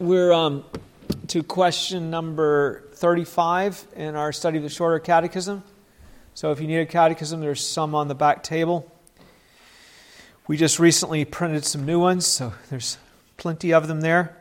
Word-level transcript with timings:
We're 0.00 0.32
um, 0.32 0.64
to 1.26 1.42
question 1.42 2.08
number 2.08 2.84
35 2.94 3.86
in 3.96 4.16
our 4.16 4.32
study 4.32 4.56
of 4.56 4.62
the 4.62 4.70
Shorter 4.70 4.98
Catechism. 4.98 5.62
So 6.32 6.52
if 6.52 6.60
you 6.62 6.66
need 6.66 6.78
a 6.78 6.86
catechism, 6.86 7.42
there's 7.42 7.62
some 7.62 7.94
on 7.94 8.08
the 8.08 8.14
back 8.14 8.42
table. 8.42 8.90
We 10.46 10.56
just 10.56 10.78
recently 10.78 11.26
printed 11.26 11.66
some 11.66 11.84
new 11.84 12.00
ones, 12.00 12.26
so 12.26 12.54
there's 12.70 12.96
plenty 13.36 13.74
of 13.74 13.88
them 13.88 14.00
there. 14.00 14.34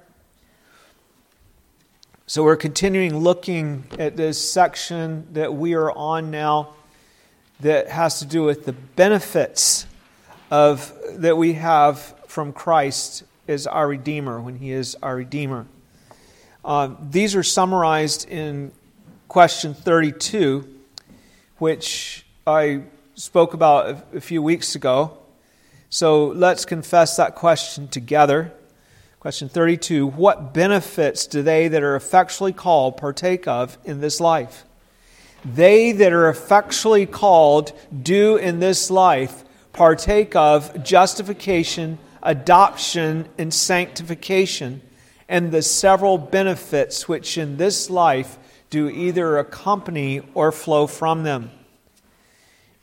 So 2.26 2.42
we're 2.46 2.56
continuing 2.56 3.18
looking 3.18 3.84
at 4.00 4.16
this 4.16 4.42
section 4.42 5.28
that 5.34 5.54
we 5.54 5.74
are 5.74 5.92
on 5.92 6.32
now 6.32 6.70
that 7.60 7.90
has 7.90 8.20
to 8.20 8.26
do 8.26 8.44
with 8.44 8.64
the 8.64 8.72
benefits 8.72 9.86
of 10.50 10.94
that 11.16 11.36
we 11.36 11.56
have 11.56 12.16
from 12.28 12.54
Christ 12.54 13.24
is 13.50 13.66
our 13.66 13.88
Redeemer, 13.88 14.40
when 14.40 14.58
He 14.58 14.72
is 14.72 14.96
our 15.02 15.16
Redeemer. 15.16 15.66
Uh, 16.64 16.92
these 17.10 17.36
are 17.36 17.42
summarized 17.42 18.30
in 18.30 18.72
question 19.28 19.74
32, 19.74 20.68
which 21.58 22.28
I 22.46 22.84
spoke 23.16 23.56
about 23.56 23.88
a, 23.88 24.18
a 24.18 24.22
few 24.22 24.44
weeks 24.44 24.76
ago. 24.76 25.18
So 25.90 26.28
let's 26.28 26.64
confess 26.64 27.16
that 27.18 27.34
question 27.34 27.88
together. 27.88 28.54
Question 29.20 29.50
32 29.50 30.06
What 30.06 30.54
benefits 30.54 31.26
do 31.26 31.42
they 31.42 31.68
that 31.70 31.82
are 31.82 31.96
effectually 31.96 32.54
called 32.54 32.98
partake 32.98 33.48
of 33.48 33.80
in 33.84 34.00
this 34.00 34.22
life? 34.22 34.64
They 35.44 35.92
that 35.94 36.14
are 36.14 36.30
effectually 36.30 37.08
called 37.08 37.72
do 38.04 38.38
in 38.38 38.60
this 38.60 38.92
life 38.92 39.44
partake 39.74 40.36
of 40.36 40.84
justification 40.84 41.98
adoption 42.22 43.28
and 43.38 43.54
sanctification, 43.54 44.82
and 45.28 45.52
the 45.52 45.62
several 45.62 46.18
benefits 46.18 47.08
which 47.08 47.38
in 47.38 47.58
this 47.58 47.90
life 47.90 48.38
do 48.70 48.90
either 48.90 49.38
accompany 49.38 50.22
or 50.34 50.52
flow 50.52 50.88
from 50.88 51.24
them. 51.24 51.52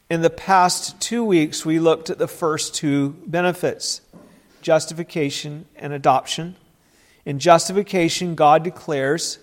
In 0.08 0.22
the 0.22 0.30
past 0.30 1.00
two 1.00 1.24
weeks, 1.24 1.66
we 1.66 1.80
looked 1.80 2.10
at 2.10 2.18
the 2.18 2.28
first 2.28 2.74
two 2.74 3.16
benefits 3.26 4.00
justification 4.62 5.64
and 5.76 5.92
adoption. 5.92 6.56
In 7.24 7.38
justification, 7.38 8.34
God 8.34 8.64
declares 8.64 9.38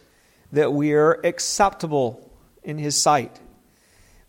that 0.51 0.73
we 0.73 0.93
are 0.93 1.19
acceptable 1.23 2.29
in 2.63 2.77
His 2.77 2.97
sight. 2.97 3.39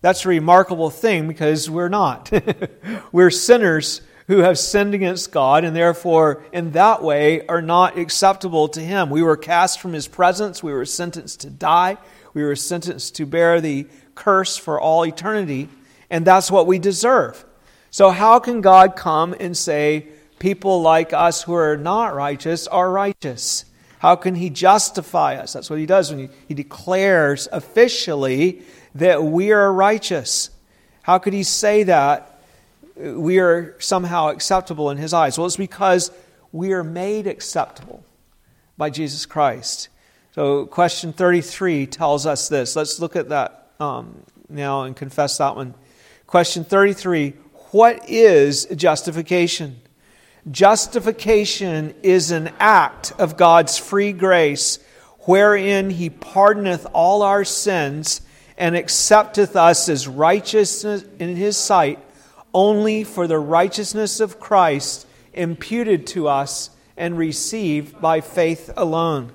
That's 0.01 0.25
a 0.25 0.29
remarkable 0.29 0.91
thing 0.91 1.27
because 1.27 1.71
we're 1.71 1.89
not. 1.89 2.31
we're 3.13 3.31
sinners 3.31 4.03
who 4.27 4.39
have 4.39 4.59
sinned 4.59 4.95
against 4.95 5.33
God 5.33 5.65
and 5.65 5.77
therefore, 5.77 6.43
in 6.53 6.73
that 6.73 7.03
way, 7.03 7.47
are 7.47 7.61
not 7.61 7.99
acceptable 7.99 8.69
to 8.69 8.81
Him. 8.81 9.11
We 9.11 9.23
were 9.23 9.37
cast 9.37 9.81
from 9.81 9.93
His 9.93 10.09
presence. 10.09 10.63
We 10.63 10.73
were 10.73 10.87
sentenced 10.87 11.41
to 11.41 11.51
die. 11.51 11.99
We 12.33 12.43
were 12.43 12.57
sentenced 12.57 13.17
to 13.17 13.27
bear 13.27 13.61
the 13.61 13.87
curse 14.15 14.57
for 14.57 14.81
all 14.81 15.05
eternity. 15.05 15.69
And 16.11 16.25
that's 16.25 16.51
what 16.51 16.67
we 16.67 16.79
deserve. 16.79 17.45
So, 17.91 18.11
how 18.11 18.39
can 18.39 18.61
God 18.61 18.97
come 18.97 19.35
and 19.39 19.57
say, 19.57 20.09
people 20.39 20.83
like 20.83 21.13
us 21.13 21.43
who 21.43 21.55
are 21.55 21.77
not 21.77 22.15
righteous 22.15 22.67
are 22.67 22.91
righteous? 22.91 23.65
How 23.99 24.17
can 24.17 24.35
He 24.35 24.51
justify 24.51 25.37
us? 25.37 25.53
That's 25.53 25.71
what 25.71 25.79
He 25.79 25.87
does 25.87 26.11
when 26.11 26.19
He, 26.19 26.29
he 26.49 26.55
declares 26.55 27.47
officially 27.53 28.63
that 28.95 29.23
we 29.23 29.53
are 29.53 29.73
righteous. 29.73 30.51
How 31.03 31.19
could 31.19 31.35
He 31.35 31.43
say 31.43 31.85
that 31.85 32.34
we 32.97 33.39
are 33.39 33.75
somehow 33.81 34.29
acceptable 34.29 34.91
in 34.91 34.99
his 34.99 35.13
eyes? 35.13 35.39
Well, 35.39 35.47
it's 35.47 35.57
because 35.57 36.11
we 36.53 36.73
are 36.73 36.85
made 36.85 37.27
acceptable 37.27 38.05
by 38.77 38.91
Jesus 38.91 39.27
Christ. 39.27 39.89
So, 40.33 40.67
question 40.67 41.13
33 41.13 41.87
tells 41.87 42.27
us 42.27 42.49
this. 42.49 42.77
Let's 42.77 43.01
look 43.01 43.17
at 43.17 43.29
that 43.29 43.73
um, 43.81 44.23
now 44.49 44.83
and 44.83 44.97
confess 44.97 45.39
that 45.39 45.57
one. 45.57 45.75
Question 46.27 46.65
33 46.65 47.31
What 47.71 48.09
is 48.09 48.67
justification? 48.67 49.81
Justification 50.51 51.95
is 52.03 52.31
an 52.31 52.53
act 52.59 53.13
of 53.19 53.37
God's 53.37 53.79
free 53.79 54.13
grace 54.13 54.79
wherein 55.21 55.89
he 55.89 56.11
pardoneth 56.11 56.87
all 56.93 57.23
our 57.23 57.45
sins 57.45 58.21
and 58.59 58.77
accepteth 58.77 59.57
us 59.57 59.89
as 59.89 60.07
righteousness 60.07 61.05
in 61.19 61.35
his 61.35 61.57
sight 61.57 61.99
only 62.55 63.03
for 63.05 63.27
the 63.27 63.39
righteousness 63.39 64.21
of 64.21 64.39
Christ 64.39 65.07
imputed 65.33 66.07
to 66.09 66.29
us 66.29 66.71
and 66.97 67.19
received 67.19 68.01
by 68.01 68.21
faith 68.21 68.71
alone. 68.77 69.33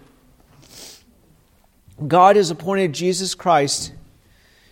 God 2.07 2.37
has 2.37 2.49
appointed 2.49 2.93
Jesus 2.93 3.35
Christ, 3.35 3.91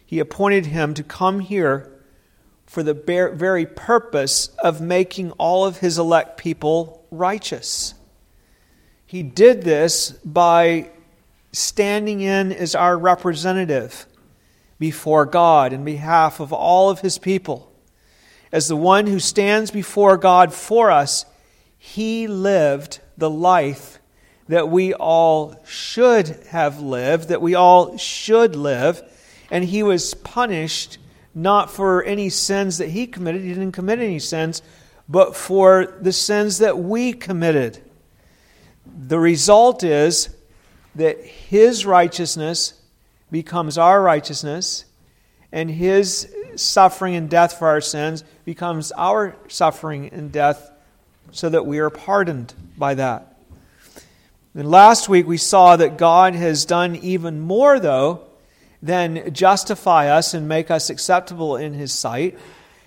He 0.06 0.20
appointed 0.20 0.68
Him 0.68 0.94
to 0.94 1.04
come 1.04 1.42
here 1.42 1.92
for 2.66 2.84
the 2.84 2.94
very 2.94 3.66
purpose 3.66 4.48
of 4.60 4.80
making 4.80 5.32
all 5.32 5.66
of 5.66 5.80
His 5.80 5.98
elect 5.98 6.38
people 6.38 7.06
righteous. 7.12 7.94
He 9.06 9.24
did 9.24 9.64
this 9.64 10.12
by 10.24 10.90
standing 11.52 12.22
in 12.22 12.54
as 12.54 12.76
our 12.76 12.98
representative 12.98 14.06
before 14.80 15.26
God 15.26 15.74
in 15.74 15.84
behalf 15.84 16.40
of 16.40 16.54
all 16.54 16.90
of 16.90 17.02
His 17.02 17.18
people 17.18 17.67
as 18.52 18.68
the 18.68 18.76
one 18.76 19.08
who 19.08 19.20
stands 19.20 19.72
before 19.72 20.18
God 20.18 20.54
for 20.54 20.92
us, 20.92 21.26
he 21.78 22.28
lived 22.28 23.00
the 23.18 23.30
life 23.30 24.00
that 24.48 24.70
we 24.70 24.94
all 24.94 25.62
should 25.66 26.28
have 26.50 26.80
lived, 26.80 27.30
that 27.30 27.42
we 27.42 27.56
all 27.56 27.98
should 27.98 28.56
live, 28.56 29.02
and 29.52 29.64
he 29.66 29.84
was 29.84 30.14
punished 30.14 30.98
not 31.36 31.70
for 31.70 32.04
any 32.04 32.30
sins 32.30 32.78
that 32.78 32.90
he 32.90 33.06
committed, 33.06 33.42
he 33.42 33.50
didn't 33.50 33.74
commit 33.74 34.00
any 34.00 34.20
sins, 34.20 34.62
but 35.08 35.36
for 35.36 35.98
the 36.02 36.12
sins 36.12 36.60
that 36.60 36.78
we 36.78 37.14
committed. 37.14 37.80
The 38.86 39.20
result 39.20 39.84
is 39.84 40.36
that 40.96 41.24
his 41.24 41.86
righteousness 41.86 42.82
becomes 43.30 43.78
our 43.78 44.02
righteousness, 44.02 44.86
and 45.52 45.70
his 45.70 46.34
suffering 46.56 47.16
and 47.16 47.30
death 47.30 47.60
for 47.60 47.68
our 47.68 47.82
sins 47.82 48.24
becomes 48.48 48.94
our 48.94 49.36
suffering 49.50 50.08
and 50.14 50.32
death 50.32 50.72
so 51.34 51.50
that 51.50 51.66
we 51.66 51.80
are 51.80 51.90
pardoned 51.90 52.54
by 52.78 52.94
that. 52.94 53.36
And 54.56 54.72
last 54.72 55.10
week 55.10 55.28
we 55.28 55.36
saw 55.36 55.76
that 55.76 55.98
God 55.98 56.34
has 56.34 56.64
done 56.64 56.96
even 56.96 57.42
more, 57.42 57.78
though, 57.78 58.22
than 58.82 59.34
justify 59.34 60.08
us 60.08 60.34
and 60.34 60.48
make 60.48 60.72
us 60.72 60.90
acceptable 60.90 61.58
in 61.58 61.74
His 61.74 61.92
sight. 61.92 62.40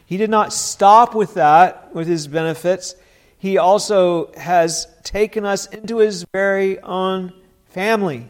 He 0.07 0.17
did 0.17 0.31
not 0.31 0.55
stop 0.55 1.15
with 1.15 1.35
that, 1.35 1.95
with 1.95 2.09
His 2.09 2.27
benefits. 2.27 2.95
He 3.37 3.59
also 3.59 4.33
has 4.39 4.87
taken 5.03 5.45
us 5.45 5.67
into 5.67 5.99
His 5.99 6.25
very 6.33 6.81
own 6.81 7.35
family, 7.67 8.29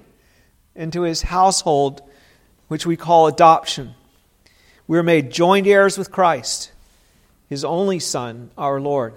into 0.75 1.03
His 1.03 1.23
household, 1.23 2.03
which 2.67 2.87
we 2.87 2.97
call 2.97 3.29
adoption. 3.29 3.95
We 4.89 4.99
are 4.99 5.05
made 5.05 5.31
joint 5.31 5.69
heirs 5.69 5.97
with 5.97 6.11
Christ, 6.11 6.73
his 7.51 7.65
only 7.65 7.99
Son, 7.99 8.51
our 8.57 8.81
Lord. 8.81 9.13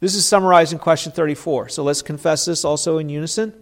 This 0.00 0.16
is 0.16 0.26
summarized 0.26 0.72
in 0.72 0.78
question 0.78 1.12
34. 1.12 1.70
So 1.70 1.84
let's 1.84 2.02
confess 2.02 2.44
this 2.44 2.64
also 2.64 2.98
in 2.98 3.08
unison. 3.08 3.54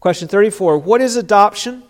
Question 0.00 0.28
34 0.28 0.78
What 0.78 1.00
is 1.00 1.16
adoption? 1.16 1.84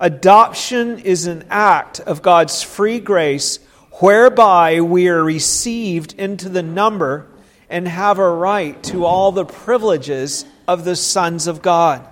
Adoption 0.00 1.00
is 1.00 1.26
an 1.26 1.44
act 1.50 1.98
of 1.98 2.22
God's 2.22 2.62
free 2.62 3.00
grace 3.00 3.58
whereby 4.00 4.80
we 4.80 5.08
are 5.08 5.24
received 5.24 6.14
into 6.14 6.48
the 6.48 6.62
number 6.62 7.26
and 7.68 7.88
have 7.88 8.20
a 8.20 8.30
right 8.30 8.80
to 8.84 9.04
all 9.04 9.32
the 9.32 9.44
privileges 9.44 10.44
of 10.68 10.84
the 10.84 10.94
sons 10.94 11.48
of 11.48 11.62
God. 11.62 12.08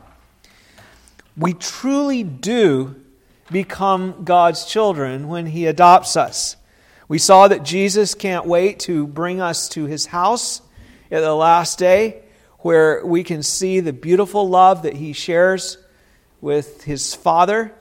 We 1.37 1.55
truly 1.55 2.25
do 2.25 2.97
become 3.53 4.25
God's 4.25 4.65
children 4.65 5.29
when 5.29 5.47
He 5.47 5.67
adopts 5.67 6.17
us. 6.17 6.57
We 7.09 7.19
saw 7.19 7.47
that 7.47 7.63
Jesus 7.63 8.15
can't 8.17 8.47
wait 8.47 8.81
to 8.81 9.07
bring 9.07 9.41
us 9.41 9.69
to 9.71 9.85
His 9.85 10.07
house 10.07 10.61
at 11.09 11.21
the 11.21 11.35
last 11.35 11.79
day, 11.79 12.23
where 12.59 13.07
we 13.07 13.23
can 13.23 13.45
see 13.45 13.79
the 13.79 13.93
beautiful 13.93 14.49
love 14.49 14.83
that 14.83 14.95
He 14.95 15.13
shares 15.13 15.79
with 16.41 16.83
His 16.83 17.15
Father, 17.15 17.73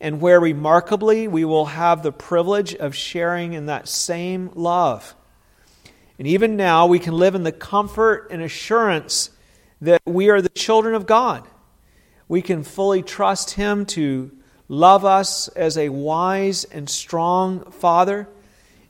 and 0.00 0.20
where 0.20 0.40
remarkably 0.40 1.28
we 1.28 1.44
will 1.44 1.66
have 1.66 2.02
the 2.02 2.10
privilege 2.10 2.74
of 2.74 2.96
sharing 2.96 3.52
in 3.52 3.66
that 3.66 3.86
same 3.86 4.50
love. 4.54 5.14
And 6.18 6.26
even 6.26 6.56
now, 6.56 6.86
we 6.86 6.98
can 6.98 7.14
live 7.14 7.36
in 7.36 7.44
the 7.44 7.52
comfort 7.52 8.28
and 8.32 8.42
assurance 8.42 9.30
that 9.80 10.02
we 10.04 10.28
are 10.28 10.42
the 10.42 10.48
children 10.48 10.96
of 10.96 11.06
God. 11.06 11.46
We 12.26 12.42
can 12.42 12.64
fully 12.64 13.02
trust 13.02 13.52
Him 13.52 13.86
to 13.86 14.32
love 14.66 15.04
us 15.04 15.46
as 15.48 15.78
a 15.78 15.88
wise 15.88 16.64
and 16.64 16.90
strong 16.90 17.70
Father, 17.70 18.28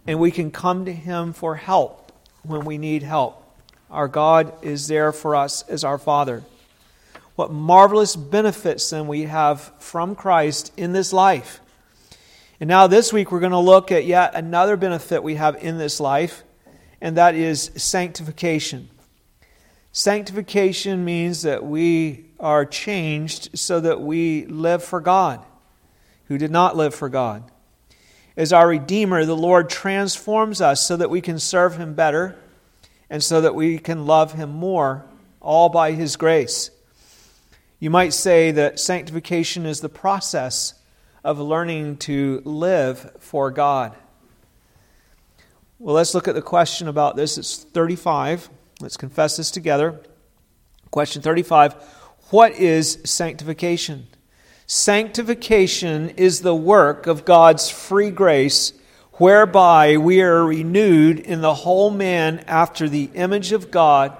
and 0.06 0.18
we 0.18 0.30
can 0.30 0.50
come 0.50 0.84
to 0.84 0.92
Him 0.92 1.32
for 1.32 1.56
help 1.56 2.12
when 2.42 2.64
we 2.64 2.78
need 2.78 3.02
help. 3.02 3.38
Our 3.90 4.08
God 4.08 4.52
is 4.62 4.88
there 4.88 5.12
for 5.12 5.36
us 5.36 5.62
as 5.68 5.84
our 5.84 5.98
Father. 5.98 6.42
What 7.34 7.52
marvelous 7.52 8.16
benefits 8.16 8.90
then 8.90 9.06
we 9.06 9.22
have 9.22 9.72
from 9.78 10.14
Christ 10.14 10.72
in 10.76 10.92
this 10.92 11.12
life. 11.12 11.60
And 12.60 12.68
now 12.68 12.86
this 12.86 13.12
week 13.12 13.32
we're 13.32 13.40
going 13.40 13.52
to 13.52 13.58
look 13.58 13.90
at 13.90 14.04
yet 14.04 14.34
another 14.34 14.76
benefit 14.76 15.22
we 15.22 15.34
have 15.34 15.56
in 15.62 15.78
this 15.78 15.98
life, 15.98 16.44
and 17.00 17.16
that 17.16 17.34
is 17.34 17.70
sanctification. 17.76 18.88
Sanctification 19.92 21.04
means 21.04 21.42
that 21.42 21.64
we 21.64 22.26
are 22.40 22.64
changed 22.64 23.58
so 23.58 23.80
that 23.80 24.00
we 24.00 24.46
live 24.46 24.82
for 24.82 25.00
God, 25.00 25.44
who 26.26 26.38
did 26.38 26.50
not 26.50 26.76
live 26.76 26.94
for 26.94 27.08
God. 27.08 27.44
As 28.36 28.52
our 28.52 28.68
Redeemer, 28.68 29.24
the 29.24 29.36
Lord 29.36 29.68
transforms 29.68 30.60
us 30.60 30.86
so 30.86 30.96
that 30.96 31.10
we 31.10 31.20
can 31.20 31.38
serve 31.38 31.76
Him 31.76 31.94
better 31.94 32.36
and 33.10 33.22
so 33.22 33.42
that 33.42 33.54
we 33.54 33.78
can 33.78 34.06
love 34.06 34.32
Him 34.32 34.50
more, 34.50 35.04
all 35.40 35.68
by 35.68 35.92
His 35.92 36.16
grace. 36.16 36.70
You 37.78 37.90
might 37.90 38.14
say 38.14 38.52
that 38.52 38.78
sanctification 38.78 39.66
is 39.66 39.80
the 39.80 39.88
process 39.88 40.74
of 41.24 41.38
learning 41.38 41.98
to 41.98 42.40
live 42.44 43.12
for 43.18 43.50
God. 43.50 43.94
Well, 45.78 45.94
let's 45.94 46.14
look 46.14 46.28
at 46.28 46.34
the 46.34 46.42
question 46.42 46.88
about 46.88 47.16
this. 47.16 47.36
It's 47.38 47.64
35. 47.64 48.48
Let's 48.80 48.96
confess 48.96 49.36
this 49.36 49.50
together. 49.50 50.00
Question 50.90 51.22
35 51.22 51.74
What 52.30 52.52
is 52.52 52.98
sanctification? 53.04 54.06
Sanctification 54.74 56.08
is 56.16 56.40
the 56.40 56.54
work 56.54 57.06
of 57.06 57.26
God's 57.26 57.68
free 57.68 58.08
grace, 58.08 58.72
whereby 59.18 59.98
we 59.98 60.22
are 60.22 60.46
renewed 60.46 61.20
in 61.20 61.42
the 61.42 61.52
whole 61.52 61.90
man 61.90 62.38
after 62.46 62.88
the 62.88 63.10
image 63.12 63.52
of 63.52 63.70
God 63.70 64.16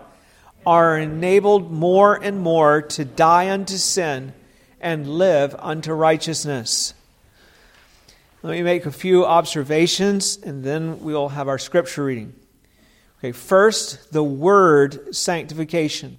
are 0.67 0.99
enabled 0.99 1.73
more 1.73 2.23
and 2.23 2.39
more 2.39 2.83
to 2.83 3.03
die 3.03 3.51
unto 3.51 3.79
sin 3.79 4.35
and 4.79 5.09
live 5.09 5.57
unto 5.59 5.95
righteousness. 5.95 6.93
Let 8.43 8.51
me 8.51 8.63
make 8.63 8.85
a 8.85 8.93
few 8.93 9.25
observations 9.25 10.37
and 10.37 10.63
then 10.63 11.01
we'll 11.01 11.31
have 11.31 11.49
our 11.49 11.59
scripture 11.59 12.05
reading. 12.05 12.35
Okay, 13.21 13.33
first, 13.33 14.13
the 14.13 14.23
word 14.23 15.17
sanctification. 15.17 16.19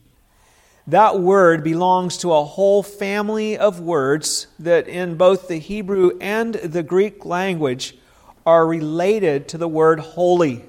That 0.87 1.19
word 1.19 1.63
belongs 1.63 2.17
to 2.17 2.33
a 2.33 2.43
whole 2.43 2.83
family 2.83 3.57
of 3.57 3.79
words 3.79 4.47
that 4.59 4.89
in 4.89 5.15
both 5.15 5.47
the 5.47 5.57
Hebrew 5.57 6.11
and 6.19 6.55
the 6.55 6.83
Greek 6.83 7.23
language 7.25 7.97
are 8.45 8.67
related 8.67 9.47
to 9.49 9.57
the 9.57 9.67
word 9.67 10.01
holy. 10.01 10.65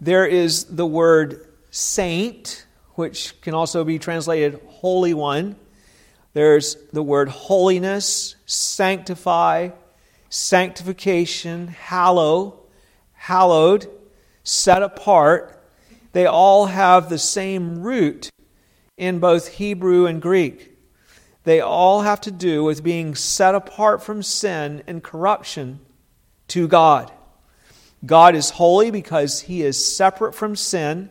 There 0.00 0.24
is 0.24 0.64
the 0.66 0.86
word 0.86 1.48
saint, 1.72 2.64
which 2.94 3.40
can 3.40 3.54
also 3.54 3.82
be 3.82 3.98
translated 3.98 4.60
holy 4.68 5.14
one. 5.14 5.56
There's 6.32 6.76
the 6.92 7.02
word 7.02 7.28
holiness, 7.30 8.36
sanctify, 8.46 9.70
sanctification, 10.28 11.68
hallow, 11.68 12.60
hallowed, 13.14 13.90
set 14.44 14.84
apart. 14.84 15.60
They 16.12 16.26
all 16.26 16.66
have 16.66 17.08
the 17.08 17.18
same 17.18 17.82
root 17.82 18.30
in 18.96 19.18
both 19.18 19.48
Hebrew 19.48 20.06
and 20.06 20.22
Greek. 20.22 20.72
They 21.44 21.60
all 21.60 22.02
have 22.02 22.20
to 22.22 22.30
do 22.30 22.64
with 22.64 22.82
being 22.82 23.14
set 23.14 23.54
apart 23.54 24.02
from 24.02 24.22
sin 24.22 24.82
and 24.86 25.02
corruption 25.02 25.80
to 26.48 26.66
God. 26.66 27.12
God 28.04 28.34
is 28.34 28.50
holy 28.50 28.90
because 28.90 29.42
he 29.42 29.62
is 29.62 29.82
separate 29.96 30.34
from 30.34 30.56
sin 30.56 31.10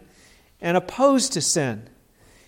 and 0.61 0.77
opposed 0.77 1.33
to 1.33 1.41
sin. 1.41 1.89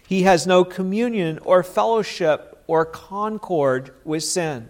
He 0.07 0.23
has 0.23 0.45
no 0.45 0.63
communion 0.63 1.39
or 1.39 1.63
fellowship 1.63 2.63
or 2.67 2.85
concord 2.85 3.91
with 4.03 4.23
sin. 4.23 4.69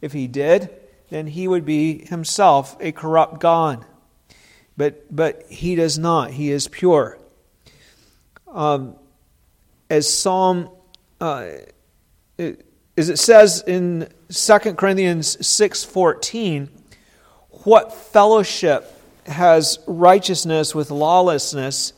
If 0.00 0.12
he 0.12 0.26
did, 0.26 0.70
then 1.10 1.26
he 1.26 1.46
would 1.48 1.64
be 1.64 2.04
himself 2.06 2.76
a 2.80 2.92
corrupt 2.92 3.40
God. 3.40 3.84
But, 4.76 5.14
but 5.14 5.44
he 5.50 5.74
does 5.74 5.98
not. 5.98 6.32
He 6.32 6.50
is 6.50 6.66
pure. 6.68 7.18
Um, 8.48 8.96
as 9.90 10.12
Psalm, 10.12 10.70
uh, 11.20 11.46
as 12.38 13.08
it 13.08 13.18
says 13.18 13.62
in 13.66 14.08
2 14.30 14.58
Corinthians 14.74 15.36
6.14, 15.36 16.68
what 17.64 17.94
fellowship 17.94 18.90
has 19.26 19.78
righteousness 19.86 20.74
with 20.74 20.90
lawlessness? 20.90 21.92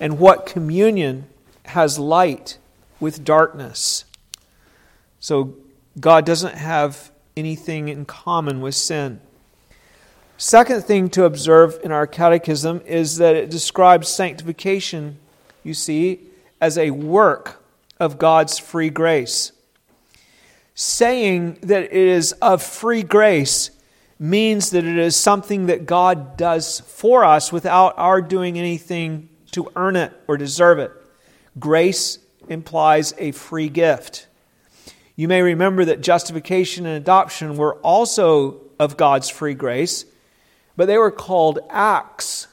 and 0.00 0.18
what 0.18 0.46
communion 0.46 1.26
has 1.66 1.98
light 1.98 2.58
with 3.00 3.24
darkness. 3.24 4.04
So 5.20 5.54
God 5.98 6.24
doesn't 6.24 6.54
have 6.54 7.10
anything 7.36 7.88
in 7.88 8.04
common 8.04 8.60
with 8.60 8.74
sin. 8.74 9.20
Second 10.38 10.84
thing 10.84 11.08
to 11.10 11.24
observe 11.24 11.78
in 11.82 11.90
our 11.90 12.06
catechism 12.06 12.82
is 12.86 13.16
that 13.16 13.34
it 13.34 13.50
describes 13.50 14.08
sanctification, 14.08 15.18
you 15.64 15.72
see, 15.72 16.20
as 16.60 16.78
a 16.78 16.90
work 16.90 17.62
of 17.98 18.18
God's 18.18 18.58
free 18.58 18.90
grace. 18.90 19.52
Saying 20.74 21.58
that 21.62 21.84
it 21.84 21.92
is 21.92 22.32
of 22.32 22.62
free 22.62 23.02
grace 23.02 23.70
means 24.18 24.70
that 24.70 24.84
it 24.84 24.98
is 24.98 25.16
something 25.16 25.66
that 25.66 25.86
God 25.86 26.36
does 26.36 26.80
for 26.80 27.24
us 27.24 27.52
without 27.52 27.94
our 27.98 28.20
doing 28.20 28.58
anything 28.58 29.28
to 29.52 29.70
earn 29.76 29.96
it 29.96 30.12
or 30.26 30.36
deserve 30.36 30.78
it. 30.78 30.92
Grace 31.58 32.18
implies 32.48 33.14
a 33.18 33.32
free 33.32 33.68
gift. 33.68 34.26
You 35.16 35.28
may 35.28 35.40
remember 35.40 35.84
that 35.86 36.02
justification 36.02 36.86
and 36.86 36.96
adoption 36.96 37.56
were 37.56 37.76
also 37.76 38.60
of 38.78 38.96
God's 38.96 39.30
free 39.30 39.54
grace, 39.54 40.04
but 40.76 40.86
they 40.86 40.98
were 40.98 41.10
called 41.10 41.58
acts 41.70 42.48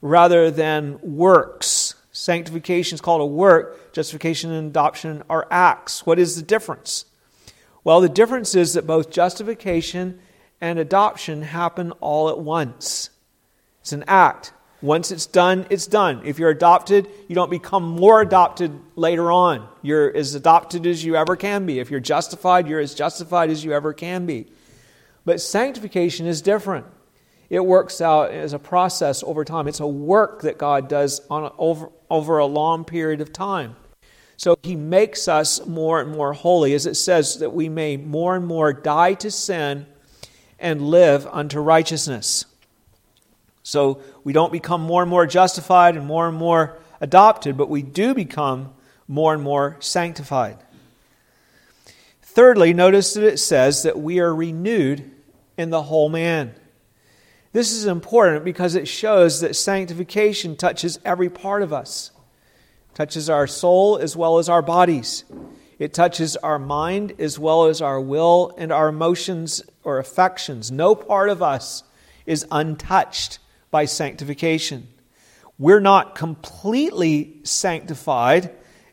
rather 0.00 0.50
than 0.50 0.98
works. 1.00 1.87
Sanctification 2.18 2.96
is 2.96 3.00
called 3.00 3.20
a 3.20 3.26
work, 3.26 3.92
justification 3.92 4.50
and 4.50 4.66
adoption 4.66 5.22
are 5.30 5.46
acts. 5.52 6.04
What 6.04 6.18
is 6.18 6.34
the 6.34 6.42
difference? 6.42 7.04
Well, 7.84 8.00
the 8.00 8.08
difference 8.08 8.56
is 8.56 8.74
that 8.74 8.88
both 8.88 9.08
justification 9.08 10.18
and 10.60 10.80
adoption 10.80 11.42
happen 11.42 11.92
all 12.00 12.28
at 12.28 12.40
once. 12.40 13.10
It's 13.82 13.92
an 13.92 14.02
act. 14.08 14.52
Once 14.82 15.12
it's 15.12 15.26
done, 15.26 15.64
it's 15.70 15.86
done. 15.86 16.22
If 16.24 16.40
you're 16.40 16.50
adopted, 16.50 17.08
you 17.28 17.36
don't 17.36 17.52
become 17.52 17.84
more 17.84 18.20
adopted 18.20 18.76
later 18.96 19.30
on. 19.30 19.68
You're 19.82 20.14
as 20.14 20.34
adopted 20.34 20.88
as 20.88 21.04
you 21.04 21.14
ever 21.14 21.36
can 21.36 21.66
be. 21.66 21.78
If 21.78 21.88
you're 21.88 22.00
justified, 22.00 22.66
you're 22.66 22.80
as 22.80 22.96
justified 22.96 23.48
as 23.48 23.64
you 23.64 23.72
ever 23.72 23.92
can 23.92 24.26
be. 24.26 24.48
But 25.24 25.40
sanctification 25.40 26.26
is 26.26 26.42
different. 26.42 26.86
It 27.50 27.64
works 27.64 28.00
out 28.00 28.30
as 28.30 28.52
a 28.52 28.58
process 28.58 29.22
over 29.22 29.44
time. 29.44 29.68
It's 29.68 29.80
a 29.80 29.86
work 29.86 30.42
that 30.42 30.58
God 30.58 30.88
does 30.88 31.20
on 31.30 31.50
over, 31.56 31.90
over 32.10 32.38
a 32.38 32.46
long 32.46 32.84
period 32.84 33.20
of 33.20 33.32
time. 33.32 33.76
So 34.36 34.56
he 34.62 34.76
makes 34.76 35.26
us 35.26 35.66
more 35.66 36.00
and 36.00 36.12
more 36.12 36.32
holy, 36.32 36.74
as 36.74 36.86
it 36.86 36.94
says 36.94 37.38
that 37.38 37.52
we 37.52 37.68
may 37.68 37.96
more 37.96 38.36
and 38.36 38.46
more 38.46 38.72
die 38.72 39.14
to 39.14 39.30
sin 39.30 39.86
and 40.58 40.82
live 40.82 41.26
unto 41.26 41.58
righteousness. 41.58 42.44
So 43.62 44.00
we 44.24 44.32
don't 44.32 44.52
become 44.52 44.80
more 44.80 45.02
and 45.02 45.10
more 45.10 45.26
justified 45.26 45.96
and 45.96 46.06
more 46.06 46.28
and 46.28 46.36
more 46.36 46.78
adopted, 47.00 47.56
but 47.56 47.68
we 47.68 47.82
do 47.82 48.14
become 48.14 48.72
more 49.08 49.34
and 49.34 49.42
more 49.42 49.76
sanctified. 49.80 50.58
Thirdly, 52.22 52.72
notice 52.72 53.14
that 53.14 53.24
it 53.24 53.38
says 53.38 53.82
that 53.82 53.98
we 53.98 54.20
are 54.20 54.34
renewed 54.34 55.10
in 55.56 55.70
the 55.70 55.82
whole 55.82 56.08
man. 56.08 56.54
This 57.52 57.72
is 57.72 57.86
important 57.86 58.44
because 58.44 58.74
it 58.74 58.86
shows 58.86 59.40
that 59.40 59.56
sanctification 59.56 60.56
touches 60.56 60.98
every 61.04 61.30
part 61.30 61.62
of 61.62 61.72
us. 61.72 62.10
It 62.90 62.94
touches 62.94 63.30
our 63.30 63.46
soul 63.46 63.96
as 63.96 64.14
well 64.14 64.38
as 64.38 64.48
our 64.48 64.62
bodies. 64.62 65.24
It 65.78 65.94
touches 65.94 66.36
our 66.36 66.58
mind 66.58 67.14
as 67.18 67.38
well 67.38 67.66
as 67.66 67.80
our 67.80 68.00
will 68.00 68.54
and 68.58 68.70
our 68.70 68.88
emotions 68.88 69.62
or 69.82 69.98
affections. 69.98 70.70
No 70.70 70.94
part 70.94 71.30
of 71.30 71.42
us 71.42 71.84
is 72.26 72.44
untouched 72.50 73.38
by 73.70 73.86
sanctification. 73.86 74.88
We're 75.58 75.80
not 75.80 76.14
completely 76.14 77.38
sanctified, 77.44 78.50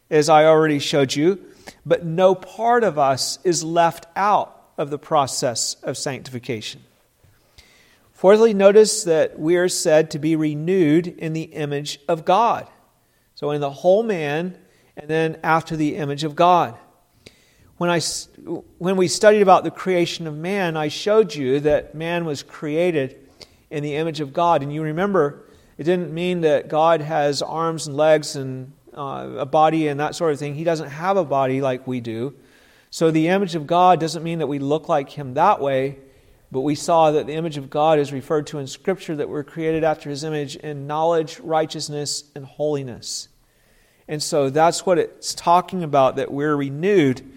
as 0.09 0.29
I 0.29 0.45
already 0.45 0.79
showed 0.79 1.15
you, 1.15 1.43
but 1.85 2.05
no 2.05 2.35
part 2.35 2.83
of 2.83 2.97
us 2.97 3.39
is 3.43 3.63
left 3.63 4.05
out 4.15 4.69
of 4.77 4.89
the 4.89 4.99
process 4.99 5.75
of 5.83 5.97
sanctification. 5.97 6.81
Fourthly, 8.15 8.53
notice 8.53 9.03
that 9.03 9.37
we 9.37 9.57
are 9.57 9.69
said 9.69 10.09
to 10.11 10.19
be 10.19 10.35
renewed 10.35 11.05
in 11.05 11.33
the 11.33 11.43
image 11.43 11.99
of 12.07 12.25
God. 12.25 12.67
So, 13.35 13.51
in 13.51 13.61
the 13.61 13.69
whole 13.69 14.03
man, 14.03 14.57
and 14.97 15.09
then 15.09 15.37
after 15.43 15.75
the 15.75 15.97
image 15.97 16.23
of 16.23 16.35
God. 16.35 16.77
When, 17.77 17.89
I, 17.89 17.99
when 18.77 18.95
we 18.95 19.09
studied 19.09 19.41
about 19.41 19.65
the 19.65 19.71
creation 19.71 20.27
of 20.27 20.35
man, 20.37 20.77
I 20.77 20.87
showed 20.87 21.35
you 21.35 21.59
that 21.59 21.93
man 21.93 22.23
was 22.23 22.41
created 22.41 23.19
in 23.69 23.83
the 23.83 23.95
image 23.95 24.21
of 24.21 24.31
God. 24.31 24.63
And 24.63 24.73
you 24.73 24.81
remember, 24.81 25.49
it 25.77 25.83
didn't 25.83 26.13
mean 26.13 26.41
that 26.41 26.69
God 26.69 27.01
has 27.01 27.41
arms 27.41 27.87
and 27.87 27.97
legs 27.97 28.37
and 28.37 28.71
uh, 28.93 29.27
a 29.39 29.45
body 29.45 29.89
and 29.89 29.99
that 29.99 30.15
sort 30.15 30.31
of 30.31 30.39
thing. 30.39 30.55
He 30.55 30.63
doesn't 30.63 30.89
have 30.89 31.17
a 31.17 31.25
body 31.25 31.59
like 31.59 31.85
we 31.85 31.99
do. 31.99 32.33
So 32.91 33.11
the 33.11 33.27
image 33.27 33.55
of 33.55 33.67
God 33.67 33.99
doesn't 33.99 34.23
mean 34.23 34.39
that 34.39 34.47
we 34.47 34.59
look 34.59 34.87
like 34.87 35.09
him 35.09 35.33
that 35.33 35.59
way, 35.59 35.99
but 36.55 36.61
we 36.61 36.73
saw 36.73 37.11
that 37.11 37.27
the 37.27 37.33
image 37.33 37.57
of 37.57 37.69
God 37.69 37.99
is 37.99 38.13
referred 38.13 38.47
to 38.47 38.59
in 38.59 38.67
Scripture 38.67 39.13
that 39.17 39.27
we're 39.27 39.43
created 39.43 39.83
after 39.83 40.09
his 40.09 40.23
image 40.23 40.55
in 40.55 40.87
knowledge, 40.87 41.37
righteousness, 41.41 42.31
and 42.33 42.45
holiness. 42.45 43.27
And 44.07 44.23
so 44.23 44.49
that's 44.49 44.85
what 44.85 44.97
it's 44.97 45.33
talking 45.33 45.83
about 45.83 46.15
that 46.15 46.31
we're 46.31 46.55
renewed 46.55 47.29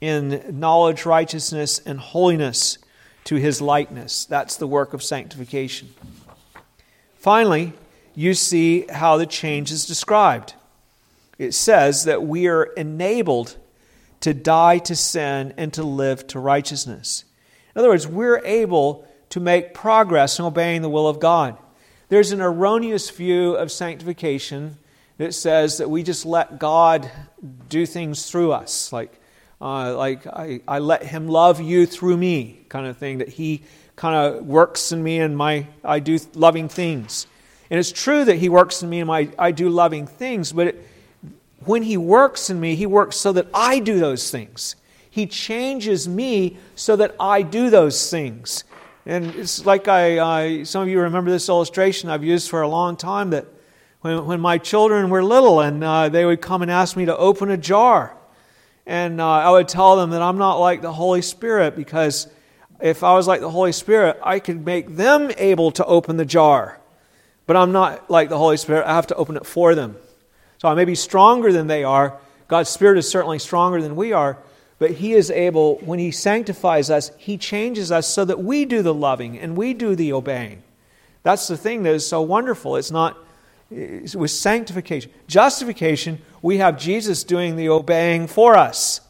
in 0.00 0.58
knowledge, 0.58 1.04
righteousness, 1.04 1.80
and 1.80 2.00
holiness 2.00 2.78
to 3.24 3.34
his 3.34 3.60
likeness. 3.60 4.24
That's 4.24 4.56
the 4.56 4.66
work 4.66 4.94
of 4.94 5.02
sanctification. 5.02 5.90
Finally, 7.16 7.74
you 8.14 8.32
see 8.32 8.86
how 8.90 9.18
the 9.18 9.26
change 9.26 9.70
is 9.70 9.84
described. 9.84 10.54
It 11.38 11.52
says 11.52 12.04
that 12.04 12.22
we 12.22 12.46
are 12.48 12.64
enabled 12.64 13.54
to 14.20 14.32
die 14.32 14.78
to 14.78 14.96
sin 14.96 15.52
and 15.58 15.74
to 15.74 15.82
live 15.82 16.26
to 16.28 16.38
righteousness. 16.38 17.26
In 17.74 17.80
other 17.80 17.88
words, 17.88 18.06
we're 18.06 18.42
able 18.44 19.06
to 19.30 19.40
make 19.40 19.72
progress 19.72 20.38
in 20.38 20.44
obeying 20.44 20.82
the 20.82 20.90
will 20.90 21.08
of 21.08 21.18
God. 21.18 21.56
There's 22.08 22.32
an 22.32 22.42
erroneous 22.42 23.08
view 23.08 23.54
of 23.54 23.72
sanctification 23.72 24.76
that 25.16 25.32
says 25.32 25.78
that 25.78 25.88
we 25.88 26.02
just 26.02 26.26
let 26.26 26.58
God 26.58 27.10
do 27.68 27.86
things 27.86 28.30
through 28.30 28.52
us, 28.52 28.92
like, 28.92 29.18
uh, 29.60 29.96
like 29.96 30.26
I, 30.26 30.60
I 30.68 30.80
let 30.80 31.04
Him 31.04 31.28
love 31.28 31.60
you 31.60 31.86
through 31.86 32.16
me, 32.16 32.60
kind 32.68 32.86
of 32.86 32.98
thing, 32.98 33.18
that 33.18 33.28
He 33.28 33.62
kind 33.96 34.16
of 34.16 34.44
works 34.44 34.92
in 34.92 35.02
me 35.02 35.20
and 35.20 35.36
my, 35.36 35.66
I 35.84 36.00
do 36.00 36.18
loving 36.34 36.68
things. 36.68 37.26
And 37.70 37.78
it's 37.78 37.92
true 37.92 38.24
that 38.24 38.36
He 38.36 38.48
works 38.48 38.82
in 38.82 38.90
me 38.90 39.00
and 39.00 39.06
my, 39.06 39.30
I 39.38 39.52
do 39.52 39.70
loving 39.70 40.06
things, 40.06 40.52
but 40.52 40.66
it, 40.68 40.88
when 41.64 41.82
He 41.82 41.96
works 41.96 42.50
in 42.50 42.60
me, 42.60 42.74
He 42.74 42.84
works 42.84 43.16
so 43.16 43.32
that 43.32 43.46
I 43.54 43.78
do 43.78 43.98
those 43.98 44.30
things. 44.30 44.76
He 45.12 45.26
changes 45.26 46.08
me 46.08 46.56
so 46.74 46.96
that 46.96 47.14
I 47.20 47.42
do 47.42 47.68
those 47.68 48.10
things. 48.10 48.64
And 49.04 49.26
it's 49.34 49.66
like 49.66 49.86
I, 49.86 50.20
I, 50.20 50.62
some 50.62 50.82
of 50.84 50.88
you 50.88 51.00
remember 51.00 51.30
this 51.30 51.50
illustration 51.50 52.08
I've 52.08 52.24
used 52.24 52.48
for 52.48 52.62
a 52.62 52.68
long 52.68 52.96
time 52.96 53.28
that 53.30 53.44
when, 54.00 54.24
when 54.24 54.40
my 54.40 54.56
children 54.56 55.10
were 55.10 55.22
little 55.22 55.60
and 55.60 55.84
uh, 55.84 56.08
they 56.08 56.24
would 56.24 56.40
come 56.40 56.62
and 56.62 56.70
ask 56.70 56.96
me 56.96 57.04
to 57.04 57.14
open 57.14 57.50
a 57.50 57.58
jar. 57.58 58.16
And 58.86 59.20
uh, 59.20 59.28
I 59.28 59.50
would 59.50 59.68
tell 59.68 59.96
them 59.96 60.12
that 60.12 60.22
I'm 60.22 60.38
not 60.38 60.54
like 60.54 60.80
the 60.80 60.94
Holy 60.94 61.20
Spirit 61.20 61.76
because 61.76 62.26
if 62.80 63.04
I 63.04 63.12
was 63.12 63.28
like 63.28 63.42
the 63.42 63.50
Holy 63.50 63.72
Spirit, 63.72 64.18
I 64.22 64.38
could 64.38 64.64
make 64.64 64.96
them 64.96 65.30
able 65.36 65.72
to 65.72 65.84
open 65.84 66.16
the 66.16 66.24
jar. 66.24 66.80
But 67.44 67.58
I'm 67.58 67.72
not 67.72 68.10
like 68.10 68.30
the 68.30 68.38
Holy 68.38 68.56
Spirit, 68.56 68.86
I 68.86 68.94
have 68.94 69.08
to 69.08 69.14
open 69.16 69.36
it 69.36 69.44
for 69.44 69.74
them. 69.74 69.94
So 70.56 70.68
I 70.68 70.74
may 70.74 70.86
be 70.86 70.94
stronger 70.94 71.52
than 71.52 71.66
they 71.66 71.84
are. 71.84 72.18
God's 72.48 72.70
Spirit 72.70 72.96
is 72.96 73.06
certainly 73.06 73.38
stronger 73.38 73.82
than 73.82 73.94
we 73.94 74.14
are, 74.14 74.38
but 74.82 74.90
He 74.90 75.12
is 75.12 75.30
able, 75.30 75.76
when 75.76 76.00
He 76.00 76.10
sanctifies 76.10 76.90
us, 76.90 77.12
He 77.16 77.38
changes 77.38 77.92
us 77.92 78.04
so 78.04 78.24
that 78.24 78.42
we 78.42 78.64
do 78.64 78.82
the 78.82 78.92
loving 78.92 79.38
and 79.38 79.56
we 79.56 79.74
do 79.74 79.94
the 79.94 80.12
obeying. 80.12 80.64
That's 81.22 81.46
the 81.46 81.56
thing 81.56 81.84
that 81.84 81.94
is 81.94 82.04
so 82.04 82.20
wonderful. 82.20 82.74
It's 82.74 82.90
not 82.90 83.16
with 83.70 84.32
sanctification. 84.32 85.12
Justification, 85.28 86.20
we 86.42 86.56
have 86.56 86.80
Jesus 86.80 87.22
doing 87.22 87.54
the 87.54 87.68
obeying 87.68 88.26
for 88.26 88.56
us 88.56 89.00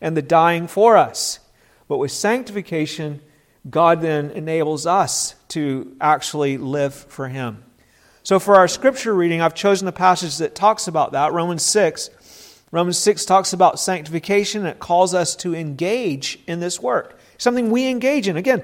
and 0.00 0.16
the 0.16 0.22
dying 0.22 0.66
for 0.66 0.96
us. 0.96 1.38
But 1.86 1.98
with 1.98 2.10
sanctification, 2.10 3.20
God 3.70 4.00
then 4.00 4.32
enables 4.32 4.84
us 4.84 5.36
to 5.50 5.96
actually 6.00 6.58
live 6.58 6.92
for 6.92 7.28
Him. 7.28 7.62
So, 8.24 8.40
for 8.40 8.56
our 8.56 8.66
scripture 8.66 9.14
reading, 9.14 9.40
I've 9.40 9.54
chosen 9.54 9.86
a 9.86 9.92
passage 9.92 10.38
that 10.38 10.56
talks 10.56 10.88
about 10.88 11.12
that, 11.12 11.32
Romans 11.32 11.62
6. 11.62 12.10
Romans 12.72 12.98
6 12.98 13.24
talks 13.24 13.52
about 13.52 13.80
sanctification. 13.80 14.64
It 14.64 14.78
calls 14.78 15.12
us 15.12 15.34
to 15.36 15.54
engage 15.54 16.38
in 16.46 16.60
this 16.60 16.80
work, 16.80 17.18
something 17.36 17.70
we 17.70 17.88
engage 17.88 18.28
in. 18.28 18.36
Again, 18.36 18.62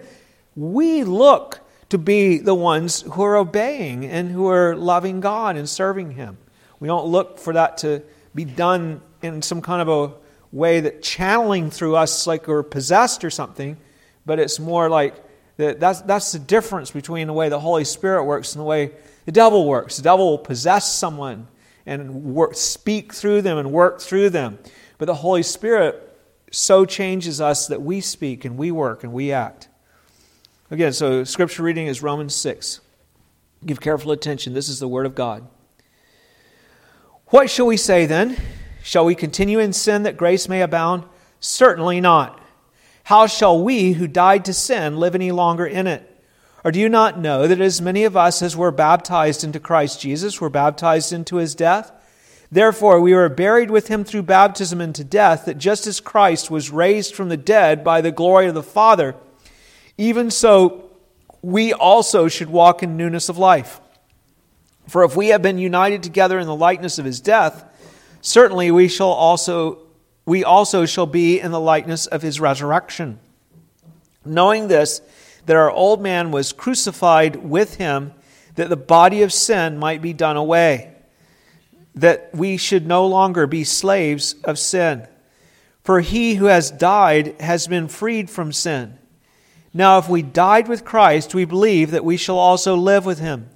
we 0.54 1.02
look 1.02 1.60
to 1.88 1.98
be 1.98 2.38
the 2.38 2.54
ones 2.54 3.02
who 3.02 3.22
are 3.22 3.36
obeying 3.36 4.04
and 4.04 4.30
who 4.30 4.48
are 4.48 4.76
loving 4.76 5.20
God 5.20 5.56
and 5.56 5.68
serving 5.68 6.12
Him. 6.12 6.38
We 6.78 6.88
don't 6.88 7.06
look 7.06 7.38
for 7.38 7.52
that 7.54 7.78
to 7.78 8.02
be 8.34 8.44
done 8.44 9.00
in 9.22 9.42
some 9.42 9.62
kind 9.62 9.82
of 9.82 9.88
a 9.88 10.14
way 10.52 10.80
that 10.80 11.02
channeling 11.02 11.70
through 11.70 11.96
us 11.96 12.26
like 12.26 12.46
we're 12.46 12.62
possessed 12.62 13.24
or 13.24 13.30
something, 13.30 13.76
but 14.24 14.38
it's 14.38 14.60
more 14.60 14.88
like 14.88 15.14
that 15.56 15.80
that's, 15.80 16.02
that's 16.02 16.32
the 16.32 16.38
difference 16.38 16.90
between 16.90 17.26
the 17.26 17.32
way 17.32 17.48
the 17.48 17.60
Holy 17.60 17.84
Spirit 17.84 18.24
works 18.24 18.54
and 18.54 18.60
the 18.60 18.66
way 18.66 18.92
the 19.24 19.32
devil 19.32 19.66
works. 19.66 19.96
The 19.96 20.02
devil 20.02 20.30
will 20.30 20.38
possess 20.38 20.92
someone 20.92 21.48
and 21.86 22.24
work, 22.24 22.54
speak 22.56 23.14
through 23.14 23.42
them 23.42 23.56
and 23.56 23.70
work 23.70 24.00
through 24.00 24.30
them. 24.30 24.58
But 24.98 25.06
the 25.06 25.14
Holy 25.14 25.42
Spirit 25.42 26.02
so 26.50 26.84
changes 26.84 27.40
us 27.40 27.68
that 27.68 27.82
we 27.82 28.00
speak 28.00 28.44
and 28.44 28.58
we 28.58 28.70
work 28.70 29.04
and 29.04 29.12
we 29.12 29.32
act. 29.32 29.68
Again, 30.70 30.92
so 30.92 31.22
scripture 31.22 31.62
reading 31.62 31.86
is 31.86 32.02
Romans 32.02 32.34
6. 32.34 32.80
Give 33.64 33.80
careful 33.80 34.10
attention. 34.10 34.52
This 34.52 34.68
is 34.68 34.80
the 34.80 34.88
Word 34.88 35.06
of 35.06 35.14
God. 35.14 35.46
What 37.26 37.50
shall 37.50 37.66
we 37.66 37.76
say 37.76 38.06
then? 38.06 38.36
Shall 38.82 39.04
we 39.04 39.14
continue 39.14 39.58
in 39.58 39.72
sin 39.72 40.04
that 40.04 40.16
grace 40.16 40.48
may 40.48 40.62
abound? 40.62 41.04
Certainly 41.40 42.00
not. 42.00 42.40
How 43.04 43.26
shall 43.26 43.62
we 43.62 43.92
who 43.92 44.08
died 44.08 44.44
to 44.46 44.52
sin 44.52 44.96
live 44.96 45.14
any 45.14 45.30
longer 45.32 45.66
in 45.66 45.86
it? 45.86 46.15
Or 46.66 46.72
do 46.72 46.80
you 46.80 46.88
not 46.88 47.16
know 47.16 47.46
that 47.46 47.60
as 47.60 47.80
many 47.80 48.02
of 48.02 48.16
us 48.16 48.42
as 48.42 48.56
were 48.56 48.72
baptized 48.72 49.44
into 49.44 49.60
Christ 49.60 50.00
Jesus 50.00 50.40
were 50.40 50.50
baptized 50.50 51.12
into 51.12 51.36
his 51.36 51.54
death? 51.54 51.92
Therefore, 52.50 53.00
we 53.00 53.14
were 53.14 53.28
buried 53.28 53.70
with 53.70 53.86
him 53.86 54.02
through 54.02 54.24
baptism 54.24 54.80
into 54.80 55.04
death, 55.04 55.44
that 55.44 55.58
just 55.58 55.86
as 55.86 56.00
Christ 56.00 56.50
was 56.50 56.72
raised 56.72 57.14
from 57.14 57.28
the 57.28 57.36
dead 57.36 57.84
by 57.84 58.00
the 58.00 58.10
glory 58.10 58.48
of 58.48 58.54
the 58.54 58.64
Father, 58.64 59.14
even 59.96 60.28
so 60.28 60.90
we 61.40 61.72
also 61.72 62.26
should 62.26 62.50
walk 62.50 62.82
in 62.82 62.96
newness 62.96 63.28
of 63.28 63.38
life. 63.38 63.80
For 64.88 65.04
if 65.04 65.14
we 65.14 65.28
have 65.28 65.42
been 65.42 65.58
united 65.58 66.02
together 66.02 66.36
in 66.36 66.48
the 66.48 66.56
likeness 66.56 66.98
of 66.98 67.04
his 67.04 67.20
death, 67.20 67.64
certainly 68.22 68.72
we 68.72 68.88
shall 68.88 69.12
also 69.12 69.78
we 70.24 70.42
also 70.42 70.84
shall 70.84 71.06
be 71.06 71.38
in 71.38 71.52
the 71.52 71.60
likeness 71.60 72.06
of 72.06 72.22
his 72.22 72.40
resurrection. 72.40 73.20
Knowing 74.24 74.66
this, 74.66 75.00
that 75.46 75.56
our 75.56 75.70
old 75.70 76.02
man 76.02 76.30
was 76.32 76.52
crucified 76.52 77.36
with 77.36 77.76
him, 77.76 78.12
that 78.56 78.68
the 78.68 78.76
body 78.76 79.22
of 79.22 79.32
sin 79.32 79.78
might 79.78 80.02
be 80.02 80.12
done 80.12 80.36
away, 80.36 80.92
that 81.94 82.30
we 82.34 82.56
should 82.56 82.86
no 82.86 83.06
longer 83.06 83.46
be 83.46 83.64
slaves 83.64 84.34
of 84.44 84.58
sin. 84.58 85.06
For 85.82 86.00
he 86.00 86.34
who 86.34 86.46
has 86.46 86.70
died 86.70 87.40
has 87.40 87.68
been 87.68 87.86
freed 87.86 88.28
from 88.28 88.52
sin. 88.52 88.98
Now, 89.72 89.98
if 89.98 90.08
we 90.08 90.22
died 90.22 90.68
with 90.68 90.84
Christ, 90.84 91.34
we 91.34 91.44
believe 91.44 91.92
that 91.92 92.04
we 92.04 92.16
shall 92.16 92.38
also 92.38 92.74
live 92.74 93.06
with 93.06 93.20
him, 93.20 93.48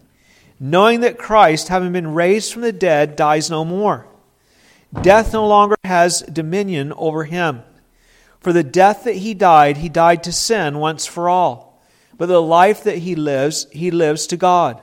knowing 0.61 1.00
that 1.00 1.18
Christ, 1.18 1.68
having 1.68 1.92
been 1.92 2.14
raised 2.14 2.52
from 2.52 2.62
the 2.62 2.73
dead, 2.73 3.16
dies 3.16 3.50
no 3.50 3.64
more. 3.64 4.06
Death 5.02 5.32
no 5.32 5.47
longer 5.47 5.76
has 5.82 6.20
dominion 6.23 6.92
over 6.92 7.25
him. 7.25 7.62
For 8.38 8.52
the 8.52 8.62
death 8.62 9.04
that 9.04 9.16
he 9.16 9.35
died, 9.35 9.78
he 9.78 9.88
died 9.88 10.23
to 10.25 10.32
sin 10.32 10.78
once 10.78 11.06
for 11.06 11.28
all 11.28 11.69
but 12.20 12.26
the 12.26 12.42
life 12.42 12.84
that 12.84 12.98
he 12.98 13.14
lives, 13.14 13.66
he 13.72 13.90
lives 13.90 14.26
to 14.26 14.36
God. 14.36 14.78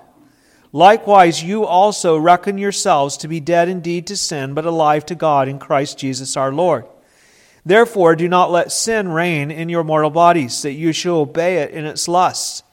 Likewise, 0.72 1.44
you 1.44 1.68
also 1.68 2.18
reckon 2.18 2.58
yourselves 2.58 3.16
to 3.18 3.28
be 3.28 3.40
dead 3.40 3.70
indeed 3.70 4.08
to 4.08 4.18
sin, 4.18 4.56
but 4.56 4.66
alive 4.66 5.06
to 5.06 5.14
God 5.14 5.48
in 5.48 5.60
Christ 5.60 6.00
Jesus 6.00 6.36
our 6.36 6.52
Lord. 6.52 6.86
Therefore, 7.64 8.16
do 8.16 8.28
not 8.28 8.50
let 8.50 8.72
sin 8.72 9.10
reign 9.10 9.52
in 9.52 9.70
your 9.70 9.84
mortal 9.84 10.10
bodies, 10.10 10.64
that 10.64 10.72
you 10.72 10.92
shall 10.92 11.18
obey 11.18 11.58
it 11.58 11.70
in 11.70 11.86
its 11.86 12.08
lusts. 12.08 12.64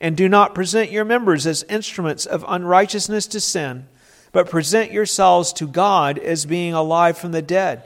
And 0.00 0.16
do 0.16 0.30
not 0.30 0.54
present 0.54 0.90
your 0.90 1.04
members 1.04 1.46
as 1.46 1.62
instruments 1.64 2.24
of 2.24 2.42
unrighteousness 2.48 3.26
to 3.26 3.38
sin, 3.38 3.86
but 4.32 4.48
present 4.48 4.92
yourselves 4.92 5.52
to 5.52 5.66
God 5.66 6.18
as 6.18 6.46
being 6.46 6.72
alive 6.72 7.18
from 7.18 7.32
the 7.32 7.42
dead, 7.42 7.82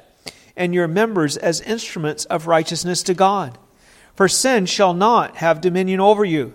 and 0.57 0.75
your 0.75 0.87
members 0.87 1.37
as 1.37 1.61
instruments 1.63 2.25
of 2.27 2.47
righteousness 2.47 3.03
to 3.03 3.15
God. 3.15 3.59
For 4.21 4.29
sin 4.29 4.67
shall 4.67 4.93
not 4.93 5.37
have 5.37 5.63
dominion 5.63 5.99
over 5.99 6.27
you, 6.27 6.53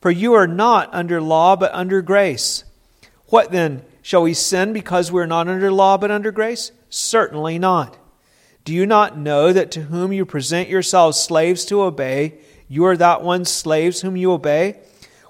for 0.00 0.10
you 0.10 0.32
are 0.32 0.46
not 0.46 0.88
under 0.94 1.20
law, 1.20 1.56
but 1.56 1.70
under 1.74 2.00
grace. 2.00 2.64
What 3.26 3.52
then? 3.52 3.82
Shall 4.00 4.22
we 4.22 4.32
sin 4.32 4.72
because 4.72 5.12
we 5.12 5.20
are 5.20 5.26
not 5.26 5.46
under 5.46 5.70
law, 5.70 5.98
but 5.98 6.10
under 6.10 6.30
grace? 6.32 6.72
Certainly 6.88 7.58
not. 7.58 7.98
Do 8.64 8.72
you 8.72 8.86
not 8.86 9.18
know 9.18 9.52
that 9.52 9.70
to 9.72 9.82
whom 9.82 10.14
you 10.14 10.24
present 10.24 10.70
yourselves 10.70 11.20
slaves 11.20 11.66
to 11.66 11.82
obey, 11.82 12.38
you 12.66 12.86
are 12.86 12.96
that 12.96 13.20
one's 13.20 13.50
slaves 13.50 14.00
whom 14.00 14.16
you 14.16 14.32
obey, 14.32 14.80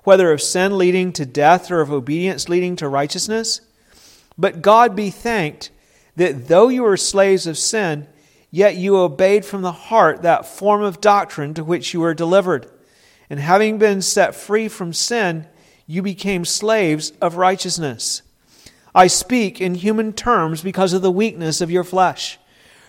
whether 0.05 0.31
of 0.31 0.41
sin 0.41 0.79
leading 0.79 1.13
to 1.15 1.27
death 1.27 1.69
or 1.69 1.81
of 1.81 1.91
obedience 1.91 2.49
leading 2.49 2.77
to 2.77 2.87
righteousness? 2.87 3.61
But 4.39 4.63
God 4.63 4.95
be 4.95 5.11
thanked 5.11 5.73
that 6.15 6.47
though 6.47 6.69
you 6.69 6.85
were 6.85 6.97
slaves 6.97 7.49
of 7.49 7.59
sin, 7.59 8.07
Yet 8.55 8.77
you 8.77 8.99
obeyed 8.99 9.47
from 9.47 9.63
the 9.63 9.73
heart 9.73 10.23
that 10.23 10.47
form 10.47 10.83
of 10.83 11.01
doctrine 11.01 11.55
to 11.55 11.65
which 11.65 11.95
you 11.95 12.01
were 12.01 12.13
delivered. 12.13 12.71
And 13.31 13.41
having 13.41 13.79
been 13.79 14.03
set 14.03 14.35
free 14.35 14.69
from 14.69 14.93
sin, 14.93 15.47
you 15.87 16.03
became 16.03 16.45
slaves 16.45 17.15
of 17.23 17.37
righteousness. 17.37 18.21
I 18.95 19.07
speak 19.07 19.59
in 19.59 19.75
human 19.75 20.13
terms 20.13 20.63
because 20.63 20.93
of 20.93 21.01
the 21.01 21.11
weakness 21.11 21.63
of 21.63 21.71
your 21.71 21.83
flesh. 21.83 22.39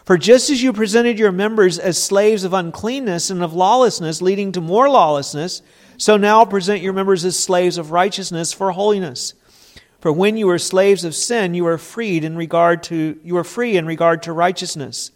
For 0.03 0.17
just 0.17 0.49
as 0.49 0.61
you 0.61 0.73
presented 0.73 1.17
your 1.17 1.31
members 1.31 1.79
as 1.79 1.97
slaves 1.97 2.43
of 2.43 2.53
uncleanness 2.53 3.29
and 3.29 3.41
of 3.41 3.53
lawlessness, 3.53 4.21
leading 4.21 4.51
to 4.51 4.59
more 4.59 4.89
lawlessness, 4.89 5.61
so 5.97 6.17
now 6.17 6.43
present 6.43 6.81
your 6.81 6.91
members 6.91 7.23
as 7.23 7.39
slaves 7.39 7.77
of 7.77 7.91
righteousness 7.91 8.51
for 8.51 8.73
holiness. 8.73 9.33
For 10.01 10.11
when 10.11 10.35
you 10.35 10.47
were 10.47 10.59
slaves 10.59 11.05
of 11.05 11.15
sin, 11.15 11.53
you 11.53 11.63
were 11.63 11.77
freed 11.77 12.25
in 12.25 12.35
regard 12.35 12.83
to 12.83 13.17
you 13.23 13.35
were 13.35 13.45
free 13.45 13.77
in 13.77 13.85
regard 13.85 14.23
to 14.23 14.33
righteousness. 14.33 15.11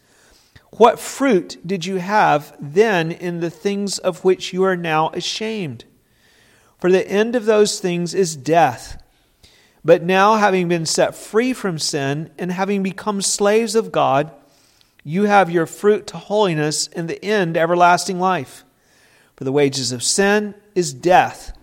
What 0.72 1.00
fruit 1.00 1.58
did 1.66 1.86
you 1.86 1.96
have 1.98 2.56
then 2.60 3.12
in 3.12 3.40
the 3.40 3.50
things 3.50 3.98
of 4.00 4.24
which 4.24 4.52
you 4.52 4.64
are 4.64 4.76
now 4.76 5.10
ashamed? 5.10 5.86
For 6.78 6.92
the 6.92 7.08
end 7.08 7.36
of 7.36 7.46
those 7.46 7.80
things 7.80 8.14
is 8.14 8.36
death. 8.36 9.02
But 9.84 10.04
now, 10.04 10.36
having 10.36 10.68
been 10.68 10.86
set 10.86 11.16
free 11.16 11.54
from 11.54 11.80
sin 11.80 12.30
and 12.38 12.52
having 12.52 12.84
become 12.84 13.22
slaves 13.22 13.74
of 13.74 13.92
God, 13.92 14.32
you 15.04 15.24
have 15.24 15.50
your 15.50 15.66
fruit 15.66 16.06
to 16.08 16.18
holiness 16.18 16.90
and 16.90 17.08
the 17.08 17.24
end 17.24 17.56
everlasting 17.56 18.20
life. 18.20 18.66
For 19.38 19.46
the 19.46 19.52
wages 19.54 19.94
of 19.94 20.04
sin 20.04 20.56
is 20.76 20.94
death, 20.94 21.58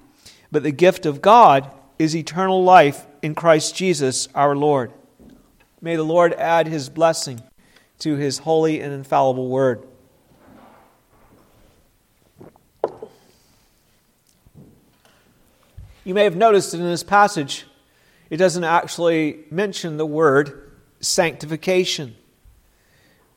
but 0.51 0.63
the 0.63 0.71
gift 0.71 1.05
of 1.05 1.21
God 1.21 1.71
is 1.99 2.17
eternal 2.17 2.65
life 2.65 3.07
in 3.21 3.35
Christ 3.35 3.77
Jesus 3.77 4.29
our 4.35 4.57
Lord. 4.57 4.93
May 5.83 5.97
the 5.97 6.05
Lord 6.05 6.33
add 6.33 6.67
his 6.67 6.89
blessing 6.89 7.43
to 8.01 8.17
his 8.17 8.39
holy 8.39 8.81
and 8.81 8.93
infallible 8.93 9.49
word. 9.49 9.87
You 16.05 16.13
may 16.13 16.25
have 16.25 16.37
noticed 16.37 16.75
in 16.75 16.83
this 16.83 17.03
passage, 17.03 17.65
it 18.29 18.37
doesn't 18.37 18.65
actually 18.65 19.45
mention 19.51 19.97
the 19.97 20.05
word 20.05 20.73
sanctification, 21.01 22.15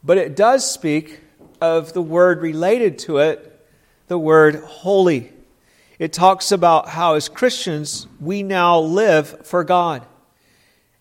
but 0.03 0.17
it 0.17 0.35
does 0.35 0.69
speak 0.69 1.21
of 1.61 1.93
the 1.93 2.01
word 2.01 2.41
related 2.41 2.99
to 2.99 3.17
it, 3.19 3.65
the 4.07 4.17
word 4.17 4.55
holy. 4.55 5.31
It 5.97 6.13
talks 6.13 6.51
about 6.51 6.89
how, 6.89 7.15
as 7.15 7.29
Christians, 7.29 8.05
we 8.19 8.43
now 8.43 8.79
live 8.79 9.45
for 9.47 9.63
God. 9.63 10.05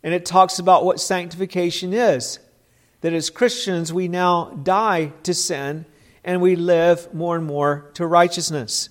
And 0.03 0.15
it 0.15 0.25
talks 0.25 0.59
about 0.59 0.85
what 0.85 1.01
sanctification 1.01 1.93
is 1.93 2.39
that 3.01 3.13
as 3.13 3.31
Christians, 3.31 3.93
we 3.93 4.09
now 4.09 4.51
die 4.63 5.13
to 5.23 5.35
sin 5.35 5.87
and 6.25 6.41
we 6.41 6.57
live 6.57 7.13
more 7.15 7.37
and 7.37 7.47
more 7.47 7.91
to 7.95 8.07
righteousness. 8.07 8.89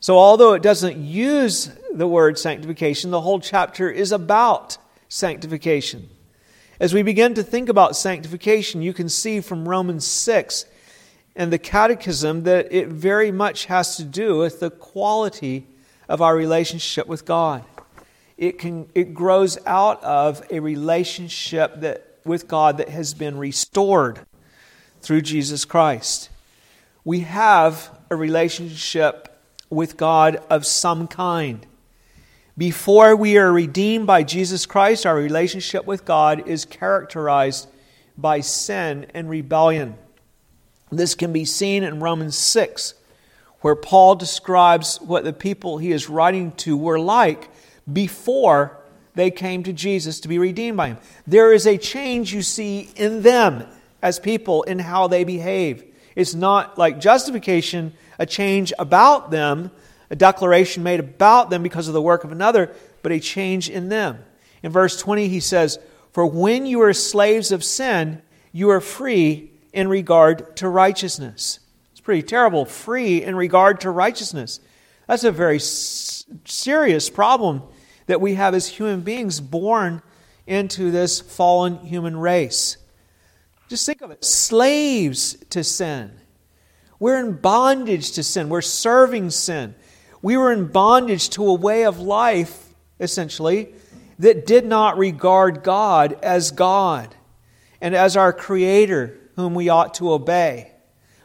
So, 0.00 0.16
although 0.16 0.52
it 0.52 0.62
doesn't 0.62 0.96
use 0.96 1.70
the 1.92 2.06
word 2.06 2.38
sanctification, 2.38 3.10
the 3.10 3.20
whole 3.20 3.40
chapter 3.40 3.90
is 3.90 4.12
about 4.12 4.78
sanctification. 5.08 6.08
As 6.78 6.94
we 6.94 7.02
begin 7.02 7.34
to 7.34 7.42
think 7.42 7.68
about 7.68 7.96
sanctification, 7.96 8.80
you 8.82 8.92
can 8.92 9.08
see 9.08 9.40
from 9.40 9.68
Romans 9.68 10.06
6 10.06 10.66
and 11.34 11.52
the 11.52 11.58
Catechism 11.58 12.44
that 12.44 12.72
it 12.72 12.88
very 12.88 13.32
much 13.32 13.64
has 13.64 13.96
to 13.96 14.04
do 14.04 14.38
with 14.38 14.60
the 14.60 14.70
quality 14.70 15.66
of 16.08 16.22
our 16.22 16.36
relationship 16.36 17.08
with 17.08 17.24
God. 17.24 17.64
It, 18.36 18.60
can, 18.60 18.88
it 18.94 19.14
grows 19.14 19.58
out 19.66 20.02
of 20.04 20.44
a 20.50 20.60
relationship 20.60 21.80
that, 21.80 22.07
with 22.28 22.46
God 22.46 22.78
that 22.78 22.90
has 22.90 23.14
been 23.14 23.38
restored 23.38 24.20
through 25.00 25.22
Jesus 25.22 25.64
Christ. 25.64 26.30
We 27.04 27.20
have 27.20 27.90
a 28.10 28.16
relationship 28.16 29.40
with 29.70 29.96
God 29.96 30.36
of 30.48 30.66
some 30.66 31.08
kind. 31.08 31.66
Before 32.56 33.14
we 33.14 33.38
are 33.38 33.52
redeemed 33.52 34.06
by 34.06 34.22
Jesus 34.22 34.66
Christ, 34.66 35.06
our 35.06 35.16
relationship 35.16 35.86
with 35.86 36.04
God 36.04 36.48
is 36.48 36.64
characterized 36.64 37.68
by 38.16 38.40
sin 38.40 39.06
and 39.14 39.30
rebellion. 39.30 39.96
This 40.90 41.14
can 41.14 41.32
be 41.32 41.44
seen 41.44 41.84
in 41.84 42.00
Romans 42.00 42.36
6, 42.36 42.94
where 43.60 43.76
Paul 43.76 44.16
describes 44.16 45.00
what 45.00 45.24
the 45.24 45.32
people 45.32 45.78
he 45.78 45.92
is 45.92 46.08
writing 46.08 46.52
to 46.52 46.76
were 46.76 46.98
like 46.98 47.48
before 47.90 48.77
they 49.18 49.32
came 49.32 49.64
to 49.64 49.72
Jesus 49.72 50.20
to 50.20 50.28
be 50.28 50.38
redeemed 50.38 50.76
by 50.76 50.90
him. 50.90 50.98
There 51.26 51.52
is 51.52 51.66
a 51.66 51.76
change 51.76 52.32
you 52.32 52.40
see 52.40 52.88
in 52.94 53.22
them 53.22 53.66
as 54.00 54.20
people 54.20 54.62
in 54.62 54.78
how 54.78 55.08
they 55.08 55.24
behave. 55.24 55.82
It's 56.14 56.36
not 56.36 56.78
like 56.78 57.00
justification 57.00 57.94
a 58.20 58.26
change 58.26 58.72
about 58.78 59.32
them, 59.32 59.72
a 60.08 60.14
declaration 60.14 60.84
made 60.84 61.00
about 61.00 61.50
them 61.50 61.64
because 61.64 61.88
of 61.88 61.94
the 61.94 62.00
work 62.00 62.22
of 62.22 62.30
another, 62.30 62.72
but 63.02 63.10
a 63.10 63.18
change 63.18 63.68
in 63.68 63.88
them. 63.88 64.20
In 64.62 64.70
verse 64.70 64.96
20, 65.00 65.26
he 65.26 65.40
says, 65.40 65.80
For 66.12 66.24
when 66.24 66.64
you 66.64 66.78
were 66.78 66.92
slaves 66.92 67.50
of 67.50 67.64
sin, 67.64 68.22
you 68.52 68.70
are 68.70 68.80
free 68.80 69.50
in 69.72 69.88
regard 69.88 70.56
to 70.58 70.68
righteousness. 70.68 71.58
It's 71.90 72.00
pretty 72.00 72.22
terrible. 72.22 72.64
Free 72.64 73.24
in 73.24 73.34
regard 73.34 73.80
to 73.80 73.90
righteousness. 73.90 74.60
That's 75.08 75.24
a 75.24 75.32
very 75.32 75.58
serious 75.58 77.10
problem 77.10 77.64
that 78.08 78.20
we 78.20 78.34
have 78.34 78.54
as 78.54 78.66
human 78.66 79.02
beings 79.02 79.40
born 79.40 80.02
into 80.46 80.90
this 80.90 81.20
fallen 81.20 81.76
human 81.86 82.16
race. 82.16 82.78
Just 83.68 83.84
think 83.84 84.00
of 84.00 84.10
it 84.10 84.24
slaves 84.24 85.34
to 85.50 85.62
sin. 85.62 86.10
We're 86.98 87.20
in 87.20 87.34
bondage 87.34 88.12
to 88.12 88.22
sin. 88.22 88.48
We're 88.48 88.62
serving 88.62 89.30
sin. 89.30 89.74
We 90.22 90.36
were 90.36 90.50
in 90.50 90.66
bondage 90.68 91.28
to 91.30 91.46
a 91.46 91.54
way 91.54 91.84
of 91.84 92.00
life, 92.00 92.74
essentially, 92.98 93.74
that 94.18 94.46
did 94.46 94.64
not 94.64 94.98
regard 94.98 95.62
God 95.62 96.18
as 96.22 96.50
God 96.50 97.14
and 97.80 97.94
as 97.94 98.16
our 98.16 98.32
Creator, 98.32 99.16
whom 99.36 99.54
we 99.54 99.68
ought 99.68 99.94
to 99.94 100.12
obey. 100.12 100.72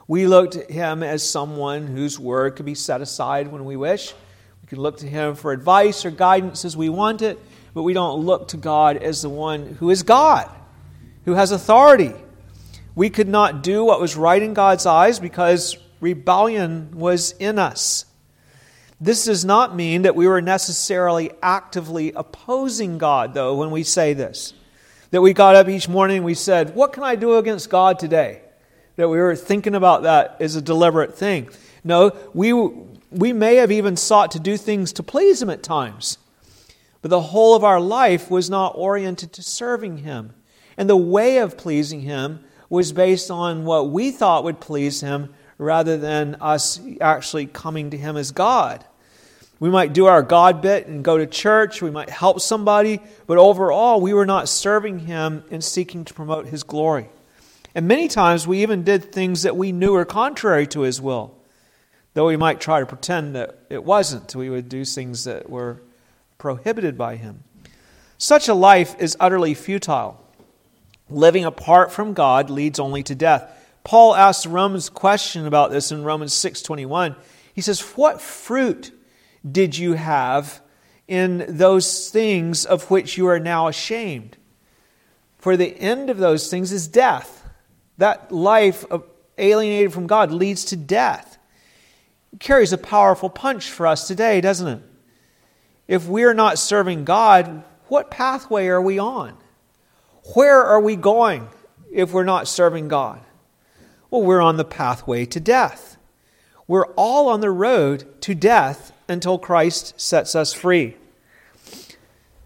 We 0.08 0.28
looked 0.28 0.58
at 0.58 0.70
Him 0.70 1.02
as 1.02 1.28
someone 1.28 1.88
whose 1.88 2.20
word 2.20 2.58
could 2.58 2.66
be 2.66 2.76
set 2.76 3.02
aside 3.02 3.48
when 3.48 3.64
we 3.64 3.78
wish. 3.78 4.14
We 4.74 4.76
can 4.76 4.84
look 4.84 4.98
to 4.98 5.08
Him 5.08 5.36
for 5.36 5.52
advice 5.52 6.04
or 6.04 6.10
guidance 6.10 6.66
as 6.66 6.76
we 6.76 6.90
want 6.90 7.22
it, 7.22 7.40
but 7.76 7.84
we 7.84 7.94
don't 7.94 8.26
look 8.26 8.48
to 8.48 8.58
God 8.58 8.98
as 8.98 9.22
the 9.22 9.30
one 9.30 9.78
who 9.80 9.92
is 9.92 10.02
God, 10.02 10.50
who 11.26 11.34
has 11.34 11.52
authority 11.52 12.14
we 12.96 13.10
could 13.10 13.28
not 13.28 13.64
do 13.64 13.84
what 13.84 14.00
was 14.00 14.16
right 14.16 14.42
in 14.42 14.54
God's 14.54 14.86
eyes 14.86 15.20
because 15.20 15.78
rebellion 16.00 16.92
was 16.94 17.32
in 17.34 17.58
us. 17.58 18.06
This 19.02 19.26
does 19.26 19.44
not 19.44 19.76
mean 19.76 20.04
that 20.04 20.16
we 20.16 20.28
were 20.28 20.42
necessarily 20.42 21.32
actively 21.42 22.14
opposing 22.14 22.98
God, 22.98 23.34
though, 23.34 23.56
when 23.56 23.72
we 23.72 23.84
say 23.84 24.14
this. 24.14 24.54
That 25.12 25.22
we 25.22 25.34
got 25.34 25.56
up 25.56 25.68
each 25.68 25.90
morning 25.90 26.18
and 26.18 26.26
we 26.26 26.36
said, 26.36 26.76
What 26.76 26.94
can 26.94 27.04
I 27.04 27.16
do 27.16 27.38
against 27.38 27.70
God 27.70 28.00
today? 28.00 28.42
That 28.96 29.10
we 29.10 29.18
were 29.18 29.36
thinking 29.36 29.76
about 29.76 30.04
that 30.04 30.38
as 30.40 30.56
a 30.56 30.62
deliberate 30.62 31.18
thing. 31.18 31.50
No, 31.84 32.16
we, 32.34 32.54
we 33.14 33.34
may 33.34 33.56
have 33.56 33.72
even 33.72 33.96
sought 33.96 34.32
to 34.32 34.40
do 34.40 34.58
things 34.58 34.94
to 34.94 35.04
please 35.04 35.42
Him 35.42 35.50
at 35.50 35.64
times, 35.64 36.18
but 37.02 37.10
the 37.10 37.22
whole 37.22 37.56
of 37.56 37.64
our 37.64 37.80
life 37.80 38.32
was 38.32 38.50
not 38.50 38.76
oriented 38.76 39.34
to 39.34 39.44
serving 39.44 40.00
Him. 40.00 40.34
And 40.78 40.90
the 40.90 40.98
way 40.98 41.38
of 41.38 41.58
pleasing 41.58 42.02
Him 42.02 42.44
was 42.70 42.92
based 42.92 43.30
on 43.30 43.66
what 43.66 43.92
we 43.92 44.12
thought 44.12 44.44
would 44.44 44.60
please 44.60 45.02
Him 45.02 45.34
rather 45.58 45.98
than 45.98 46.36
us 46.42 46.82
actually 47.00 47.46
coming 47.46 47.92
to 47.92 47.98
Him 47.98 48.18
as 48.18 48.32
God. 48.32 48.84
We 49.60 49.70
might 49.70 49.94
do 49.94 50.08
our 50.08 50.24
God 50.24 50.62
bit 50.62 50.88
and 50.88 51.04
go 51.04 51.18
to 51.18 51.28
church, 51.28 51.82
we 51.82 51.92
might 51.92 52.10
help 52.10 52.42
somebody, 52.42 53.00
but 53.28 53.38
overall, 53.38 54.02
we 54.02 54.14
were 54.14 54.26
not 54.26 54.50
serving 54.50 55.00
Him 55.00 55.44
and 55.52 55.64
seeking 55.64 56.04
to 56.06 56.14
promote 56.14 56.48
His 56.48 56.64
glory. 56.64 57.10
And 57.76 57.88
many 57.88 58.08
times 58.08 58.48
we 58.48 58.62
even 58.62 58.84
did 58.84 59.12
things 59.12 59.44
that 59.44 59.56
we 59.56 59.72
knew 59.72 59.94
were 59.94 60.06
contrary 60.06 60.68
to 60.68 60.82
His 60.82 61.00
will. 61.00 61.36
Though 62.14 62.28
we 62.28 62.38
might 62.38 62.62
try 62.62 62.80
to 62.80 62.86
pretend 62.86 63.36
that 63.36 63.58
it 63.70 63.84
wasn't, 63.84 64.36
we 64.36 64.50
would 64.50 64.70
do 64.70 64.86
things 64.86 65.24
that 65.24 65.50
were 65.50 65.82
prohibited 66.38 66.98
by 66.98 67.16
Him. 67.16 67.44
Such 68.18 68.48
a 68.48 68.54
life 68.54 68.96
is 69.00 69.18
utterly 69.20 69.54
futile 69.54 70.24
living 71.10 71.46
apart 71.46 71.92
from 71.92 72.14
God 72.14 72.50
leads 72.50 72.80
only 72.80 73.04
to 73.04 73.16
death. 73.16 73.50
Paul 73.84 74.16
asks 74.16 74.46
Romans 74.46 74.90
question 74.90 75.46
about 75.46 75.72
this 75.72 75.92
in 75.92 76.04
Romans 76.04 76.34
6:21. 76.34 77.16
He 77.54 77.62
says, 77.62 77.82
"What 77.96 78.22
fruit 78.22 78.92
did 79.50 79.78
you 79.78 79.94
have 79.94 80.62
in 81.08 81.46
those 81.48 82.10
things 82.10 82.66
of 82.66 82.90
which 82.90 83.18
you 83.18 83.28
are 83.28 83.40
now 83.40 83.68
ashamed? 83.68 84.38
For 85.38 85.58
the 85.58 85.78
end 85.80 86.10
of 86.10 86.18
those 86.18 86.50
things 86.50 86.72
is 86.72 86.88
death. 86.88 87.44
That 87.98 88.32
life 88.32 88.86
alienated 89.38 89.94
from 89.94 90.08
God 90.08 90.32
leads 90.32 90.64
to 90.66 90.78
death. 90.78 91.33
Carries 92.40 92.74
a 92.74 92.78
powerful 92.78 93.30
punch 93.30 93.70
for 93.70 93.86
us 93.88 94.08
today, 94.08 94.42
doesn't 94.42 94.68
it? 94.68 94.82
If 95.88 96.08
we're 96.08 96.34
not 96.34 96.58
serving 96.58 97.06
God, 97.06 97.64
what 97.88 98.10
pathway 98.10 98.68
are 98.68 98.82
we 98.82 98.98
on? 98.98 99.38
Where 100.34 100.64
are 100.64 100.80
we 100.80 100.96
going 100.96 101.48
if 101.92 102.12
we're 102.12 102.24
not 102.24 102.48
serving 102.48 102.88
God? 102.88 103.22
Well, 104.10 104.24
we're 104.24 104.42
on 104.42 104.58
the 104.58 104.66
pathway 104.66 105.26
to 105.26 105.40
death. 105.40 105.98
We're 106.68 106.88
all 106.96 107.28
on 107.30 107.42
the 107.42 107.52
road 107.52 108.22
to 108.22 108.34
death 108.34 108.94
until 109.08 109.38
Christ 109.38 110.00
sets 110.00 110.36
us 110.36 110.54
free. 110.54 110.96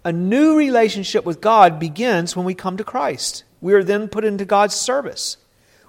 A 0.04 0.12
new 0.12 0.58
relationship 0.58 1.26
with 1.26 1.42
God 1.42 1.80
begins 1.80 2.36
when 2.36 2.46
we 2.46 2.56
come 2.56 2.78
to 2.78 2.84
Christ. 2.84 3.44
We 3.62 3.74
are 3.74 3.84
then 3.84 4.08
put 4.08 4.26
into 4.26 4.46
God's 4.46 4.76
service. 4.76 5.38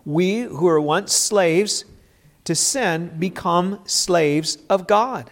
We 0.04 0.40
who 0.40 0.64
were 0.64 0.80
once 0.80 1.12
slaves 1.12 1.84
to 2.48 2.54
sin 2.54 3.14
become 3.18 3.78
slaves 3.84 4.56
of 4.70 4.86
God. 4.86 5.30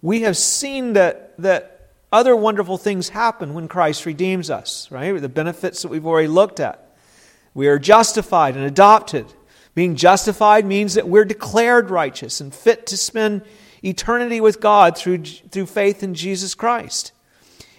We 0.00 0.22
have 0.22 0.36
seen 0.36 0.94
that, 0.94 1.40
that 1.40 1.92
other 2.10 2.34
wonderful 2.34 2.76
things 2.76 3.10
happen 3.10 3.54
when 3.54 3.68
Christ 3.68 4.04
redeems 4.04 4.50
us, 4.50 4.90
right? 4.90 5.12
The 5.12 5.28
benefits 5.28 5.80
that 5.82 5.92
we've 5.92 6.04
already 6.04 6.26
looked 6.26 6.58
at. 6.58 6.92
We 7.54 7.68
are 7.68 7.78
justified 7.78 8.56
and 8.56 8.64
adopted. 8.64 9.26
Being 9.76 9.94
justified 9.94 10.66
means 10.66 10.94
that 10.94 11.06
we're 11.06 11.24
declared 11.24 11.88
righteous 11.88 12.40
and 12.40 12.52
fit 12.52 12.84
to 12.88 12.96
spend 12.96 13.42
eternity 13.84 14.40
with 14.40 14.60
God 14.60 14.98
through, 14.98 15.22
through 15.22 15.66
faith 15.66 16.02
in 16.02 16.14
Jesus 16.14 16.56
Christ. 16.56 17.12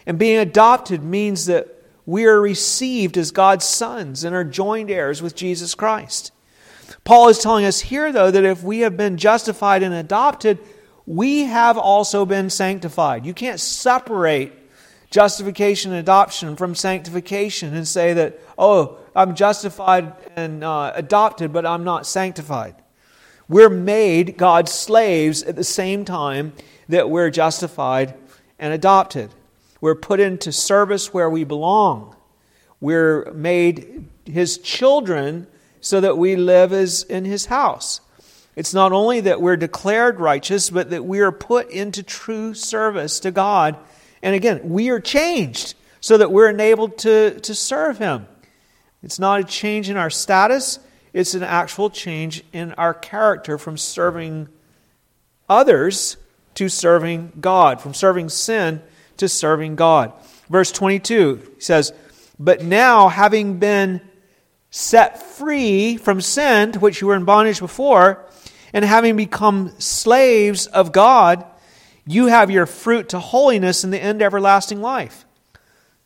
And 0.06 0.18
being 0.18 0.40
adopted 0.40 1.04
means 1.04 1.46
that 1.48 1.68
we 2.06 2.24
are 2.24 2.40
received 2.40 3.18
as 3.18 3.32
God's 3.32 3.66
sons 3.66 4.24
and 4.24 4.34
are 4.34 4.46
joined 4.46 4.90
heirs 4.90 5.22
with 5.22 5.36
Jesus 5.36 5.76
Christ. 5.76 6.32
Paul 7.04 7.28
is 7.30 7.40
telling 7.40 7.66
us 7.66 7.82
here, 7.82 8.12
though, 8.12 8.32
that 8.32 8.46
if 8.46 8.64
we 8.64 8.80
have 8.80 8.96
been 8.96 9.18
justified 9.18 9.84
and 9.84 9.94
adopted, 9.94 10.60
we 11.06 11.44
have 11.44 11.78
also 11.78 12.26
been 12.26 12.50
sanctified. 12.50 13.26
You 13.26 13.34
can't 13.34 13.60
separate 13.60 14.54
justification 15.10 15.92
and 15.92 16.00
adoption 16.00 16.56
from 16.56 16.76
sanctification 16.76 17.76
and 17.76 17.88
say 17.88 18.14
that, 18.14 18.40
oh, 18.58 18.98
I'm 19.16 19.36
justified 19.36 20.14
and 20.36 20.64
uh, 20.64 20.94
adopted, 20.96 21.52
but 21.52 21.66
I'm 21.66 21.84
not 21.84 22.08
sanctified. 22.08 22.76
We're 23.50 23.70
made 23.70 24.38
God's 24.38 24.72
slaves 24.72 25.44
at 25.44 25.56
the 25.56 25.64
same 25.64 26.06
time 26.06 26.54
that 26.88 27.10
we're 27.10 27.30
justified 27.30 28.16
and 28.58 28.74
adopted. 28.74 29.30
We're 29.82 29.96
put 29.96 30.22
into 30.22 30.54
service 30.54 31.14
where 31.14 31.30
we 31.30 31.44
belong. 31.44 32.16
We're 32.80 33.32
made 33.34 34.06
His 34.26 34.58
children 34.58 35.48
so 35.84 36.00
that 36.00 36.18
we 36.18 36.38
live 36.38 36.72
as 36.72 37.04
in 37.04 37.26
His 37.26 37.46
house. 37.48 38.00
It's 38.56 38.74
not 38.74 38.94
only 38.94 39.20
that 39.22 39.42
we're 39.42 39.58
declared 39.58 40.20
righteous, 40.20 40.70
but 40.70 40.92
that 40.92 41.04
we 41.04 41.20
are 41.20 41.32
put 41.32 41.70
into 41.70 42.04
true 42.04 42.54
service 42.54 43.20
to 43.20 43.32
God. 43.32 43.76
And 44.22 44.34
again, 44.34 44.70
we 44.70 44.90
are 44.90 45.02
changed 45.02 45.76
so 46.00 46.18
that 46.18 46.32
we're 46.32 46.50
enabled 46.50 47.00
to, 47.00 47.38
to 47.42 47.54
serve 47.54 47.98
Him. 47.98 48.28
It's 49.04 49.20
not 49.20 49.42
a 49.42 49.44
change 49.44 49.90
in 49.90 49.98
our 49.98 50.10
status, 50.10 50.80
it's 51.12 51.34
an 51.34 51.44
actual 51.44 51.90
change 51.90 52.44
in 52.54 52.72
our 52.74 52.94
character 52.94 53.58
from 53.58 53.78
serving 53.78 54.48
others 55.50 56.16
to 56.56 56.70
serving 56.70 57.34
God, 57.42 57.82
from 57.82 57.94
serving 57.94 58.30
sin 58.30 58.82
to 59.18 59.28
serving 59.28 59.76
God. 59.76 60.14
Verse 60.50 60.72
22 60.72 61.56
says, 61.60 61.92
But 62.40 62.64
now, 62.64 63.10
having 63.10 63.60
been 63.60 64.00
set 64.76 65.22
free 65.22 65.98
from 65.98 66.20
sin 66.20 66.72
to 66.72 66.80
which 66.80 67.00
you 67.00 67.06
were 67.06 67.16
in 67.16 67.26
bondage 67.26 67.60
before, 67.60 68.26
and 68.74 68.84
having 68.84 69.16
become 69.16 69.72
slaves 69.78 70.66
of 70.66 70.92
God, 70.92 71.46
you 72.08 72.26
have 72.26 72.50
your 72.50 72.66
fruit 72.66 73.10
to 73.10 73.20
holiness 73.20 73.84
and 73.84 73.94
the 73.94 74.02
end 74.02 74.24
everlasting 74.24 74.82
life. 74.82 75.26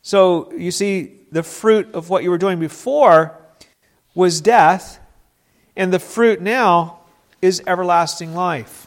So 0.02 0.52
you 0.52 0.70
see, 0.70 1.14
the 1.32 1.42
fruit 1.42 1.94
of 1.94 2.10
what 2.10 2.22
you 2.22 2.30
were 2.30 2.36
doing 2.36 2.60
before 2.60 3.40
was 4.14 4.42
death, 4.42 5.00
and 5.74 5.90
the 5.90 5.98
fruit 5.98 6.42
now 6.42 6.98
is 7.40 7.62
everlasting 7.66 8.34
life. 8.34 8.86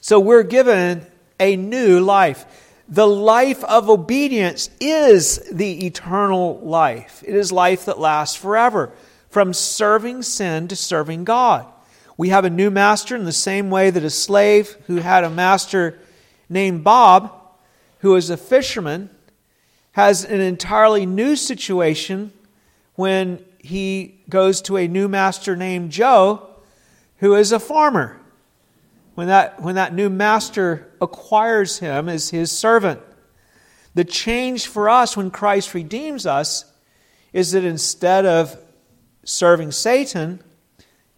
So 0.00 0.18
we're 0.18 0.44
given 0.44 1.04
a 1.38 1.56
new 1.56 2.00
life. 2.00 2.46
The 2.90 3.06
life 3.06 3.62
of 3.64 3.88
obedience 3.88 4.68
is 4.80 5.38
the 5.52 5.86
eternal 5.86 6.58
life. 6.58 7.22
It 7.24 7.36
is 7.36 7.52
life 7.52 7.84
that 7.84 8.00
lasts 8.00 8.34
forever, 8.34 8.90
from 9.28 9.54
serving 9.54 10.22
sin 10.22 10.66
to 10.66 10.74
serving 10.74 11.22
God. 11.22 11.66
We 12.16 12.30
have 12.30 12.44
a 12.44 12.50
new 12.50 12.68
master 12.68 13.14
in 13.14 13.24
the 13.24 13.32
same 13.32 13.70
way 13.70 13.90
that 13.90 14.02
a 14.02 14.10
slave 14.10 14.76
who 14.88 14.96
had 14.96 15.22
a 15.22 15.30
master 15.30 16.00
named 16.48 16.82
Bob, 16.82 17.32
who 18.00 18.10
was 18.10 18.28
a 18.28 18.36
fisherman, 18.36 19.08
has 19.92 20.24
an 20.24 20.40
entirely 20.40 21.06
new 21.06 21.36
situation 21.36 22.32
when 22.96 23.44
he 23.58 24.20
goes 24.28 24.60
to 24.62 24.76
a 24.76 24.88
new 24.88 25.06
master 25.06 25.54
named 25.54 25.92
Joe, 25.92 26.48
who 27.18 27.34
is 27.34 27.52
a 27.52 27.60
farmer. 27.60 28.19
When 29.20 29.28
that, 29.28 29.60
when 29.60 29.74
that 29.74 29.92
new 29.92 30.08
master 30.08 30.88
acquires 30.98 31.78
him 31.78 32.08
as 32.08 32.30
his 32.30 32.50
servant, 32.50 33.02
the 33.94 34.02
change 34.02 34.66
for 34.66 34.88
us 34.88 35.14
when 35.14 35.30
Christ 35.30 35.74
redeems 35.74 36.24
us 36.24 36.64
is 37.34 37.52
that 37.52 37.62
instead 37.62 38.24
of 38.24 38.56
serving 39.22 39.72
Satan 39.72 40.42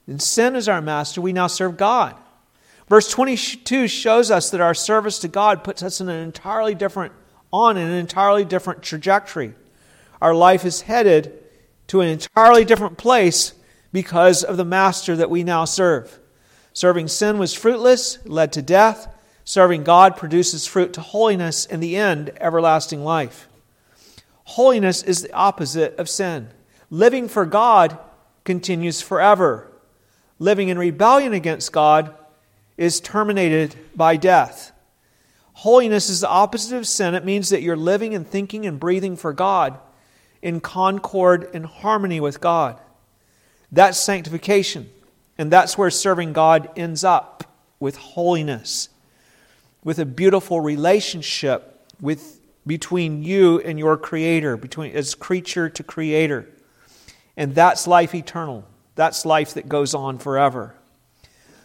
and 0.09 0.21
sin 0.21 0.57
as 0.57 0.69
our 0.69 0.83
master, 0.83 1.21
we 1.21 1.33
now 1.33 1.47
serve 1.47 1.77
God. 1.77 2.17
Verse 2.88 3.09
22 3.09 3.87
shows 3.87 4.33
us 4.33 4.51
that 4.51 4.61
our 4.61 4.75
service 4.75 5.21
to 5.21 5.29
God 5.29 5.62
puts 5.62 5.85
us 5.85 6.01
in 6.01 6.09
an 6.09 6.25
entirely 6.25 6.75
different 6.75 7.12
on 7.53 7.77
an 7.77 7.93
entirely 7.93 8.45
different 8.45 8.83
trajectory. 8.83 9.55
Our 10.21 10.35
life 10.35 10.65
is 10.65 10.81
headed 10.81 11.38
to 11.87 12.01
an 12.01 12.09
entirely 12.09 12.65
different 12.65 12.99
place 12.99 13.55
because 13.93 14.43
of 14.43 14.57
the 14.57 14.65
master 14.65 15.15
that 15.15 15.31
we 15.31 15.45
now 15.45 15.67
serve. 15.67 16.19
Serving 16.72 17.08
sin 17.08 17.38
was 17.38 17.54
fruitless, 17.54 18.18
led 18.24 18.52
to 18.52 18.62
death. 18.62 19.08
Serving 19.44 19.85
God 19.85 20.16
produces 20.16 20.66
fruit 20.66 20.92
to 20.94 21.00
holiness, 21.00 21.66
in 21.66 21.80
the 21.80 21.96
end, 21.96 22.30
everlasting 22.40 23.04
life. 23.04 23.48
Holiness 24.44 25.02
is 25.02 25.22
the 25.22 25.32
opposite 25.32 25.96
of 25.96 26.08
sin. 26.08 26.48
Living 26.90 27.28
for 27.28 27.44
God 27.44 27.98
continues 28.44 29.00
forever. 29.00 29.70
Living 30.38 30.68
in 30.68 30.78
rebellion 30.78 31.32
against 31.32 31.72
God 31.72 32.14
is 32.76 33.00
terminated 33.00 33.76
by 33.94 34.16
death. 34.16 34.72
Holiness 35.54 36.08
is 36.08 36.20
the 36.20 36.28
opposite 36.28 36.76
of 36.76 36.87
sin. 36.87 37.14
It 37.14 37.24
means 37.24 37.50
that 37.50 37.62
you're 37.62 37.76
living 37.76 38.14
and 38.14 38.26
thinking 38.26 38.66
and 38.66 38.80
breathing 38.80 39.16
for 39.16 39.32
God 39.32 39.78
in 40.40 40.61
concord 40.61 41.48
and 41.54 41.64
harmony 41.64 42.20
with 42.20 42.40
God. 42.40 42.80
That's 43.70 43.98
sanctification. 43.98 44.90
And 45.38 45.51
that's 45.51 45.77
where 45.79 45.90
serving 45.90 46.33
God 46.33 46.71
ends 46.77 47.05
up 47.05 47.45
with 47.81 47.97
holiness, 47.97 48.88
with 49.83 49.99
a 49.99 50.07
beautiful 50.07 50.61
relationship 50.61 51.87
with, 52.01 52.40
between 52.66 53.23
you 53.23 53.61
and 53.61 53.79
your 53.79 53.97
Creator, 53.97 54.57
between, 54.57 54.95
as 54.95 55.14
creature 55.14 55.68
to 55.71 55.83
Creator. 55.83 56.49
And 57.37 57.55
that's 57.55 57.87
life 57.87 58.14
eternal. 58.14 58.64
That's 58.95 59.25
life 59.25 59.55
that 59.55 59.68
goes 59.68 59.95
on 59.95 60.18
forever. 60.18 60.75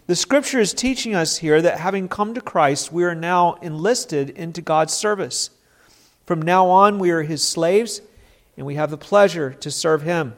The 0.08 0.16
scripture 0.16 0.62
is 0.62 0.74
teaching 0.74 1.14
us 1.14 1.38
here 1.38 1.62
that 1.62 1.80
having 1.80 2.08
come 2.08 2.34
to 2.34 2.42
Christ, 2.42 2.94
we 2.94 3.04
are 3.04 3.14
now 3.14 3.56
enlisted 3.56 4.30
into 4.30 4.62
God's 4.62 4.94
service. 4.94 5.50
From 6.26 6.42
now 6.42 6.70
on, 6.70 6.98
we 6.98 7.12
are 7.12 7.24
his 7.24 7.44
slaves, 7.44 8.02
and 8.56 8.66
we 8.66 8.76
have 8.76 8.90
the 8.90 8.98
pleasure 8.98 9.52
to 9.56 9.70
serve 9.70 10.04
him. 10.04 10.36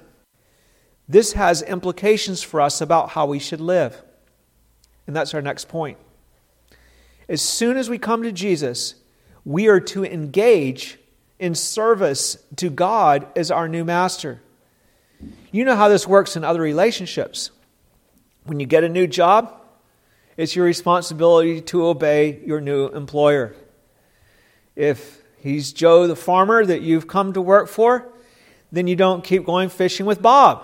This 1.10 1.34
has 1.34 1.64
implications 1.64 2.44
for 2.44 2.62
us 2.62 2.80
about 2.80 3.10
how 3.10 3.26
we 3.26 3.40
should 3.40 3.60
live. 3.60 4.04
And 5.08 5.16
that's 5.16 5.34
our 5.34 5.42
next 5.42 5.68
point. 5.68 5.98
As 7.28 7.42
soon 7.42 7.78
as 7.78 7.90
we 7.90 7.98
come 7.98 8.22
to 8.22 8.32
Jesus, 8.32 8.94
we 9.44 9.68
are 9.68 9.80
to 9.80 10.06
engage 10.06 11.00
in 11.40 11.56
service 11.56 12.38
to 12.58 12.70
God 12.70 13.26
as 13.36 13.50
our 13.50 13.68
new 13.68 13.84
master. 13.84 14.40
You 15.52 15.66
know 15.66 15.76
how 15.76 15.90
this 15.90 16.08
works 16.08 16.36
in 16.36 16.44
other 16.44 16.62
relationships. 16.62 17.50
When 18.44 18.60
you 18.60 18.68
get 18.68 18.84
a 18.84 18.90
new 18.90 19.08
job, 19.08 19.60
it's 20.38 20.56
your 20.56 20.66
responsibility 20.66 21.60
to 21.62 21.88
obey 21.88 22.42
your 22.46 22.62
new 22.62 22.88
employer. 22.88 23.56
If 24.76 25.22
he's 25.40 25.74
Joe 25.74 26.08
the 26.08 26.16
farmer 26.16 26.64
that 26.64 26.82
you've 26.82 27.08
come 27.08 27.34
to 27.34 27.42
work 27.42 27.68
for, 27.68 28.08
then 28.72 28.88
you 28.88 28.96
don't 28.96 29.24
keep 29.24 29.46
going 29.46 29.70
fishing 29.70 30.06
with 30.06 30.22
Bob. 30.22 30.64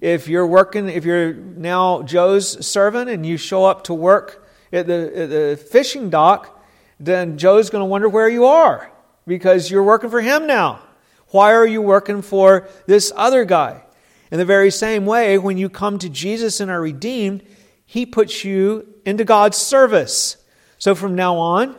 If 0.00 0.28
you're 0.28 0.46
working, 0.46 0.88
if 0.88 1.04
you're 1.04 1.32
now 1.32 2.02
Joe's 2.02 2.66
servant 2.66 3.08
and 3.10 3.24
you 3.24 3.36
show 3.36 3.64
up 3.64 3.84
to 3.84 3.94
work 3.94 4.46
at 4.72 4.86
the, 4.86 5.12
at 5.16 5.30
the 5.30 5.56
fishing 5.70 6.10
dock, 6.10 6.62
then 7.00 7.38
Joe's 7.38 7.70
going 7.70 7.82
to 7.82 7.86
wonder 7.86 8.08
where 8.08 8.28
you 8.28 8.44
are 8.44 8.90
because 9.26 9.70
you're 9.70 9.82
working 9.82 10.10
for 10.10 10.20
him 10.20 10.46
now. 10.46 10.80
Why 11.28 11.52
are 11.52 11.66
you 11.66 11.82
working 11.82 12.22
for 12.22 12.68
this 12.86 13.12
other 13.16 13.44
guy? 13.44 13.82
In 14.30 14.38
the 14.38 14.44
very 14.44 14.70
same 14.70 15.06
way, 15.06 15.38
when 15.38 15.58
you 15.58 15.68
come 15.68 15.98
to 15.98 16.08
Jesus 16.08 16.60
and 16.60 16.70
are 16.70 16.80
redeemed, 16.80 17.44
he 17.86 18.06
puts 18.06 18.44
you 18.44 18.86
into 19.04 19.24
God's 19.24 19.56
service. 19.56 20.36
So 20.78 20.94
from 20.94 21.14
now 21.14 21.36
on, 21.36 21.76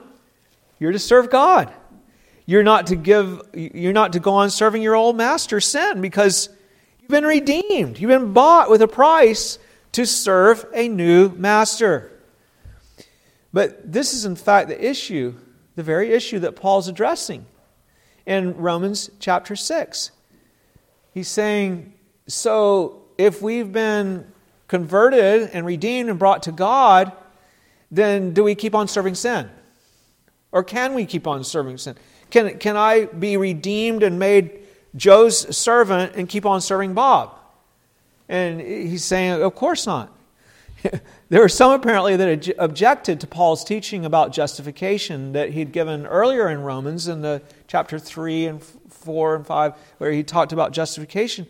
you're 0.79 0.91
to 0.91 0.99
serve 0.99 1.29
God. 1.29 1.73
You're 2.45 2.63
not 2.63 2.87
to 2.87 2.95
give 2.95 3.41
you're 3.53 3.93
not 3.93 4.13
to 4.13 4.19
go 4.19 4.33
on 4.33 4.51
serving 4.51 4.81
your 4.81 4.95
old 4.95 5.17
master 5.17 5.59
sin 5.59 5.99
because 5.99 6.49
you've 7.05 7.11
been 7.11 7.23
redeemed. 7.23 7.99
You've 7.99 8.09
been 8.09 8.33
bought 8.33 8.67
with 8.67 8.81
a 8.81 8.87
price 8.87 9.59
to 9.91 10.07
serve 10.07 10.65
a 10.73 10.87
new 10.87 11.29
master. 11.29 12.11
But 13.53 13.91
this 13.91 14.15
is 14.15 14.25
in 14.25 14.35
fact 14.35 14.69
the 14.69 14.83
issue 14.83 15.35
the 15.75 15.83
very 15.83 16.11
issue 16.11 16.39
that 16.39 16.55
Paul's 16.55 16.87
addressing 16.87 17.45
in 18.25 18.55
Romans 18.55 19.11
chapter 19.19 19.57
6. 19.57 20.11
He's 21.13 21.27
saying, 21.27 21.93
So 22.27 23.03
if 23.17 23.41
we've 23.41 23.71
been 23.71 24.25
converted 24.69 25.49
and 25.51 25.65
redeemed 25.65 26.09
and 26.09 26.17
brought 26.17 26.43
to 26.43 26.53
God, 26.53 27.11
then 27.91 28.33
do 28.33 28.41
we 28.43 28.55
keep 28.55 28.73
on 28.73 28.87
serving 28.87 29.15
sin? 29.15 29.49
Or 30.53 30.63
can 30.63 30.93
we 30.93 31.05
keep 31.05 31.27
on 31.27 31.43
serving 31.43 31.77
sin? 31.77 31.97
Can, 32.29 32.57
can 32.57 32.77
I 32.77 33.05
be 33.05 33.35
redeemed 33.35 34.01
and 34.01 34.17
made 34.17 34.64
Joe's 34.95 35.55
servant 35.55 36.15
and 36.15 36.27
keep 36.29 36.45
on 36.45 36.61
serving 36.61 36.93
Bob? 36.93 37.37
And 38.27 38.59
he's 38.59 39.03
saying, 39.03 39.41
Of 39.41 39.55
course 39.55 39.85
not. 39.85 40.11
there 41.29 41.41
were 41.41 41.49
some 41.49 41.71
apparently 41.71 42.15
that 42.15 42.55
objected 42.57 43.19
to 43.19 43.27
Paul's 43.27 43.63
teaching 43.63 44.05
about 44.05 44.31
justification 44.31 45.33
that 45.33 45.51
he'd 45.51 45.71
given 45.71 46.05
earlier 46.05 46.49
in 46.49 46.61
Romans 46.61 47.07
in 47.07 47.21
the 47.21 47.41
chapter 47.67 47.99
3 47.99 48.45
and 48.45 48.63
4 48.63 49.35
and 49.35 49.47
5 49.47 49.73
where 49.97 50.11
he 50.11 50.23
talked 50.23 50.53
about 50.53 50.71
justification. 50.71 51.47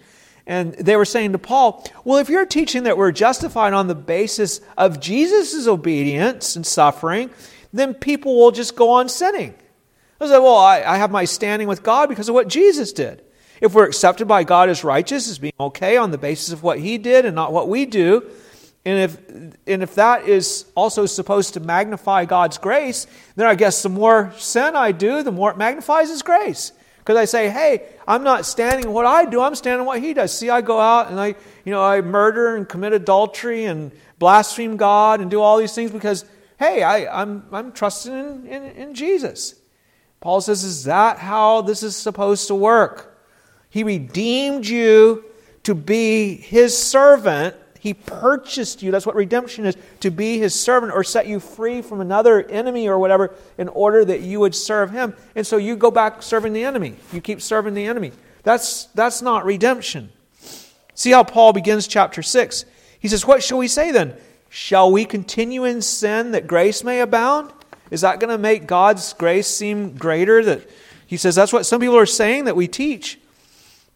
And 0.47 0.73
they 0.73 0.95
were 0.95 1.05
saying 1.05 1.31
to 1.31 1.39
Paul, 1.39 1.83
Well, 2.03 2.19
if 2.19 2.29
you're 2.29 2.45
teaching 2.45 2.83
that 2.83 2.97
we're 2.97 3.11
justified 3.11 3.73
on 3.73 3.87
the 3.87 3.95
basis 3.95 4.61
of 4.77 4.99
Jesus' 4.99 5.67
obedience 5.67 6.55
and 6.55 6.65
suffering, 6.65 7.31
then 7.73 7.93
people 7.93 8.37
will 8.37 8.51
just 8.51 8.75
go 8.75 8.91
on 8.91 9.09
sinning. 9.09 9.55
I 10.19 10.27
said, 10.27 10.39
Well, 10.39 10.57
I, 10.57 10.81
I 10.81 10.97
have 10.97 11.11
my 11.11 11.25
standing 11.25 11.67
with 11.67 11.81
God 11.81 12.09
because 12.09 12.29
of 12.29 12.35
what 12.35 12.47
Jesus 12.47 12.93
did. 12.93 13.24
If 13.61 13.73
we're 13.73 13.85
accepted 13.85 14.27
by 14.27 14.43
God 14.43 14.69
as 14.69 14.83
righteous, 14.83 15.29
as 15.29 15.39
being 15.39 15.53
okay 15.59 15.97
on 15.97 16.11
the 16.11 16.17
basis 16.17 16.51
of 16.51 16.63
what 16.63 16.79
He 16.79 16.97
did 16.97 17.25
and 17.25 17.35
not 17.35 17.53
what 17.53 17.69
we 17.69 17.85
do, 17.85 18.29
and 18.85 18.99
if, 18.99 19.29
and 19.67 19.83
if 19.83 19.95
that 19.95 20.27
is 20.27 20.65
also 20.75 21.05
supposed 21.05 21.55
to 21.55 21.59
magnify 21.59 22.25
God's 22.25 22.57
grace, 22.57 23.07
then 23.35 23.47
I 23.47 23.55
guess 23.55 23.81
the 23.81 23.89
more 23.89 24.31
sin 24.37 24.75
I 24.75 24.91
do, 24.91 25.23
the 25.23 25.31
more 25.31 25.51
it 25.51 25.57
magnifies 25.57 26.09
His 26.09 26.21
grace. 26.21 26.71
Because 27.05 27.17
I 27.17 27.25
say, 27.25 27.49
hey, 27.49 27.87
I'm 28.07 28.23
not 28.23 28.47
standing 28.47 28.85
in 28.85 28.91
what 28.91 29.05
I 29.05 29.25
do, 29.25 29.39
I'm 29.39 29.53
standing 29.53 29.81
in 29.81 29.85
what 29.85 29.99
he 29.99 30.15
does. 30.15 30.35
See, 30.35 30.49
I 30.49 30.61
go 30.61 30.79
out 30.79 31.11
and 31.11 31.19
I, 31.19 31.35
you 31.63 31.71
know, 31.71 31.83
I 31.83 32.01
murder 32.01 32.55
and 32.55 32.67
commit 32.67 32.93
adultery 32.93 33.65
and 33.65 33.91
blaspheme 34.17 34.75
God 34.75 35.21
and 35.21 35.29
do 35.29 35.39
all 35.39 35.59
these 35.59 35.75
things 35.75 35.91
because, 35.91 36.25
hey, 36.57 36.81
I, 36.81 37.21
I'm, 37.21 37.45
I'm 37.51 37.71
trusting 37.73 38.11
in, 38.11 38.47
in, 38.47 38.63
in 38.63 38.93
Jesus. 38.95 39.53
Paul 40.19 40.41
says, 40.41 40.63
is 40.63 40.85
that 40.85 41.19
how 41.19 41.61
this 41.61 41.83
is 41.83 41.95
supposed 41.95 42.47
to 42.47 42.55
work? 42.55 43.14
He 43.75 43.83
redeemed 43.83 44.65
you 44.65 45.25
to 45.63 45.75
be 45.75 46.37
his 46.37 46.77
servant 46.77 47.57
he 47.77 47.93
purchased 47.93 48.81
you. 48.81 48.89
That's 48.89 49.05
what 49.05 49.15
redemption 49.15 49.65
is 49.65 49.75
to 49.99 50.09
be 50.09 50.39
his 50.39 50.57
servant 50.59 50.93
or 50.93 51.03
set 51.03 51.27
you 51.27 51.41
free 51.41 51.83
from 51.83 51.99
another 51.99 52.41
enemy 52.41 52.87
or 52.87 52.97
whatever 52.97 53.35
in 53.57 53.67
order 53.67 54.05
that 54.05 54.21
you 54.21 54.39
would 54.39 54.55
serve 54.55 54.91
him. 54.91 55.13
And 55.35 55.45
so 55.45 55.57
you 55.57 55.75
go 55.75 55.91
back 55.91 56.23
serving 56.23 56.53
the 56.53 56.63
enemy. 56.63 56.95
You 57.11 57.19
keep 57.19 57.41
serving 57.41 57.73
the 57.73 57.85
enemy. 57.85 58.13
That's, 58.43 58.85
that's 58.95 59.21
not 59.21 59.45
redemption. 59.45 60.09
See 60.95 61.11
how 61.11 61.25
Paul 61.25 61.51
begins 61.51 61.85
chapter 61.85 62.23
6. 62.23 62.65
He 62.99 63.09
says, 63.09 63.27
What 63.27 63.43
shall 63.43 63.57
we 63.57 63.67
say 63.67 63.91
then? 63.91 64.15
Shall 64.49 64.89
we 64.89 65.05
continue 65.05 65.65
in 65.65 65.81
sin 65.81 66.31
that 66.31 66.47
grace 66.47 66.81
may 66.81 67.01
abound? 67.01 67.51
Is 67.91 68.01
that 68.01 68.21
going 68.21 68.31
to 68.31 68.39
make 68.39 68.65
God's 68.65 69.13
grace 69.13 69.47
seem 69.47 69.95
greater? 69.95 70.43
That 70.43 70.67
he 71.05 71.17
says 71.17 71.35
that's 71.35 71.53
what 71.53 71.67
some 71.67 71.81
people 71.81 71.97
are 71.97 72.07
saying 72.07 72.45
that 72.45 72.55
we 72.55 72.67
teach. 72.67 73.19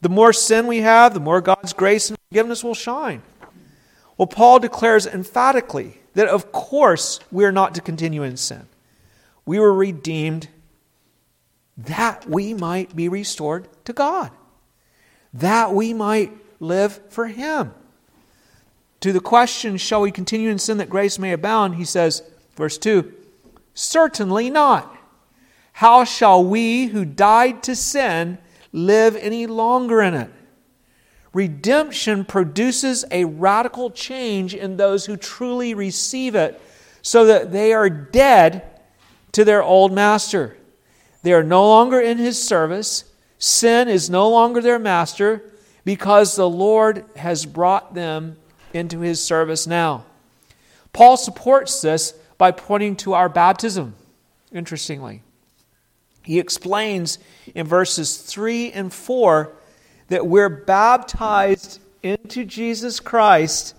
The 0.01 0.09
more 0.09 0.33
sin 0.33 0.67
we 0.67 0.79
have, 0.79 1.13
the 1.13 1.19
more 1.19 1.41
God's 1.41 1.73
grace 1.73 2.09
and 2.09 2.17
forgiveness 2.29 2.63
will 2.63 2.73
shine. 2.73 3.21
Well, 4.17 4.27
Paul 4.27 4.59
declares 4.59 5.05
emphatically 5.05 5.99
that, 6.13 6.27
of 6.27 6.51
course, 6.51 7.19
we 7.31 7.45
are 7.45 7.51
not 7.51 7.75
to 7.75 7.81
continue 7.81 8.23
in 8.23 8.37
sin. 8.37 8.67
We 9.45 9.59
were 9.59 9.73
redeemed 9.73 10.47
that 11.77 12.29
we 12.29 12.53
might 12.53 12.95
be 12.95 13.07
restored 13.07 13.67
to 13.85 13.93
God, 13.93 14.31
that 15.33 15.73
we 15.73 15.93
might 15.93 16.31
live 16.59 16.99
for 17.09 17.27
Him. 17.27 17.73
To 18.99 19.13
the 19.13 19.21
question, 19.21 19.77
shall 19.77 20.01
we 20.01 20.11
continue 20.11 20.49
in 20.49 20.59
sin 20.59 20.77
that 20.77 20.89
grace 20.89 21.17
may 21.17 21.31
abound? 21.31 21.75
He 21.75 21.85
says, 21.85 22.21
verse 22.57 22.77
2, 22.77 23.13
certainly 23.73 24.49
not. 24.49 24.93
How 25.71 26.03
shall 26.03 26.43
we 26.43 26.87
who 26.87 27.05
died 27.05 27.63
to 27.63 27.75
sin 27.75 28.37
live 28.71 29.15
any 29.15 29.47
longer 29.47 30.01
in 30.01 30.13
it? 30.13 30.31
Redemption 31.33 32.25
produces 32.25 33.05
a 33.11 33.25
radical 33.25 33.91
change 33.91 34.55
in 34.55 34.77
those 34.77 35.05
who 35.05 35.15
truly 35.15 35.73
receive 35.73 36.35
it 36.35 36.59
so 37.01 37.25
that 37.25 37.51
they 37.51 37.71
are 37.73 37.89
dead 37.89 38.63
to 39.33 39.45
their 39.45 39.61
old 39.61 39.93
master. 39.93 40.57
They 41.21 41.33
are 41.33 41.43
no 41.43 41.67
longer 41.67 41.99
in 41.99 42.17
his 42.17 42.41
service. 42.41 43.03
Sin 43.37 43.87
is 43.87 44.09
no 44.09 44.27
longer 44.29 44.61
their 44.61 44.79
master 44.79 45.43
because 45.85 46.35
the 46.35 46.49
Lord 46.49 47.05
has 47.15 47.45
brought 47.45 47.93
them 47.93 48.37
into 48.73 48.99
his 48.99 49.23
service 49.23 49.67
now. 49.67 50.05
Paul 50.93 51.17
supports 51.17 51.81
this 51.81 52.13
by 52.37 52.51
pointing 52.51 52.95
to 52.97 53.13
our 53.13 53.29
baptism, 53.29 53.95
interestingly. 54.51 55.21
He 56.29 56.37
explains 56.37 57.17
in 57.55 57.65
verses 57.65 58.15
3 58.15 58.71
and 58.73 58.93
4 58.93 59.51
that 60.09 60.27
we're 60.27 60.47
baptized 60.47 61.79
into 62.03 62.45
Jesus 62.45 62.99
Christ 62.99 63.75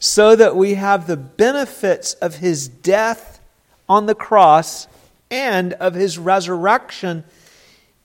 so 0.00 0.34
that 0.34 0.56
we 0.56 0.74
have 0.74 1.06
the 1.06 1.16
benefits 1.16 2.14
of 2.14 2.34
his 2.34 2.66
death 2.66 3.38
on 3.88 4.06
the 4.06 4.16
cross 4.16 4.88
and 5.30 5.74
of 5.74 5.94
his 5.94 6.18
resurrection 6.18 7.22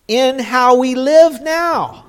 in 0.07 0.37
how 0.37 0.75
we 0.75 0.93
live 0.93 1.41
now. 1.41 2.05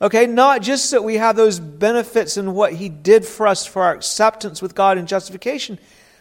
Okay, 0.00 0.26
not 0.26 0.62
just 0.62 0.90
that 0.92 1.04
we 1.04 1.16
have 1.16 1.36
those 1.36 1.60
benefits 1.60 2.38
in 2.38 2.54
what 2.54 2.72
he 2.72 2.88
did 2.88 3.26
for 3.26 3.46
us 3.46 3.66
for 3.66 3.82
our 3.82 3.92
acceptance 3.92 4.62
with 4.62 4.74
God 4.74 4.96
and 4.96 5.06
justification, 5.06 5.78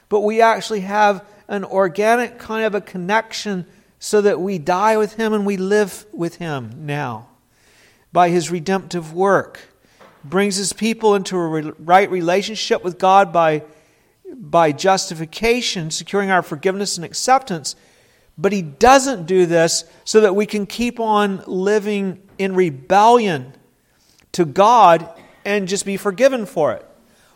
but 0.09 0.19
we 0.19 0.41
actually 0.41 0.81
have 0.81 1.25
an 1.47 1.63
organic 1.63 2.37
kind 2.37 2.65
of 2.65 2.75
a 2.75 2.81
connection 2.81 3.65
so 3.99 4.21
that 4.21 4.39
we 4.39 4.57
die 4.57 4.97
with 4.97 5.15
him 5.15 5.33
and 5.33 5.45
we 5.45 5.57
live 5.57 6.05
with 6.11 6.35
him 6.35 6.85
now 6.85 7.27
by 8.11 8.29
his 8.29 8.49
redemptive 8.51 9.13
work, 9.13 9.59
brings 10.23 10.55
his 10.55 10.73
people 10.73 11.15
into 11.15 11.37
a 11.37 11.71
right 11.79 12.09
relationship 12.09 12.83
with 12.83 12.97
God 12.97 13.31
by, 13.33 13.63
by 14.33 14.71
justification, 14.71 15.91
securing 15.91 16.31
our 16.31 16.41
forgiveness 16.41 16.97
and 16.97 17.05
acceptance. 17.05 17.75
But 18.37 18.53
he 18.53 18.61
doesn't 18.61 19.25
do 19.25 19.45
this 19.45 19.83
so 20.03 20.21
that 20.21 20.35
we 20.35 20.45
can 20.45 20.65
keep 20.65 20.99
on 20.99 21.43
living 21.47 22.21
in 22.37 22.55
rebellion 22.55 23.53
to 24.33 24.45
God 24.45 25.09
and 25.43 25.67
just 25.67 25.85
be 25.85 25.97
forgiven 25.97 26.45
for 26.45 26.73
it. 26.73 26.85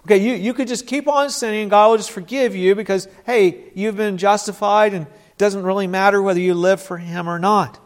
Okay, 0.05 0.17
you, 0.17 0.33
you 0.33 0.53
could 0.53 0.67
just 0.67 0.87
keep 0.87 1.07
on 1.07 1.29
sinning 1.29 1.61
and 1.61 1.71
God 1.71 1.89
will 1.89 1.97
just 1.97 2.11
forgive 2.11 2.55
you 2.55 2.75
because, 2.75 3.07
hey, 3.25 3.71
you've 3.75 3.97
been 3.97 4.17
justified 4.17 4.93
and 4.93 5.07
doesn't 5.41 5.63
really 5.63 5.87
matter 5.87 6.21
whether 6.21 6.39
you 6.39 6.53
live 6.53 6.81
for 6.81 6.97
Him 6.97 7.27
or 7.27 7.39
not. 7.39 7.79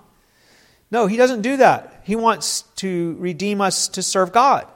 No, 0.92 1.08
He 1.08 1.18
doesn't 1.18 1.42
do 1.42 1.58
that. 1.58 2.02
He 2.04 2.16
wants 2.16 2.64
to 2.78 3.16
redeem 3.18 3.62
us 3.62 3.88
to 3.90 4.04
serve 4.04 4.32
God. 4.32 4.68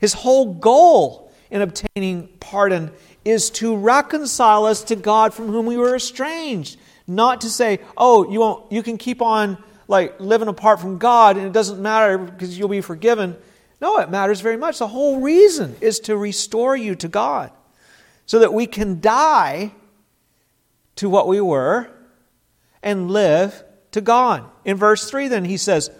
His 0.00 0.12
whole 0.12 0.54
goal 0.54 1.32
in 1.50 1.62
obtaining 1.62 2.28
pardon 2.40 2.90
is 3.24 3.50
to 3.50 3.76
reconcile 3.76 4.64
us 4.64 4.82
to 4.84 4.96
God 4.96 5.34
from 5.34 5.48
whom 5.48 5.66
we 5.66 5.76
were 5.76 5.94
estranged. 5.94 6.78
Not 7.06 7.42
to 7.42 7.50
say, 7.50 7.80
oh, 7.96 8.28
you, 8.30 8.40
won't, 8.40 8.72
you 8.72 8.82
can 8.82 8.98
keep 8.98 9.22
on 9.22 9.62
like 9.86 10.18
living 10.18 10.48
apart 10.48 10.80
from 10.80 10.98
God 10.98 11.36
and 11.36 11.46
it 11.46 11.52
doesn't 11.52 11.80
matter 11.80 12.18
because 12.18 12.58
you'll 12.58 12.68
be 12.68 12.80
forgiven. 12.80 13.36
No, 13.80 13.98
it 13.98 14.10
matters 14.10 14.40
very 14.40 14.56
much. 14.56 14.78
The 14.78 14.88
whole 14.88 15.20
reason 15.20 15.76
is 15.80 16.00
to 16.00 16.16
restore 16.16 16.76
you 16.76 16.94
to 16.96 17.08
God 17.08 17.52
so 18.24 18.40
that 18.40 18.52
we 18.52 18.66
can 18.66 19.00
die 19.00 19.72
to 20.96 21.08
what 21.08 21.28
we 21.28 21.40
were 21.40 21.90
and 22.86 23.10
live 23.10 23.64
to 23.90 24.00
God. 24.00 24.48
In 24.64 24.76
verse 24.76 25.10
3, 25.10 25.26
then, 25.26 25.44
he 25.44 25.56
says, 25.56 25.90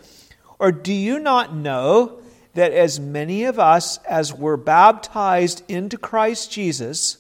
or 0.61 0.71
do 0.71 0.93
you 0.93 1.19
not 1.19 1.53
know 1.53 2.21
that 2.55 2.73
as 2.73 3.01
many 3.01 3.45
of 3.45 3.59
us 3.59 3.99
as 4.05 4.33
were 4.33 4.57
baptized 4.57 5.63
into 5.69 5.99
Christ 5.99 6.51
Jesus 6.53 7.19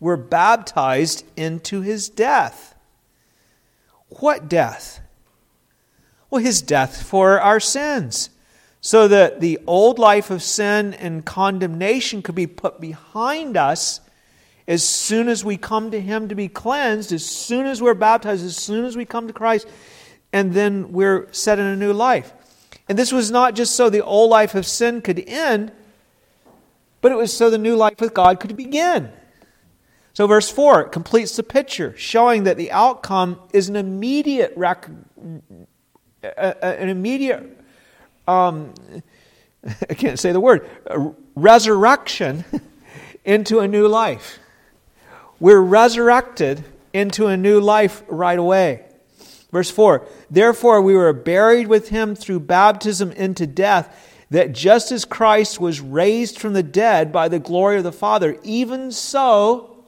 were 0.00 0.16
baptized 0.16 1.24
into 1.36 1.80
his 1.80 2.08
death? 2.08 2.74
What 4.08 4.48
death? 4.48 5.00
Well, 6.28 6.42
his 6.42 6.60
death 6.60 7.00
for 7.00 7.40
our 7.40 7.60
sins, 7.60 8.30
so 8.80 9.06
that 9.06 9.40
the 9.40 9.60
old 9.66 10.00
life 10.00 10.30
of 10.30 10.42
sin 10.42 10.92
and 10.94 11.24
condemnation 11.24 12.20
could 12.20 12.34
be 12.34 12.48
put 12.48 12.80
behind 12.80 13.56
us 13.56 14.00
as 14.68 14.84
soon 14.84 15.28
as 15.28 15.42
we 15.42 15.56
come 15.56 15.90
to 15.90 16.00
him 16.00 16.28
to 16.28 16.34
be 16.34 16.46
cleansed, 16.46 17.10
as 17.10 17.24
soon 17.24 17.64
as 17.64 17.80
we're 17.80 17.94
baptized, 17.94 18.44
as 18.44 18.54
soon 18.54 18.84
as 18.84 18.96
we 18.96 19.06
come 19.06 19.26
to 19.26 19.32
Christ, 19.32 19.66
and 20.30 20.52
then 20.52 20.92
we're 20.92 21.26
set 21.32 21.58
in 21.58 21.64
a 21.64 21.74
new 21.74 21.94
life. 21.94 22.34
And 22.86 22.98
this 22.98 23.10
was 23.10 23.30
not 23.30 23.54
just 23.54 23.74
so 23.74 23.88
the 23.88 24.04
old 24.04 24.30
life 24.30 24.54
of 24.54 24.66
sin 24.66 25.00
could 25.00 25.26
end, 25.26 25.72
but 27.00 27.12
it 27.12 27.14
was 27.14 27.34
so 27.34 27.48
the 27.48 27.56
new 27.56 27.76
life 27.76 27.98
with 27.98 28.12
God 28.12 28.40
could 28.40 28.54
begin. 28.56 29.10
So, 30.12 30.26
verse 30.26 30.50
4 30.50 30.84
completes 30.88 31.36
the 31.36 31.42
picture, 31.42 31.94
showing 31.96 32.44
that 32.44 32.58
the 32.58 32.70
outcome 32.70 33.40
is 33.54 33.68
an 33.70 33.76
immediate, 33.76 34.52
rec- 34.54 34.90
an 36.22 36.88
immediate, 36.88 37.58
um, 38.26 38.74
I 39.88 39.94
can't 39.94 40.18
say 40.18 40.32
the 40.32 40.40
word, 40.40 40.68
resurrection 41.34 42.44
into 43.24 43.60
a 43.60 43.68
new 43.68 43.88
life. 43.88 44.40
We're 45.40 45.60
resurrected 45.60 46.64
into 46.92 47.26
a 47.26 47.36
new 47.36 47.60
life 47.60 48.02
right 48.08 48.38
away. 48.38 48.84
Verse 49.52 49.70
4 49.70 50.06
Therefore, 50.30 50.82
we 50.82 50.94
were 50.94 51.12
buried 51.12 51.68
with 51.68 51.88
him 51.88 52.14
through 52.14 52.40
baptism 52.40 53.12
into 53.12 53.46
death, 53.46 54.24
that 54.30 54.52
just 54.52 54.92
as 54.92 55.04
Christ 55.04 55.60
was 55.60 55.80
raised 55.80 56.38
from 56.38 56.52
the 56.52 56.62
dead 56.62 57.12
by 57.12 57.28
the 57.28 57.38
glory 57.38 57.78
of 57.78 57.84
the 57.84 57.92
Father, 57.92 58.38
even 58.42 58.92
so, 58.92 59.84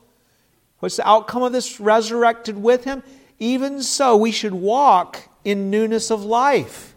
what's 0.78 0.96
the 0.96 1.08
outcome 1.08 1.42
of 1.42 1.52
this 1.52 1.80
resurrected 1.80 2.56
with 2.56 2.84
him? 2.84 3.02
Even 3.38 3.82
so, 3.82 4.16
we 4.16 4.32
should 4.32 4.54
walk 4.54 5.28
in 5.44 5.70
newness 5.70 6.10
of 6.10 6.24
life. 6.24 6.94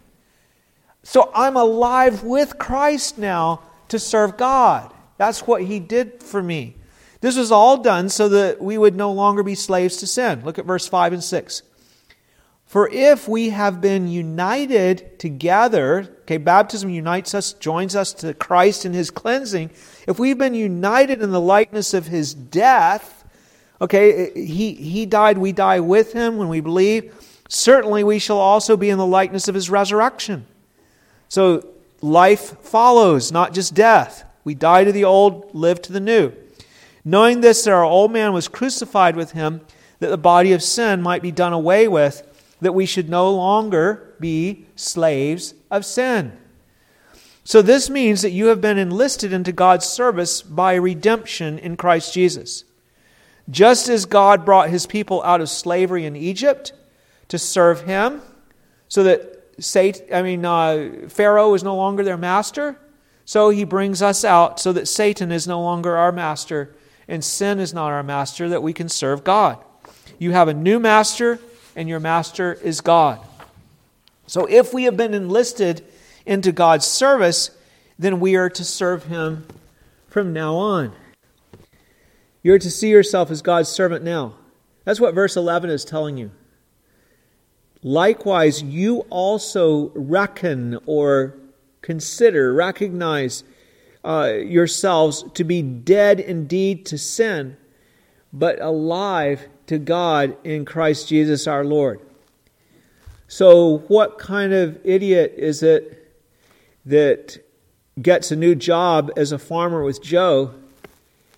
So 1.03 1.31
I'm 1.35 1.57
alive 1.57 2.23
with 2.23 2.57
Christ 2.57 3.17
now 3.17 3.61
to 3.89 3.99
serve 3.99 4.37
God. 4.37 4.93
That's 5.17 5.45
what 5.45 5.63
he 5.63 5.79
did 5.79 6.23
for 6.23 6.41
me. 6.41 6.75
This 7.23 7.37
was 7.37 7.53
all 7.53 7.77
done 7.77 8.09
so 8.09 8.27
that 8.27 8.61
we 8.61 8.77
would 8.77 8.97
no 8.97 9.13
longer 9.13 9.43
be 9.43 9.55
slaves 9.55 9.95
to 9.97 10.07
sin. 10.07 10.41
Look 10.43 10.59
at 10.59 10.65
verse 10.65 10.89
5 10.89 11.13
and 11.13 11.23
6. 11.23 11.63
For 12.65 12.89
if 12.89 13.29
we 13.29 13.51
have 13.51 13.79
been 13.79 14.09
united 14.09 15.17
together, 15.19 16.17
okay, 16.23 16.35
baptism 16.35 16.89
unites 16.89 17.33
us, 17.33 17.53
joins 17.53 17.95
us 17.95 18.11
to 18.15 18.33
Christ 18.33 18.85
in 18.85 18.91
his 18.91 19.09
cleansing. 19.09 19.69
If 20.05 20.19
we've 20.19 20.37
been 20.37 20.53
united 20.53 21.21
in 21.21 21.31
the 21.31 21.39
likeness 21.39 21.93
of 21.93 22.07
his 22.07 22.33
death, 22.33 23.23
okay, 23.79 24.33
he, 24.33 24.73
he 24.73 25.05
died, 25.05 25.37
we 25.37 25.53
die 25.53 25.79
with 25.79 26.11
him 26.11 26.35
when 26.35 26.49
we 26.49 26.59
believe. 26.59 27.15
Certainly 27.47 28.03
we 28.03 28.19
shall 28.19 28.39
also 28.39 28.75
be 28.75 28.89
in 28.89 28.97
the 28.97 29.05
likeness 29.05 29.47
of 29.47 29.55
his 29.55 29.69
resurrection. 29.69 30.45
So 31.29 31.69
life 32.01 32.59
follows, 32.59 33.31
not 33.31 33.53
just 33.53 33.73
death. 33.73 34.25
We 34.43 34.55
die 34.55 34.83
to 34.83 34.91
the 34.91 35.05
old, 35.05 35.55
live 35.55 35.81
to 35.83 35.93
the 35.93 36.01
new. 36.01 36.33
Knowing 37.05 37.41
this, 37.41 37.63
that 37.63 37.71
our 37.71 37.83
old 37.83 38.11
man 38.11 38.33
was 38.33 38.47
crucified 38.47 39.15
with 39.15 39.31
him, 39.31 39.61
that 39.99 40.09
the 40.09 40.17
body 40.17 40.53
of 40.53 40.63
sin 40.63 41.01
might 41.01 41.21
be 41.21 41.31
done 41.31 41.53
away 41.53 41.87
with 41.87 42.27
that 42.63 42.73
we 42.73 42.85
should 42.85 43.09
no 43.09 43.31
longer 43.31 44.15
be 44.19 44.65
slaves 44.75 45.53
of 45.69 45.85
sin. 45.85 46.37
So, 47.43 47.61
this 47.61 47.89
means 47.89 48.21
that 48.21 48.31
you 48.31 48.47
have 48.47 48.61
been 48.61 48.77
enlisted 48.77 49.33
into 49.33 49.51
God's 49.51 49.85
service 49.85 50.41
by 50.41 50.75
redemption 50.75 51.59
in 51.59 51.75
Christ 51.75 52.13
Jesus. 52.13 52.63
Just 53.49 53.89
as 53.89 54.05
God 54.05 54.45
brought 54.45 54.69
his 54.69 54.85
people 54.85 55.21
out 55.23 55.41
of 55.41 55.49
slavery 55.49 56.05
in 56.05 56.15
Egypt 56.15 56.71
to 57.27 57.37
serve 57.37 57.81
him, 57.81 58.21
so 58.87 59.03
that 59.03 59.43
Satan, 59.59 60.05
I 60.13 60.21
mean, 60.21 60.45
uh, 60.45 61.09
Pharaoh 61.09 61.53
is 61.53 61.63
no 61.63 61.75
longer 61.75 62.03
their 62.03 62.17
master, 62.17 62.79
so 63.25 63.49
he 63.49 63.65
brings 63.65 64.01
us 64.01 64.23
out 64.23 64.59
so 64.59 64.71
that 64.71 64.87
Satan 64.87 65.31
is 65.31 65.45
no 65.45 65.61
longer 65.61 65.97
our 65.97 66.13
master 66.13 66.73
and 67.07 67.23
sin 67.23 67.59
is 67.59 67.73
not 67.73 67.91
our 67.91 68.03
master, 68.03 68.49
that 68.49 68.63
we 68.63 68.73
can 68.73 68.89
serve 68.89 69.23
God. 69.23 69.63
You 70.17 70.31
have 70.31 70.47
a 70.47 70.53
new 70.53 70.79
master 70.79 71.39
and 71.75 71.89
your 71.89 71.99
master 71.99 72.53
is 72.53 72.81
God. 72.81 73.19
So 74.27 74.45
if 74.45 74.73
we 74.73 74.83
have 74.83 74.95
been 74.95 75.13
enlisted 75.13 75.85
into 76.25 76.51
God's 76.51 76.85
service, 76.85 77.51
then 77.99 78.19
we 78.19 78.35
are 78.35 78.49
to 78.49 78.63
serve 78.63 79.05
him 79.05 79.45
from 80.07 80.33
now 80.33 80.55
on. 80.55 80.93
You're 82.41 82.59
to 82.59 82.71
see 82.71 82.89
yourself 82.89 83.31
as 83.31 83.41
God's 83.41 83.69
servant 83.69 84.03
now. 84.03 84.35
That's 84.85 84.99
what 84.99 85.15
verse 85.15 85.35
11 85.35 85.69
is 85.69 85.85
telling 85.85 86.17
you. 86.17 86.31
Likewise, 87.81 88.61
you 88.61 88.99
also 89.09 89.91
reckon 89.95 90.79
or 90.85 91.35
consider, 91.81 92.53
recognize 92.53 93.43
uh, 94.03 94.33
yourselves 94.35 95.23
to 95.33 95.43
be 95.43 95.61
dead 95.61 96.19
indeed 96.19 96.85
to 96.87 96.97
sin, 96.97 97.57
but 98.31 98.59
alive 98.61 99.47
to 99.67 99.77
God 99.77 100.35
in 100.43 100.65
Christ 100.65 101.07
Jesus 101.07 101.47
our 101.47 101.63
Lord. 101.63 102.01
So, 103.27 103.79
what 103.87 104.19
kind 104.19 104.53
of 104.53 104.79
idiot 104.83 105.35
is 105.37 105.63
it 105.63 106.11
that 106.85 107.43
gets 108.01 108.31
a 108.31 108.35
new 108.35 108.55
job 108.55 109.11
as 109.15 109.31
a 109.31 109.39
farmer 109.39 109.83
with 109.83 110.01
Joe 110.01 110.53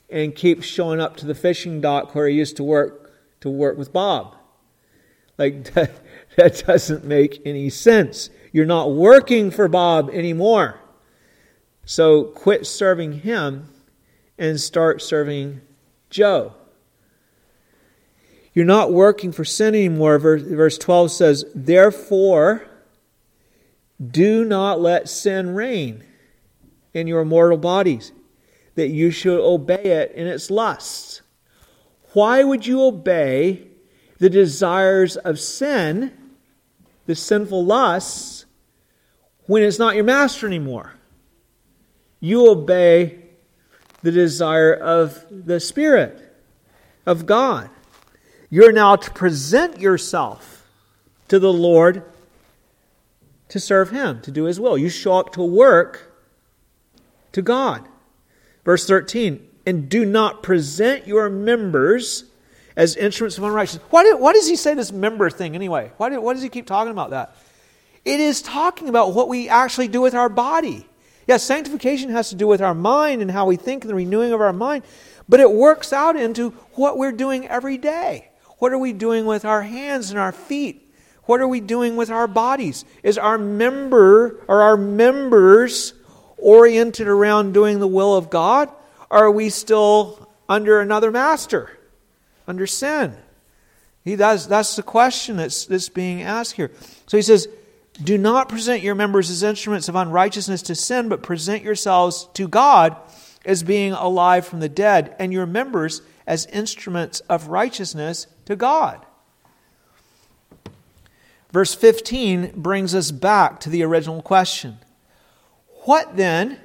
and 0.09 0.35
keeps 0.35 0.65
showing 0.65 0.99
up 0.99 1.17
to 1.17 1.25
the 1.25 1.35
fishing 1.35 1.81
dock 1.81 2.15
where 2.15 2.27
he 2.27 2.35
used 2.35 2.57
to 2.57 2.63
work 2.63 3.13
to 3.41 3.49
work 3.49 3.77
with 3.77 3.93
Bob? 3.93 4.35
Like 5.37 5.63
that, 5.73 5.91
that 6.35 6.63
doesn't 6.65 7.05
make 7.05 7.41
any 7.45 7.69
sense. 7.69 8.29
You're 8.51 8.65
not 8.65 8.91
working 8.91 9.51
for 9.51 9.67
Bob 9.67 10.09
anymore. 10.09 10.79
So 11.85 12.23
quit 12.23 12.65
serving 12.65 13.21
him 13.21 13.69
and 14.37 14.59
start 14.59 15.01
serving 15.01 15.61
Joe. 16.09 16.53
You're 18.53 18.65
not 18.65 18.91
working 18.91 19.31
for 19.31 19.45
sin 19.45 19.75
anymore. 19.75 20.17
Verse 20.17 20.77
12 20.77 21.11
says, 21.11 21.45
Therefore, 21.53 22.65
do 24.05 24.43
not 24.43 24.81
let 24.81 25.09
sin 25.09 25.53
reign 25.53 26.03
in 26.93 27.07
your 27.07 27.25
mortal 27.25 27.57
bodies, 27.57 28.13
that 28.75 28.87
you 28.87 29.11
should 29.11 29.39
obey 29.39 29.83
it 29.83 30.11
in 30.13 30.25
its 30.27 30.49
lusts. 30.49 31.21
Why 32.13 32.43
would 32.43 32.65
you 32.65 32.81
obey 32.81 33.67
the 34.19 34.29
desires 34.29 35.17
of 35.17 35.39
sin, 35.39 36.13
the 37.05 37.15
sinful 37.15 37.65
lusts, 37.65 38.45
when 39.47 39.63
it's 39.63 39.77
not 39.77 39.95
your 39.95 40.05
master 40.05 40.47
anymore? 40.47 40.94
You 42.25 42.49
obey 42.49 43.19
the 44.01 44.11
desire 44.11 44.73
of 44.73 45.23
the 45.29 45.59
Spirit, 45.59 46.35
of 47.05 47.27
God. 47.27 47.69
You're 48.49 48.71
now 48.71 48.95
to 48.95 49.11
present 49.11 49.79
yourself 49.79 50.67
to 51.27 51.37
the 51.37 51.53
Lord 51.53 52.01
to 53.49 53.59
serve 53.59 53.91
Him, 53.91 54.21
to 54.21 54.31
do 54.31 54.45
His 54.45 54.59
will. 54.59 54.75
You 54.75 54.89
show 54.89 55.19
up 55.19 55.33
to 55.33 55.43
work 55.43 56.19
to 57.33 57.43
God. 57.43 57.87
Verse 58.63 58.87
13, 58.87 59.47
and 59.67 59.87
do 59.87 60.03
not 60.03 60.41
present 60.41 61.05
your 61.05 61.29
members 61.29 62.23
as 62.75 62.95
instruments 62.95 63.37
of 63.37 63.43
unrighteousness. 63.43 63.85
Why, 63.91 64.01
do, 64.01 64.17
why 64.17 64.33
does 64.33 64.49
he 64.49 64.55
say 64.55 64.73
this 64.73 64.91
member 64.91 65.29
thing 65.29 65.53
anyway? 65.53 65.91
Why, 65.97 66.09
do, 66.09 66.19
why 66.19 66.33
does 66.33 66.41
he 66.41 66.49
keep 66.49 66.65
talking 66.65 66.91
about 66.91 67.11
that? 67.11 67.35
It 68.03 68.19
is 68.19 68.41
talking 68.41 68.89
about 68.89 69.13
what 69.13 69.27
we 69.27 69.47
actually 69.47 69.89
do 69.89 70.01
with 70.01 70.15
our 70.15 70.27
body. 70.27 70.87
Yes, 71.27 71.43
sanctification 71.43 72.11
has 72.11 72.29
to 72.29 72.35
do 72.35 72.47
with 72.47 72.61
our 72.61 72.75
mind 72.75 73.21
and 73.21 73.31
how 73.31 73.45
we 73.47 73.55
think 73.55 73.83
and 73.83 73.89
the 73.89 73.95
renewing 73.95 74.31
of 74.31 74.41
our 74.41 74.53
mind, 74.53 74.83
but 75.27 75.39
it 75.39 75.51
works 75.51 75.91
out 75.91 76.15
into 76.15 76.51
what 76.73 76.97
we're 76.97 77.11
doing 77.11 77.47
every 77.47 77.77
day. 77.77 78.29
What 78.59 78.71
are 78.71 78.77
we 78.77 78.93
doing 78.93 79.25
with 79.25 79.43
our 79.43 79.63
hands 79.63 80.11
and 80.11 80.19
our 80.19 80.31
feet? 80.31 80.81
What 81.23 81.41
are 81.41 81.47
we 81.47 81.59
doing 81.59 81.95
with 81.95 82.11
our 82.11 82.27
bodies? 82.27 82.85
Is 83.01 83.17
our 83.17 83.37
member 83.37 84.43
or 84.47 84.61
our 84.61 84.77
members 84.77 85.93
oriented 86.37 87.07
around 87.07 87.53
doing 87.53 87.79
the 87.79 87.87
will 87.87 88.15
of 88.15 88.29
God? 88.29 88.69
Or 89.09 89.25
are 89.25 89.31
we 89.31 89.49
still 89.49 90.29
under 90.47 90.79
another 90.79 91.11
master, 91.11 91.71
under 92.47 92.67
sin? 92.67 93.15
He 94.03 94.15
does, 94.15 94.47
that's 94.47 94.75
the 94.75 94.83
question 94.83 95.37
that's, 95.37 95.65
that's 95.65 95.89
being 95.89 96.21
asked 96.21 96.53
here. 96.53 96.71
So 97.07 97.17
he 97.17 97.23
says, 97.23 97.47
Do 98.03 98.17
not 98.17 98.49
present 98.49 98.83
your 98.83 98.95
members 98.95 99.29
as 99.29 99.41
instruments 99.41 99.87
of 99.87 99.95
unrighteousness 99.95 100.61
to 100.63 100.75
sin, 100.75 101.07
but 101.07 101.23
present 101.23 101.63
yourselves 101.63 102.27
to 102.33 102.47
God 102.47 102.97
as 103.45 103.63
being 103.63 103.93
alive 103.93 104.45
from 104.45 104.59
the 104.59 104.69
dead, 104.69 105.15
and 105.19 105.31
your 105.31 105.45
members 105.45 106.01
as 106.25 106.45
instruments 106.47 107.19
of 107.21 107.47
righteousness 107.47 108.27
to 108.45 108.55
God. 108.55 109.05
Verse 111.51 111.73
15 111.73 112.51
brings 112.55 112.93
us 112.93 113.11
back 113.11 113.59
to 113.61 113.69
the 113.69 113.83
original 113.83 114.21
question 114.21 114.77
What 115.85 116.17
then? 116.17 116.59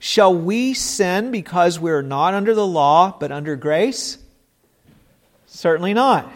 Shall 0.00 0.32
we 0.32 0.74
sin 0.74 1.32
because 1.32 1.80
we're 1.80 2.02
not 2.02 2.32
under 2.32 2.54
the 2.54 2.66
law 2.66 3.16
but 3.18 3.32
under 3.32 3.56
grace? 3.56 4.18
Certainly 5.46 5.94
not. 5.94 6.32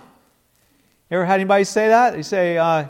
Ever 1.10 1.24
had 1.24 1.34
anybody 1.34 1.64
say 1.64 1.88
that? 1.88 2.14
They 2.14 2.22
say, 2.22 2.58
uh, 2.58 2.88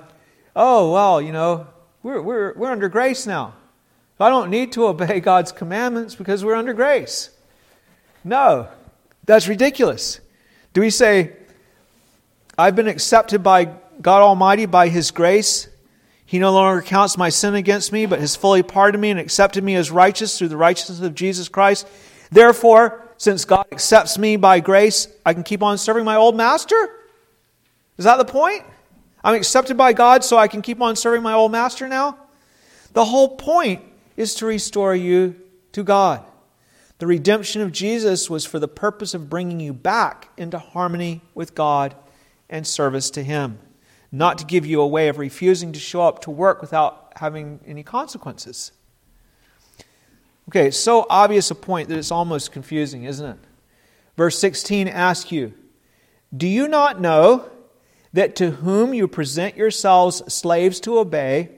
oh, 0.54 0.92
well, 0.92 1.20
you 1.20 1.32
know, 1.32 1.66
we're, 2.02 2.20
we're, 2.20 2.54
we're 2.54 2.70
under 2.70 2.88
grace 2.88 3.26
now. 3.26 3.54
I 4.22 4.28
don't 4.28 4.50
need 4.50 4.72
to 4.72 4.86
obey 4.86 5.20
God's 5.32 5.52
commandments 5.52 6.14
because 6.14 6.44
we're 6.44 6.54
under 6.54 6.72
grace. 6.72 7.30
No, 8.24 8.68
that's 9.24 9.48
ridiculous. 9.48 10.20
Do 10.72 10.80
we 10.80 10.90
say, 10.90 11.32
I've 12.56 12.76
been 12.76 12.88
accepted 12.88 13.42
by 13.42 13.64
God 14.00 14.22
Almighty 14.22 14.66
by 14.66 14.88
His 14.88 15.10
grace? 15.10 15.68
He 16.24 16.38
no 16.38 16.52
longer 16.52 16.82
counts 16.82 17.18
my 17.18 17.28
sin 17.28 17.54
against 17.54 17.92
me, 17.92 18.06
but 18.06 18.20
has 18.20 18.36
fully 18.36 18.62
pardoned 18.62 19.02
me 19.02 19.10
and 19.10 19.20
accepted 19.20 19.62
me 19.64 19.74
as 19.74 19.90
righteous 19.90 20.38
through 20.38 20.48
the 20.48 20.56
righteousness 20.56 21.00
of 21.00 21.14
Jesus 21.14 21.48
Christ. 21.48 21.86
Therefore, 22.30 23.06
since 23.18 23.44
God 23.44 23.66
accepts 23.70 24.16
me 24.18 24.36
by 24.36 24.60
grace, 24.60 25.08
I 25.26 25.34
can 25.34 25.42
keep 25.42 25.62
on 25.62 25.78
serving 25.78 26.04
my 26.04 26.16
old 26.16 26.36
master? 26.36 26.90
Is 27.98 28.04
that 28.04 28.16
the 28.16 28.24
point? 28.24 28.64
I'm 29.24 29.34
accepted 29.34 29.76
by 29.76 29.92
God, 29.92 30.24
so 30.24 30.36
I 30.36 30.48
can 30.48 30.62
keep 30.62 30.80
on 30.80 30.96
serving 30.96 31.22
my 31.22 31.32
old 31.32 31.52
master 31.52 31.88
now? 31.88 32.18
The 32.92 33.04
whole 33.04 33.36
point 33.36 33.82
is 34.16 34.34
to 34.36 34.46
restore 34.46 34.94
you 34.94 35.36
to 35.72 35.82
God. 35.82 36.24
The 36.98 37.06
redemption 37.06 37.62
of 37.62 37.72
Jesus 37.72 38.28
was 38.28 38.44
for 38.44 38.58
the 38.58 38.68
purpose 38.68 39.14
of 39.14 39.30
bringing 39.30 39.60
you 39.60 39.72
back 39.72 40.28
into 40.36 40.58
harmony 40.58 41.22
with 41.34 41.54
God 41.54 41.94
and 42.48 42.66
service 42.66 43.10
to 43.10 43.22
Him, 43.22 43.58
not 44.10 44.38
to 44.38 44.44
give 44.44 44.66
you 44.66 44.80
a 44.80 44.86
way 44.86 45.08
of 45.08 45.18
refusing 45.18 45.72
to 45.72 45.80
show 45.80 46.02
up 46.02 46.20
to 46.22 46.30
work 46.30 46.60
without 46.60 47.12
having 47.16 47.60
any 47.66 47.82
consequences. 47.82 48.72
Okay, 50.48 50.70
so 50.70 51.06
obvious 51.08 51.50
a 51.50 51.54
point 51.54 51.88
that 51.88 51.98
it's 51.98 52.10
almost 52.10 52.52
confusing, 52.52 53.04
isn't 53.04 53.26
it? 53.26 53.38
Verse 54.16 54.38
16 54.38 54.88
asks 54.88 55.32
you, 55.32 55.54
Do 56.36 56.46
you 56.46 56.68
not 56.68 57.00
know 57.00 57.50
that 58.12 58.36
to 58.36 58.50
whom 58.50 58.92
you 58.94 59.08
present 59.08 59.56
yourselves 59.56 60.22
slaves 60.32 60.80
to 60.80 60.98
obey, 60.98 61.50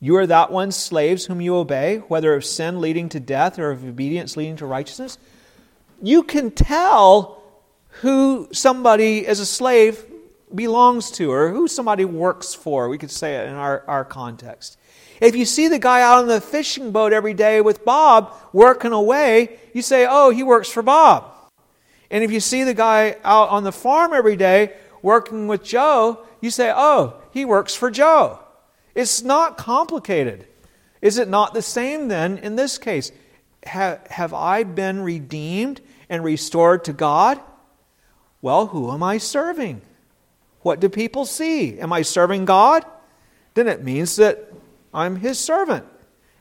you 0.00 0.16
are 0.16 0.26
that 0.26 0.52
one's 0.52 0.76
slaves 0.76 1.26
whom 1.26 1.40
you 1.40 1.56
obey, 1.56 1.98
whether 2.08 2.34
of 2.34 2.44
sin 2.44 2.80
leading 2.80 3.08
to 3.08 3.20
death 3.20 3.58
or 3.58 3.70
of 3.70 3.84
obedience 3.84 4.36
leading 4.36 4.56
to 4.56 4.66
righteousness? 4.66 5.18
You 6.00 6.22
can 6.22 6.52
tell 6.52 7.42
who 8.02 8.48
somebody 8.52 9.26
as 9.26 9.40
a 9.40 9.46
slave 9.46 10.04
belongs 10.54 11.10
to 11.12 11.32
or 11.32 11.50
who 11.50 11.66
somebody 11.66 12.04
works 12.04 12.54
for. 12.54 12.88
We 12.88 12.98
could 12.98 13.10
say 13.10 13.36
it 13.36 13.48
in 13.48 13.54
our, 13.54 13.82
our 13.88 14.04
context. 14.04 14.78
If 15.20 15.34
you 15.34 15.44
see 15.44 15.66
the 15.66 15.80
guy 15.80 16.00
out 16.00 16.18
on 16.18 16.28
the 16.28 16.40
fishing 16.40 16.92
boat 16.92 17.12
every 17.12 17.34
day 17.34 17.60
with 17.60 17.84
Bob 17.84 18.32
working 18.52 18.92
away, 18.92 19.58
you 19.74 19.82
say, 19.82 20.06
oh, 20.08 20.30
he 20.30 20.44
works 20.44 20.68
for 20.68 20.82
Bob. 20.82 21.34
And 22.10 22.22
if 22.22 22.30
you 22.30 22.40
see 22.40 22.64
the 22.64 22.74
guy 22.74 23.16
out 23.24 23.48
on 23.50 23.64
the 23.64 23.72
farm 23.72 24.12
every 24.12 24.36
day 24.36 24.74
working 25.02 25.48
with 25.48 25.62
Joe, 25.62 26.26
you 26.40 26.50
say, 26.50 26.72
oh, 26.74 27.14
he 27.32 27.44
works 27.44 27.74
for 27.74 27.90
Joe. 27.90 28.40
It's 28.94 29.22
not 29.22 29.56
complicated. 29.56 30.46
Is 31.00 31.18
it 31.18 31.28
not 31.28 31.54
the 31.54 31.62
same 31.62 32.08
then 32.08 32.38
in 32.38 32.56
this 32.56 32.78
case? 32.78 33.12
Have, 33.64 34.06
have 34.08 34.34
I 34.34 34.64
been 34.64 35.02
redeemed 35.02 35.80
and 36.08 36.24
restored 36.24 36.84
to 36.84 36.92
God? 36.92 37.40
Well, 38.40 38.66
who 38.66 38.90
am 38.92 39.02
I 39.02 39.18
serving? 39.18 39.82
What 40.62 40.80
do 40.80 40.88
people 40.88 41.24
see? 41.24 41.78
Am 41.78 41.92
I 41.92 42.02
serving 42.02 42.44
God? 42.44 42.84
Then 43.54 43.68
it 43.68 43.82
means 43.82 44.16
that 44.16 44.52
I'm 44.92 45.16
his 45.16 45.38
servant. 45.38 45.84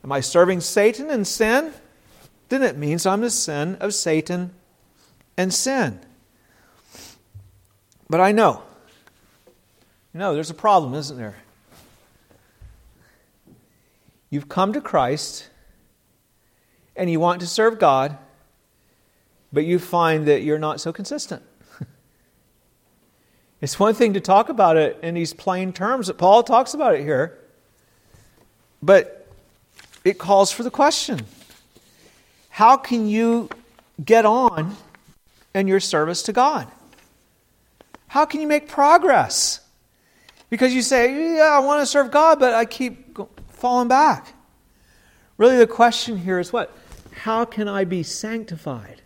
Am 0.03 0.11
I 0.11 0.21
serving 0.21 0.61
Satan 0.61 1.09
and 1.09 1.25
sin? 1.25 1.73
Then 2.49 2.63
it 2.63 2.77
means 2.77 3.05
I'm 3.05 3.21
the 3.21 3.29
sin 3.29 3.75
of 3.75 3.93
Satan 3.93 4.53
and 5.35 5.53
sin. 5.53 5.99
But 8.09 8.21
I 8.21 8.31
know. 8.31 8.63
You 10.13 10.19
know, 10.19 10.33
there's 10.33 10.49
a 10.49 10.55
problem, 10.55 10.93
isn't 10.93 11.17
there? 11.17 11.35
You've 14.29 14.49
come 14.49 14.73
to 14.73 14.81
Christ 14.81 15.49
and 16.95 17.09
you 17.09 17.19
want 17.19 17.41
to 17.41 17.47
serve 17.47 17.79
God, 17.79 18.17
but 19.53 19.65
you 19.65 19.79
find 19.79 20.27
that 20.27 20.41
you're 20.41 20.57
not 20.57 20.81
so 20.81 20.91
consistent. 20.91 21.43
it's 23.61 23.79
one 23.79 23.93
thing 23.93 24.13
to 24.13 24.19
talk 24.19 24.49
about 24.49 24.75
it 24.75 24.99
in 25.01 25.13
these 25.13 25.33
plain 25.33 25.71
terms 25.71 26.07
that 26.07 26.17
Paul 26.17 26.43
talks 26.43 26.73
about 26.73 26.95
it 26.95 27.03
here, 27.03 27.37
but 28.81 29.27
it 30.03 30.17
calls 30.17 30.51
for 30.51 30.63
the 30.63 30.71
question 30.71 31.21
How 32.49 32.75
can 32.75 33.07
you 33.07 33.49
get 34.03 34.25
on 34.25 34.75
in 35.53 35.67
your 35.67 35.79
service 35.79 36.23
to 36.23 36.33
God? 36.33 36.69
How 38.07 38.25
can 38.25 38.41
you 38.41 38.47
make 38.47 38.67
progress? 38.67 39.61
Because 40.49 40.73
you 40.73 40.81
say, 40.81 41.35
Yeah, 41.35 41.51
I 41.51 41.59
want 41.59 41.81
to 41.81 41.85
serve 41.85 42.11
God, 42.11 42.39
but 42.39 42.53
I 42.53 42.65
keep 42.65 43.17
falling 43.49 43.87
back. 43.87 44.33
Really, 45.37 45.57
the 45.57 45.67
question 45.67 46.17
here 46.17 46.39
is 46.39 46.51
what? 46.51 46.75
How 47.11 47.45
can 47.45 47.67
I 47.67 47.83
be 47.83 48.03
sanctified? 48.03 49.01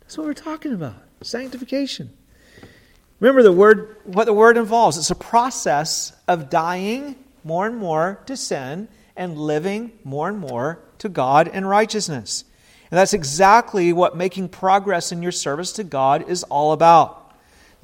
That's 0.00 0.18
what 0.18 0.26
we're 0.26 0.34
talking 0.34 0.72
about 0.72 0.96
sanctification. 1.22 2.10
Remember 3.20 3.42
the 3.42 3.52
word, 3.52 3.96
what 4.04 4.24
the 4.26 4.32
word 4.32 4.56
involves. 4.56 4.98
It's 4.98 5.10
a 5.10 5.14
process 5.14 6.12
of 6.28 6.50
dying 6.50 7.16
more 7.42 7.66
and 7.66 7.76
more 7.76 8.20
to 8.26 8.36
sin 8.36 8.88
and 9.16 9.38
living 9.38 9.92
more 10.02 10.28
and 10.28 10.38
more 10.38 10.80
to 10.98 11.08
God 11.08 11.48
and 11.48 11.68
righteousness. 11.68 12.44
And 12.90 12.98
that's 12.98 13.14
exactly 13.14 13.92
what 13.92 14.16
making 14.16 14.50
progress 14.50 15.10
in 15.12 15.22
your 15.22 15.32
service 15.32 15.72
to 15.72 15.84
God 15.84 16.28
is 16.28 16.42
all 16.44 16.72
about 16.72 17.23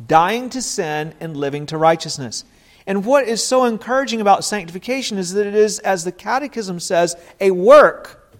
dying 0.06 0.50
to 0.50 0.62
sin 0.62 1.14
and 1.20 1.36
living 1.36 1.66
to 1.66 1.78
righteousness. 1.78 2.44
And 2.86 3.04
what 3.04 3.28
is 3.28 3.46
so 3.46 3.64
encouraging 3.64 4.20
about 4.20 4.44
sanctification 4.44 5.18
is 5.18 5.32
that 5.34 5.46
it 5.46 5.54
is, 5.54 5.78
as 5.80 6.04
the 6.04 6.12
Catechism 6.12 6.80
says, 6.80 7.16
a 7.40 7.50
work 7.50 8.32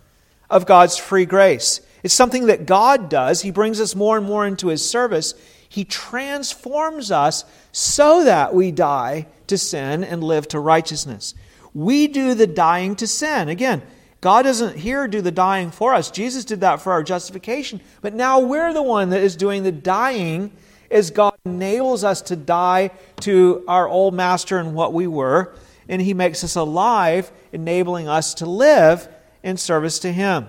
of 0.48 0.66
God's 0.66 0.96
free 0.96 1.26
grace. 1.26 1.80
It's 2.02 2.14
something 2.14 2.46
that 2.46 2.66
God 2.66 3.08
does. 3.08 3.42
He 3.42 3.50
brings 3.50 3.80
us 3.80 3.94
more 3.94 4.16
and 4.16 4.26
more 4.26 4.46
into 4.46 4.68
His 4.68 4.88
service. 4.88 5.34
He 5.68 5.84
transforms 5.84 7.12
us 7.12 7.44
so 7.72 8.24
that 8.24 8.54
we 8.54 8.72
die 8.72 9.26
to 9.46 9.58
sin 9.58 10.02
and 10.02 10.24
live 10.24 10.48
to 10.48 10.58
righteousness. 10.58 11.34
We 11.74 12.08
do 12.08 12.34
the 12.34 12.46
dying 12.46 12.96
to 12.96 13.06
sin. 13.06 13.48
Again, 13.48 13.82
God 14.20 14.42
doesn't 14.42 14.76
here 14.76 15.06
do 15.06 15.22
the 15.22 15.30
dying 15.30 15.70
for 15.70 15.94
us. 15.94 16.10
Jesus 16.10 16.44
did 16.44 16.60
that 16.60 16.80
for 16.80 16.92
our 16.92 17.02
justification. 17.02 17.80
But 18.00 18.14
now 18.14 18.40
we're 18.40 18.72
the 18.72 18.82
one 18.82 19.10
that 19.10 19.22
is 19.22 19.36
doing 19.36 19.62
the 19.62 19.72
dying 19.72 20.50
as 20.90 21.10
God 21.10 21.34
enables 21.44 22.04
us 22.04 22.20
to 22.22 22.36
die 22.36 22.90
to 23.20 23.64
our 23.68 23.88
old 23.88 24.14
master 24.14 24.58
and 24.58 24.74
what 24.74 24.92
we 24.92 25.06
were, 25.06 25.54
and 25.88 26.02
He 26.02 26.14
makes 26.14 26.42
us 26.44 26.56
alive, 26.56 27.30
enabling 27.52 28.08
us 28.08 28.34
to 28.34 28.46
live 28.46 29.08
in 29.42 29.56
service 29.56 29.98
to 30.00 30.12
Him. 30.12 30.46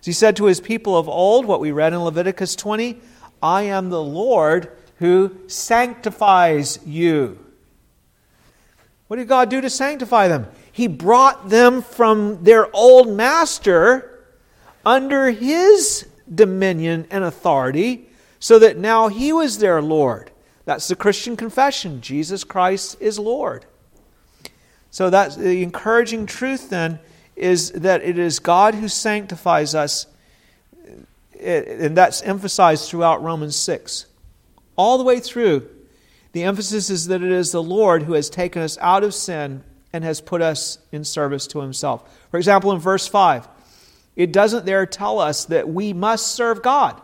As 0.00 0.06
He 0.06 0.12
said 0.12 0.36
to 0.36 0.46
His 0.46 0.60
people 0.60 0.96
of 0.96 1.08
old, 1.08 1.46
what 1.46 1.60
we 1.60 1.72
read 1.72 1.92
in 1.92 2.00
Leviticus 2.00 2.56
20, 2.56 3.00
I 3.42 3.62
am 3.62 3.90
the 3.90 4.02
Lord 4.02 4.76
who 4.96 5.36
sanctifies 5.46 6.78
you. 6.84 7.38
What 9.08 9.16
did 9.16 9.28
God 9.28 9.48
do 9.48 9.60
to 9.60 9.70
sanctify 9.70 10.28
them? 10.28 10.46
He 10.70 10.86
brought 10.86 11.48
them 11.48 11.82
from 11.82 12.44
their 12.44 12.74
old 12.74 13.08
master 13.08 14.24
under 14.86 15.30
His 15.30 16.06
dominion 16.32 17.06
and 17.10 17.24
authority 17.24 18.09
so 18.40 18.58
that 18.58 18.76
now 18.76 19.08
he 19.08 19.32
was 19.32 19.58
their 19.58 19.80
Lord. 19.80 20.32
That's 20.64 20.88
the 20.88 20.96
Christian 20.96 21.36
confession 21.36 22.00
Jesus 22.00 22.42
Christ 22.42 22.96
is 23.00 23.18
Lord. 23.18 23.66
So 24.90 25.10
that's 25.10 25.36
the 25.36 25.62
encouraging 25.62 26.26
truth 26.26 26.70
then 26.70 26.98
is 27.36 27.70
that 27.72 28.02
it 28.02 28.18
is 28.18 28.38
God 28.38 28.74
who 28.74 28.88
sanctifies 28.88 29.74
us, 29.74 30.06
and 31.40 31.96
that's 31.96 32.22
emphasized 32.22 32.88
throughout 32.88 33.22
Romans 33.22 33.56
6. 33.56 34.06
All 34.76 34.98
the 34.98 35.04
way 35.04 35.20
through, 35.20 35.68
the 36.32 36.42
emphasis 36.42 36.90
is 36.90 37.06
that 37.06 37.22
it 37.22 37.30
is 37.30 37.52
the 37.52 37.62
Lord 37.62 38.02
who 38.02 38.14
has 38.14 38.28
taken 38.28 38.62
us 38.62 38.76
out 38.78 39.04
of 39.04 39.14
sin 39.14 39.64
and 39.92 40.04
has 40.04 40.20
put 40.20 40.42
us 40.42 40.78
in 40.92 41.04
service 41.04 41.46
to 41.48 41.60
himself. 41.60 42.08
For 42.30 42.36
example, 42.36 42.72
in 42.72 42.78
verse 42.78 43.06
5, 43.06 43.48
it 44.16 44.32
doesn't 44.32 44.66
there 44.66 44.86
tell 44.86 45.18
us 45.18 45.46
that 45.46 45.68
we 45.68 45.92
must 45.92 46.28
serve 46.28 46.62
God. 46.62 47.00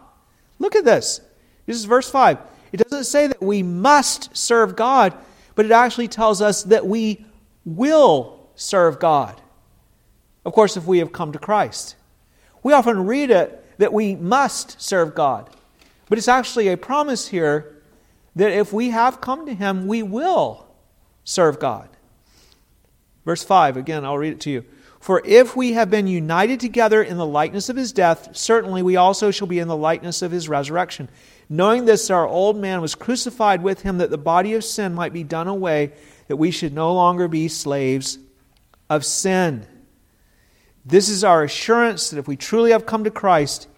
Look 0.58 0.76
at 0.76 0.84
this. 0.84 1.20
This 1.66 1.76
is 1.76 1.84
verse 1.84 2.08
5. 2.08 2.38
It 2.72 2.78
doesn't 2.78 3.04
say 3.04 3.26
that 3.26 3.42
we 3.42 3.62
must 3.62 4.36
serve 4.36 4.76
God, 4.76 5.14
but 5.54 5.66
it 5.66 5.72
actually 5.72 6.08
tells 6.08 6.40
us 6.40 6.62
that 6.64 6.86
we 6.86 7.26
will 7.64 8.48
serve 8.54 8.98
God. 8.98 9.40
Of 10.44 10.52
course, 10.52 10.76
if 10.76 10.86
we 10.86 10.98
have 10.98 11.12
come 11.12 11.32
to 11.32 11.38
Christ. 11.38 11.96
We 12.62 12.72
often 12.72 13.06
read 13.06 13.30
it 13.30 13.64
that 13.78 13.92
we 13.92 14.14
must 14.16 14.80
serve 14.80 15.14
God, 15.14 15.50
but 16.08 16.18
it's 16.18 16.28
actually 16.28 16.68
a 16.68 16.76
promise 16.76 17.28
here 17.28 17.82
that 18.36 18.52
if 18.52 18.72
we 18.72 18.90
have 18.90 19.20
come 19.20 19.46
to 19.46 19.54
Him, 19.54 19.86
we 19.86 20.02
will 20.02 20.66
serve 21.24 21.58
God. 21.58 21.88
Verse 23.24 23.42
5, 23.42 23.76
again, 23.76 24.04
I'll 24.04 24.18
read 24.18 24.34
it 24.34 24.40
to 24.42 24.50
you. 24.50 24.64
For 25.00 25.22
if 25.24 25.54
we 25.54 25.72
have 25.72 25.90
been 25.90 26.06
united 26.06 26.58
together 26.60 27.02
in 27.02 27.16
the 27.16 27.26
likeness 27.26 27.68
of 27.68 27.76
his 27.76 27.92
death, 27.92 28.36
certainly 28.36 28.82
we 28.82 28.96
also 28.96 29.30
shall 29.30 29.46
be 29.46 29.58
in 29.58 29.68
the 29.68 29.76
likeness 29.76 30.22
of 30.22 30.32
his 30.32 30.48
resurrection. 30.48 31.08
Knowing 31.48 31.84
this, 31.84 32.10
our 32.10 32.26
old 32.26 32.56
man 32.56 32.80
was 32.80 32.94
crucified 32.94 33.62
with 33.62 33.82
him 33.82 33.98
that 33.98 34.10
the 34.10 34.18
body 34.18 34.54
of 34.54 34.64
sin 34.64 34.94
might 34.94 35.12
be 35.12 35.22
done 35.22 35.46
away, 35.46 35.92
that 36.28 36.36
we 36.36 36.50
should 36.50 36.72
no 36.72 36.92
longer 36.92 37.28
be 37.28 37.46
slaves 37.46 38.18
of 38.90 39.04
sin. 39.04 39.66
This 40.84 41.08
is 41.08 41.24
our 41.24 41.44
assurance 41.44 42.10
that 42.10 42.18
if 42.18 42.28
we 42.28 42.36
truly 42.36 42.72
have 42.72 42.86
come 42.86 43.04
to 43.04 43.10
Christ, 43.10 43.68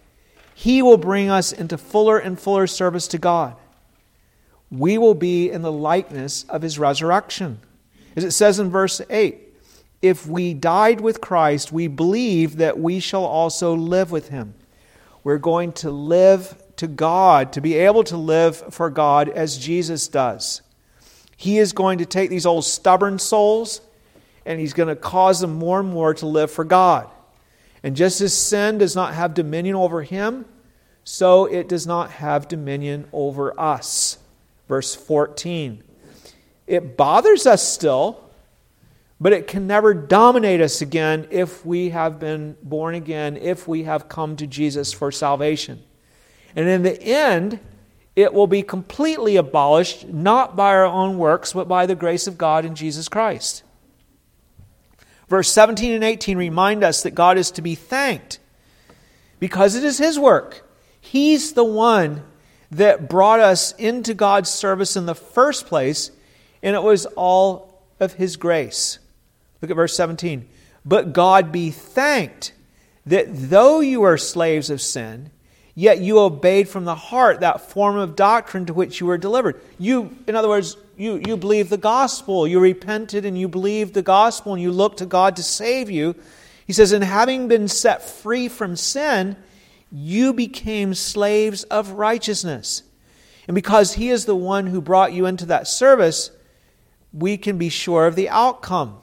he 0.53 0.81
will 0.81 0.97
bring 0.97 1.29
us 1.29 1.51
into 1.51 1.77
fuller 1.77 2.17
and 2.17 2.39
fuller 2.39 2.67
service 2.67 3.07
to 3.09 3.17
God. 3.17 3.55
We 4.71 4.97
will 4.97 5.15
be 5.15 5.49
in 5.49 5.61
the 5.61 5.71
likeness 5.71 6.43
of 6.43 6.61
his 6.61 6.77
resurrection. 6.77 7.59
As 8.15 8.23
it 8.23 8.31
says 8.31 8.59
in 8.59 8.69
verse 8.69 9.01
8, 9.09 9.37
if 10.01 10.27
we 10.27 10.53
died 10.53 11.01
with 11.01 11.21
Christ, 11.21 11.71
we 11.71 11.87
believe 11.87 12.57
that 12.57 12.79
we 12.79 12.99
shall 12.99 13.25
also 13.25 13.75
live 13.75 14.11
with 14.11 14.29
him. 14.29 14.53
We're 15.23 15.37
going 15.37 15.73
to 15.73 15.91
live 15.91 16.61
to 16.79 16.87
God, 16.87 17.53
to 17.53 17.61
be 17.61 17.75
able 17.75 18.03
to 18.05 18.17
live 18.17 18.73
for 18.73 18.89
God 18.89 19.29
as 19.29 19.57
Jesus 19.57 20.07
does. 20.07 20.61
He 21.35 21.57
is 21.57 21.73
going 21.73 21.99
to 21.99 22.05
take 22.05 22.29
these 22.29 22.45
old 22.45 22.65
stubborn 22.65 23.19
souls 23.19 23.81
and 24.45 24.59
he's 24.59 24.73
going 24.73 24.87
to 24.89 24.95
cause 24.95 25.41
them 25.41 25.53
more 25.53 25.81
and 25.81 25.89
more 25.89 26.13
to 26.15 26.25
live 26.25 26.49
for 26.49 26.63
God. 26.63 27.09
And 27.83 27.95
just 27.95 28.21
as 28.21 28.33
sin 28.33 28.77
does 28.77 28.95
not 28.95 29.13
have 29.13 29.33
dominion 29.33 29.75
over 29.75 30.03
him, 30.03 30.45
so 31.03 31.45
it 31.45 31.67
does 31.67 31.85
not 31.85 32.11
have 32.11 32.47
dominion 32.47 33.07
over 33.11 33.57
us. 33.59 34.17
Verse 34.67 34.95
14. 34.95 35.83
It 36.65 36.95
bothers 36.95 37.45
us 37.45 37.67
still, 37.67 38.23
but 39.19 39.33
it 39.33 39.47
can 39.47 39.67
never 39.67 39.93
dominate 39.93 40.61
us 40.61 40.81
again 40.81 41.27
if 41.29 41.65
we 41.65 41.89
have 41.89 42.19
been 42.19 42.55
born 42.63 42.95
again, 42.95 43.35
if 43.35 43.67
we 43.67 43.83
have 43.83 44.07
come 44.07 44.37
to 44.37 44.47
Jesus 44.47 44.93
for 44.93 45.11
salvation. 45.11 45.83
And 46.55 46.67
in 46.67 46.83
the 46.83 47.01
end, 47.01 47.59
it 48.15 48.33
will 48.33 48.47
be 48.47 48.63
completely 48.63 49.35
abolished, 49.35 50.07
not 50.07 50.55
by 50.55 50.69
our 50.69 50.85
own 50.85 51.17
works, 51.17 51.53
but 51.53 51.67
by 51.67 51.85
the 51.85 51.95
grace 51.95 52.27
of 52.27 52.37
God 52.37 52.65
in 52.65 52.75
Jesus 52.75 53.07
Christ. 53.07 53.63
Verse 55.27 55.51
17 55.51 55.93
and 55.93 56.03
18 56.03 56.37
remind 56.37 56.83
us 56.83 57.03
that 57.03 57.11
God 57.11 57.37
is 57.37 57.51
to 57.51 57.61
be 57.61 57.75
thanked 57.75 58.39
because 59.39 59.75
it 59.75 59.83
is 59.83 59.99
His 59.99 60.19
work. 60.19 60.67
He's 60.99 61.53
the 61.53 61.63
one 61.63 62.23
that 62.71 63.09
brought 63.09 63.39
us 63.39 63.71
into 63.73 64.13
God's 64.13 64.49
service 64.49 64.95
in 64.95 65.05
the 65.05 65.15
first 65.15 65.67
place, 65.67 66.11
and 66.61 66.75
it 66.75 66.83
was 66.83 67.05
all 67.05 67.83
of 67.99 68.13
His 68.13 68.35
grace. 68.37 68.99
Look 69.61 69.71
at 69.71 69.77
verse 69.77 69.95
17. 69.95 70.47
But 70.83 71.13
God 71.13 71.51
be 71.51 71.71
thanked 71.71 72.53
that 73.05 73.27
though 73.29 73.79
you 73.79 74.03
are 74.03 74.17
slaves 74.17 74.69
of 74.69 74.81
sin, 74.81 75.31
yet 75.79 76.01
you 76.01 76.19
obeyed 76.19 76.67
from 76.67 76.83
the 76.83 76.93
heart 76.93 77.39
that 77.39 77.61
form 77.71 77.95
of 77.95 78.13
doctrine 78.13 78.65
to 78.65 78.73
which 78.73 78.99
you 78.99 79.07
were 79.07 79.17
delivered. 79.17 79.61
You, 79.77 80.13
in 80.27 80.35
other 80.35 80.49
words, 80.49 80.75
you, 80.97 81.21
you 81.25 81.37
believed 81.37 81.69
the 81.69 81.77
gospel. 81.77 82.45
You 82.45 82.59
repented 82.59 83.23
and 83.23 83.39
you 83.39 83.47
believed 83.47 83.93
the 83.93 84.01
gospel 84.01 84.51
and 84.51 84.61
you 84.61 84.73
looked 84.73 84.97
to 84.97 85.05
God 85.05 85.37
to 85.37 85.43
save 85.43 85.89
you. 85.89 86.15
He 86.67 86.73
says, 86.73 86.91
And 86.91 87.01
having 87.01 87.47
been 87.47 87.69
set 87.69 88.03
free 88.03 88.49
from 88.49 88.75
sin, 88.75 89.37
you 89.89 90.33
became 90.33 90.93
slaves 90.95 91.63
of 91.63 91.91
righteousness. 91.91 92.83
And 93.47 93.55
because 93.55 93.93
He 93.93 94.09
is 94.09 94.25
the 94.25 94.35
one 94.35 94.67
who 94.67 94.81
brought 94.81 95.13
you 95.13 95.27
into 95.27 95.45
that 95.45 95.65
service, 95.65 96.29
we 97.13 97.37
can 97.37 97.57
be 97.57 97.69
sure 97.69 98.05
of 98.05 98.17
the 98.17 98.27
outcome. 98.27 98.97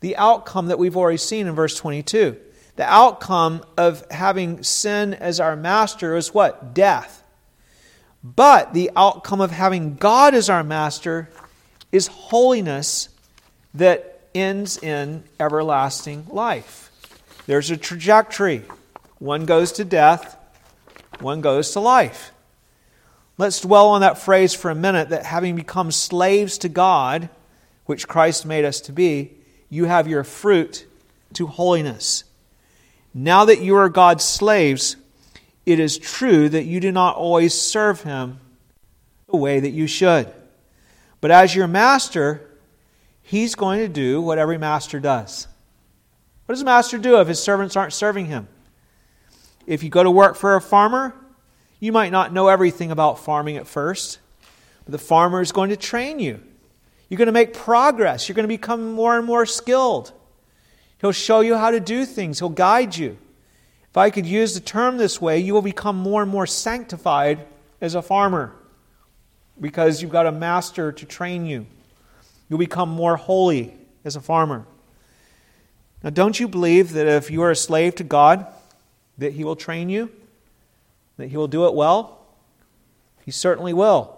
The 0.00 0.14
outcome 0.18 0.66
that 0.66 0.78
we've 0.78 0.96
already 0.96 1.16
seen 1.16 1.46
in 1.46 1.54
verse 1.54 1.74
22. 1.74 2.36
The 2.78 2.88
outcome 2.88 3.64
of 3.76 4.08
having 4.08 4.62
sin 4.62 5.12
as 5.12 5.40
our 5.40 5.56
master 5.56 6.14
is 6.14 6.32
what? 6.32 6.74
Death. 6.74 7.24
But 8.22 8.72
the 8.72 8.92
outcome 8.94 9.40
of 9.40 9.50
having 9.50 9.96
God 9.96 10.32
as 10.32 10.48
our 10.48 10.62
master 10.62 11.28
is 11.90 12.06
holiness 12.06 13.08
that 13.74 14.20
ends 14.32 14.80
in 14.80 15.24
everlasting 15.40 16.26
life. 16.28 16.92
There's 17.46 17.72
a 17.72 17.76
trajectory. 17.76 18.62
One 19.18 19.44
goes 19.44 19.72
to 19.72 19.84
death, 19.84 20.36
one 21.18 21.40
goes 21.40 21.72
to 21.72 21.80
life. 21.80 22.30
Let's 23.38 23.60
dwell 23.60 23.88
on 23.88 24.02
that 24.02 24.18
phrase 24.18 24.54
for 24.54 24.70
a 24.70 24.76
minute 24.76 25.08
that 25.08 25.26
having 25.26 25.56
become 25.56 25.90
slaves 25.90 26.58
to 26.58 26.68
God, 26.68 27.28
which 27.86 28.06
Christ 28.06 28.46
made 28.46 28.64
us 28.64 28.80
to 28.82 28.92
be, 28.92 29.32
you 29.68 29.86
have 29.86 30.06
your 30.06 30.22
fruit 30.22 30.86
to 31.32 31.48
holiness. 31.48 32.22
Now 33.14 33.44
that 33.46 33.60
you 33.60 33.76
are 33.76 33.88
God's 33.88 34.24
slaves, 34.24 34.96
it 35.66 35.80
is 35.80 35.98
true 35.98 36.48
that 36.48 36.64
you 36.64 36.80
do 36.80 36.92
not 36.92 37.16
always 37.16 37.54
serve 37.54 38.02
Him 38.02 38.40
the 39.30 39.36
way 39.36 39.60
that 39.60 39.70
you 39.70 39.86
should. 39.86 40.32
But 41.20 41.30
as 41.30 41.54
your 41.54 41.66
master, 41.66 42.48
He's 43.22 43.54
going 43.54 43.80
to 43.80 43.88
do 43.88 44.22
what 44.22 44.38
every 44.38 44.56
master 44.56 45.00
does. 45.00 45.48
What 46.48 46.54
does 46.54 46.62
a 46.62 46.64
master 46.64 46.96
do 46.96 47.20
if 47.20 47.28
his 47.28 47.42
servants 47.42 47.76
aren't 47.76 47.92
serving 47.92 48.24
him? 48.24 48.48
If 49.66 49.82
you 49.82 49.90
go 49.90 50.02
to 50.02 50.10
work 50.10 50.34
for 50.34 50.56
a 50.56 50.62
farmer, 50.62 51.14
you 51.78 51.92
might 51.92 52.10
not 52.10 52.32
know 52.32 52.48
everything 52.48 52.90
about 52.90 53.18
farming 53.18 53.58
at 53.58 53.66
first, 53.66 54.18
but 54.86 54.92
the 54.92 54.98
farmer 54.98 55.42
is 55.42 55.52
going 55.52 55.68
to 55.68 55.76
train 55.76 56.18
you. 56.18 56.42
You're 57.10 57.18
going 57.18 57.26
to 57.26 57.32
make 57.32 57.52
progress. 57.52 58.26
You're 58.26 58.34
going 58.34 58.44
to 58.44 58.48
become 58.48 58.92
more 58.92 59.18
and 59.18 59.26
more 59.26 59.44
skilled. 59.44 60.10
He'll 61.00 61.12
show 61.12 61.40
you 61.40 61.56
how 61.56 61.70
to 61.70 61.80
do 61.80 62.04
things, 62.04 62.38
He'll 62.38 62.48
guide 62.48 62.96
you. 62.96 63.16
If 63.90 63.96
I 63.96 64.10
could 64.10 64.26
use 64.26 64.54
the 64.54 64.60
term 64.60 64.98
this 64.98 65.20
way, 65.20 65.38
you 65.38 65.54
will 65.54 65.62
become 65.62 65.96
more 65.96 66.22
and 66.22 66.30
more 66.30 66.46
sanctified 66.46 67.46
as 67.80 67.94
a 67.94 68.02
farmer 68.02 68.54
because 69.60 70.02
you've 70.02 70.12
got 70.12 70.26
a 70.26 70.32
master 70.32 70.92
to 70.92 71.06
train 71.06 71.46
you. 71.46 71.66
You'll 72.48 72.58
become 72.58 72.88
more 72.88 73.16
holy 73.16 73.74
as 74.04 74.16
a 74.16 74.20
farmer. 74.20 74.66
Now, 76.02 76.10
don't 76.10 76.38
you 76.38 76.48
believe 76.48 76.92
that 76.92 77.06
if 77.06 77.30
you 77.30 77.42
are 77.42 77.50
a 77.50 77.56
slave 77.56 77.96
to 77.96 78.04
God, 78.04 78.46
that 79.18 79.32
He 79.32 79.44
will 79.44 79.56
train 79.56 79.88
you? 79.88 80.10
That 81.16 81.28
He 81.28 81.36
will 81.36 81.48
do 81.48 81.66
it 81.66 81.74
well? 81.74 82.20
He 83.24 83.30
certainly 83.30 83.72
will. 83.72 84.16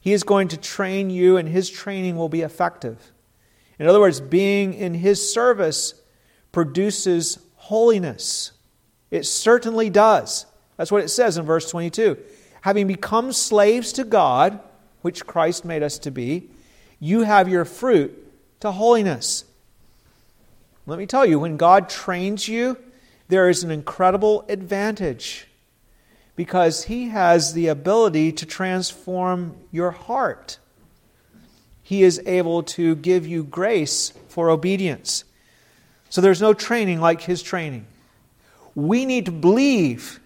He 0.00 0.12
is 0.12 0.22
going 0.22 0.48
to 0.48 0.56
train 0.56 1.10
you, 1.10 1.36
and 1.36 1.48
His 1.48 1.70
training 1.70 2.16
will 2.16 2.28
be 2.28 2.42
effective. 2.42 3.12
In 3.78 3.86
other 3.86 4.00
words, 4.00 4.20
being 4.20 4.74
in 4.74 4.94
His 4.94 5.32
service 5.32 5.94
produces 6.52 7.38
holiness. 7.56 8.52
It 9.10 9.24
certainly 9.24 9.90
does. 9.90 10.46
That's 10.76 10.92
what 10.92 11.02
it 11.02 11.08
says 11.08 11.36
in 11.36 11.44
verse 11.44 11.70
22. 11.70 12.18
Having 12.62 12.86
become 12.86 13.32
slaves 13.32 13.92
to 13.92 14.04
God, 14.04 14.60
which 15.02 15.26
Christ 15.26 15.64
made 15.64 15.82
us 15.82 15.98
to 16.00 16.10
be, 16.10 16.48
you 16.98 17.22
have 17.22 17.48
your 17.48 17.64
fruit 17.64 18.26
to 18.60 18.72
holiness. 18.72 19.44
Let 20.86 20.98
me 20.98 21.06
tell 21.06 21.26
you, 21.26 21.38
when 21.38 21.56
God 21.56 21.88
trains 21.88 22.48
you, 22.48 22.76
there 23.28 23.48
is 23.48 23.62
an 23.62 23.70
incredible 23.70 24.44
advantage 24.48 25.46
because 26.34 26.84
He 26.84 27.08
has 27.08 27.52
the 27.52 27.68
ability 27.68 28.32
to 28.32 28.46
transform 28.46 29.56
your 29.70 29.90
heart. 29.90 30.58
He 31.88 32.02
is 32.02 32.20
able 32.26 32.64
to 32.64 32.96
give 32.96 33.26
you 33.26 33.42
grace 33.42 34.12
for 34.28 34.50
obedience. 34.50 35.24
So 36.10 36.20
there's 36.20 36.42
no 36.42 36.52
training 36.52 37.00
like 37.00 37.22
His 37.22 37.42
training. 37.42 37.86
We 38.74 39.06
need 39.06 39.24
to 39.24 39.32
believe 39.32 40.20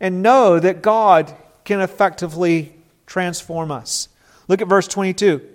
and 0.00 0.22
know 0.22 0.58
that 0.58 0.80
God 0.80 1.36
can 1.66 1.82
effectively 1.82 2.74
transform 3.04 3.70
us. 3.70 4.08
Look 4.48 4.62
at 4.62 4.68
verse 4.68 4.88
22. 4.88 5.46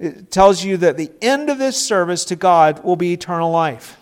It 0.00 0.32
tells 0.32 0.64
you 0.64 0.76
that 0.78 0.96
the 0.96 1.12
end 1.22 1.50
of 1.50 1.58
this 1.58 1.76
service 1.76 2.24
to 2.24 2.34
God 2.34 2.82
will 2.82 2.96
be 2.96 3.12
eternal 3.12 3.52
life. 3.52 3.96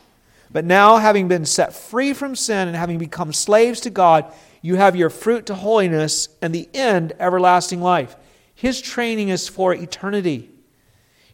But 0.50 0.64
now, 0.64 0.96
having 0.96 1.28
been 1.28 1.44
set 1.44 1.74
free 1.74 2.14
from 2.14 2.34
sin 2.34 2.66
and 2.66 2.74
having 2.74 2.96
become 2.96 3.34
slaves 3.34 3.80
to 3.80 3.90
God, 3.90 4.32
you 4.62 4.76
have 4.76 4.96
your 4.96 5.10
fruit 5.10 5.44
to 5.46 5.54
holiness 5.54 6.30
and 6.40 6.54
the 6.54 6.66
end, 6.72 7.12
everlasting 7.20 7.82
life. 7.82 8.16
His 8.54 8.80
training 8.80 9.28
is 9.28 9.48
for 9.48 9.74
eternity. 9.74 10.48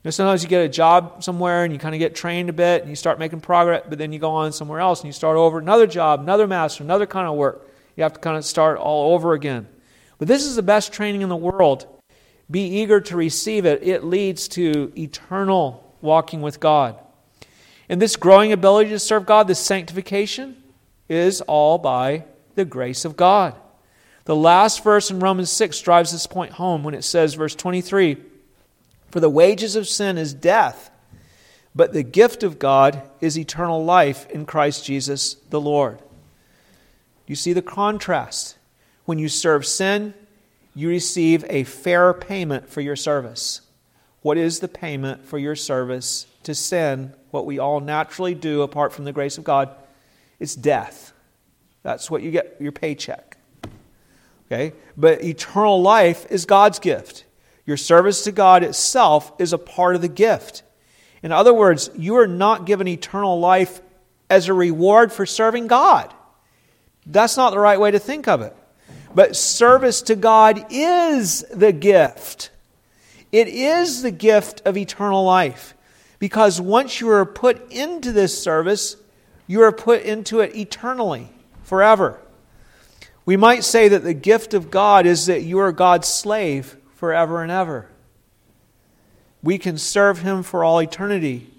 Know, 0.05 0.11
sometimes 0.11 0.43
you 0.43 0.51
get 0.51 0.65
a 0.65 0.69
job 0.69 1.25
somewhere 1.25 1.65
and 1.65 1.73
you 1.73 1.79
kind 1.79 1.95
of 1.95 1.99
get 1.99 2.15
trained 2.15 2.51
a 2.51 2.53
bit 2.53 2.83
and 2.83 2.91
you 2.91 2.97
start 2.97 3.19
making 3.19 3.41
progress, 3.41 3.85
but 3.89 3.97
then 3.97 4.13
you 4.13 4.19
go 4.19 4.33
on 4.33 4.53
somewhere 4.53 4.81
else 4.81 5.01
and 5.01 5.07
you 5.07 5.13
start 5.13 5.39
over 5.39 5.59
another 5.59 5.87
job, 5.87 6.21
another 6.21 6.47
master, 6.47 6.85
another 6.85 7.07
kind 7.07 7.27
of 7.27 7.37
work. 7.37 7.71
You 7.97 8.03
have 8.03 8.13
to 8.13 8.21
kind 8.21 8.37
of 8.37 8.45
start 8.45 8.77
all 8.79 9.15
over 9.15 9.33
again. 9.33 9.67
But 10.19 10.29
this 10.29 10.45
is 10.45 10.57
the 10.57 10.63
best 10.63 10.93
training 10.93 11.23
in 11.23 11.31
the 11.31 11.37
world. 11.37 11.87
Be 12.51 12.67
eager 12.81 13.01
to 13.01 13.17
receive 13.17 13.65
it. 13.65 13.83
It 13.83 14.05
leads 14.05 14.47
to 14.49 14.93
eternal 14.97 15.97
walking 16.03 16.43
with 16.43 16.61
God. 16.61 16.99
And 17.89 18.01
this 18.01 18.17
growing 18.17 18.53
ability 18.53 18.91
to 18.91 18.99
serve 18.99 19.25
God, 19.25 19.49
this 19.49 19.59
sanctification, 19.59 20.63
is 21.09 21.41
all 21.43 21.79
by 21.79 22.25
the 22.57 22.67
grace 22.67 23.07
of 23.07 23.17
God. 23.17 23.55
The 24.27 24.37
last 24.37 24.85
verse 24.85 25.11
in 25.11 25.21
Romans 25.21 25.51
6 25.51 25.81
drives 25.81 26.13
this 26.13 26.27
point 26.27 26.53
home 26.53 26.83
when 26.85 26.95
it 26.95 27.05
says, 27.05 27.35
verse 27.35 27.55
23 27.55 28.19
for 29.15 29.21
the 29.21 29.31
wages 29.31 29.77
of 29.77 29.87
sin 29.87 30.19
is 30.19 30.35
death, 30.35 30.91
but 31.73 31.93
the 31.93 32.03
gift 32.03 32.43
of 32.43 32.59
God 32.59 33.01
is 33.21 33.39
eternal 33.39 33.85
life 33.85 34.29
in 34.29 34.45
Christ 34.45 34.85
Jesus 34.85 35.35
the 35.51 35.61
Lord. 35.61 36.03
You 37.29 37.37
see 37.37 37.53
the 37.53 37.63
contrast. 37.63 38.59
When 39.05 39.21
you 39.21 39.29
serve 39.29 39.67
sin, 39.67 40.15
you 40.75 40.89
receive 40.89 41.45
a 41.49 41.63
fair 41.63 42.13
payment 42.13 42.69
for 42.69 42.81
your 42.81 42.97
service. 42.97 43.61
What 44.23 44.37
is 44.37 44.59
the 44.59 44.67
payment 44.67 45.25
for 45.25 45.39
your 45.39 45.55
service 45.55 46.27
to 46.43 46.53
sin? 46.53 47.15
What 47.31 47.47
we 47.47 47.61
all 47.61 47.79
naturally 47.79 48.35
do 48.35 48.63
apart 48.63 48.93
from 48.93 49.05
the 49.05 49.13
grace 49.13 49.39
of 49.39 49.45
God? 49.45 49.71
It's 50.41 50.57
death. 50.57 51.13
That's 51.85 52.11
what 52.11 52.25
you 52.25 52.33
get 52.33 52.57
your 52.59 52.73
paycheck. 52.73 53.37
Okay? 54.51 54.73
But 54.97 55.23
eternal 55.23 55.81
life 55.81 56.27
is 56.31 56.47
God's 56.47 56.81
gift. 56.81 57.27
Your 57.67 57.77
service 57.77 58.25
to 58.25 58.33
God 58.33 58.63
itself 58.63 59.33
is 59.39 59.53
a 59.53 59.59
part 59.59 59.97
of 59.97 60.03
the 60.03 60.09
gift. 60.09 60.63
In 61.23 61.33
other 61.33 61.55
words, 61.55 61.91
you 61.97 62.17
are 62.17 62.27
not 62.27 62.67
given 62.67 62.87
eternal 62.87 63.41
life 63.41 63.81
as 64.29 64.49
a 64.49 64.55
reward 64.55 65.13
for 65.13 65.25
serving 65.25 65.67
God. 65.67 66.13
That's 67.07 67.37
not 67.37 67.51
the 67.51 67.59
right 67.59 67.81
way 67.81 67.91
to 67.91 67.99
think 67.99 68.29
of 68.29 68.43
it. 68.43 68.55
But 69.15 69.37
service 69.37 70.03
to 70.03 70.17
God 70.17 70.67
is 70.71 71.43
the 71.53 71.73
gift. 71.73 72.51
It 73.33 73.49
is 73.49 74.03
the 74.03 74.11
gift 74.11 74.63
of 74.65 74.77
eternal 74.77 75.25
life. 75.25 75.75
Because 76.19 76.61
once 76.61 77.01
you 77.01 77.11
are 77.11 77.25
put 77.25 77.71
into 77.73 78.13
this 78.13 78.41
service, 78.41 78.97
you 79.47 79.63
are 79.63 79.73
put 79.73 80.03
into 80.03 80.41
it 80.41 80.55
eternally, 80.57 81.29
forever. 81.63 82.21
We 83.27 83.37
might 83.37 83.65
say 83.65 83.89
that 83.89 84.05
the 84.05 84.15
gift 84.15 84.53
of 84.55 84.71
God 84.71 85.07
is 85.07 85.27
that 85.27 85.43
you 85.43 85.59
are 85.59 85.73
God's 85.73 86.09
slave 86.09 86.77
forever 87.05 87.43
and 87.43 87.53
ever. 87.53 87.87
We 89.43 89.59
can 89.59 89.77
serve 89.77 90.21
Him 90.21 90.43
for 90.43 90.65
all 90.65 90.79
eternity. 90.79 91.51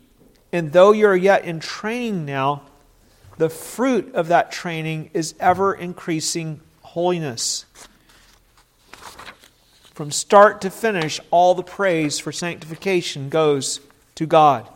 And 0.52 0.74
though 0.74 0.92
you're 0.92 1.16
yet 1.16 1.46
in 1.46 1.60
training 1.60 2.26
now, 2.26 2.64
the 3.38 3.48
fruit 3.48 4.16
of 4.16 4.30
that 4.30 4.52
training 4.52 5.12
is 5.14 5.36
ever 5.40 5.72
increasing 5.72 6.62
holiness. 6.82 7.66
From 9.94 10.10
start 10.10 10.62
to 10.62 10.72
finish, 10.72 11.20
all 11.30 11.54
the 11.54 11.62
praise 11.62 12.18
for 12.18 12.32
sanctification 12.32 13.30
goes 13.30 13.82
to 14.16 14.26
God. 14.26 14.68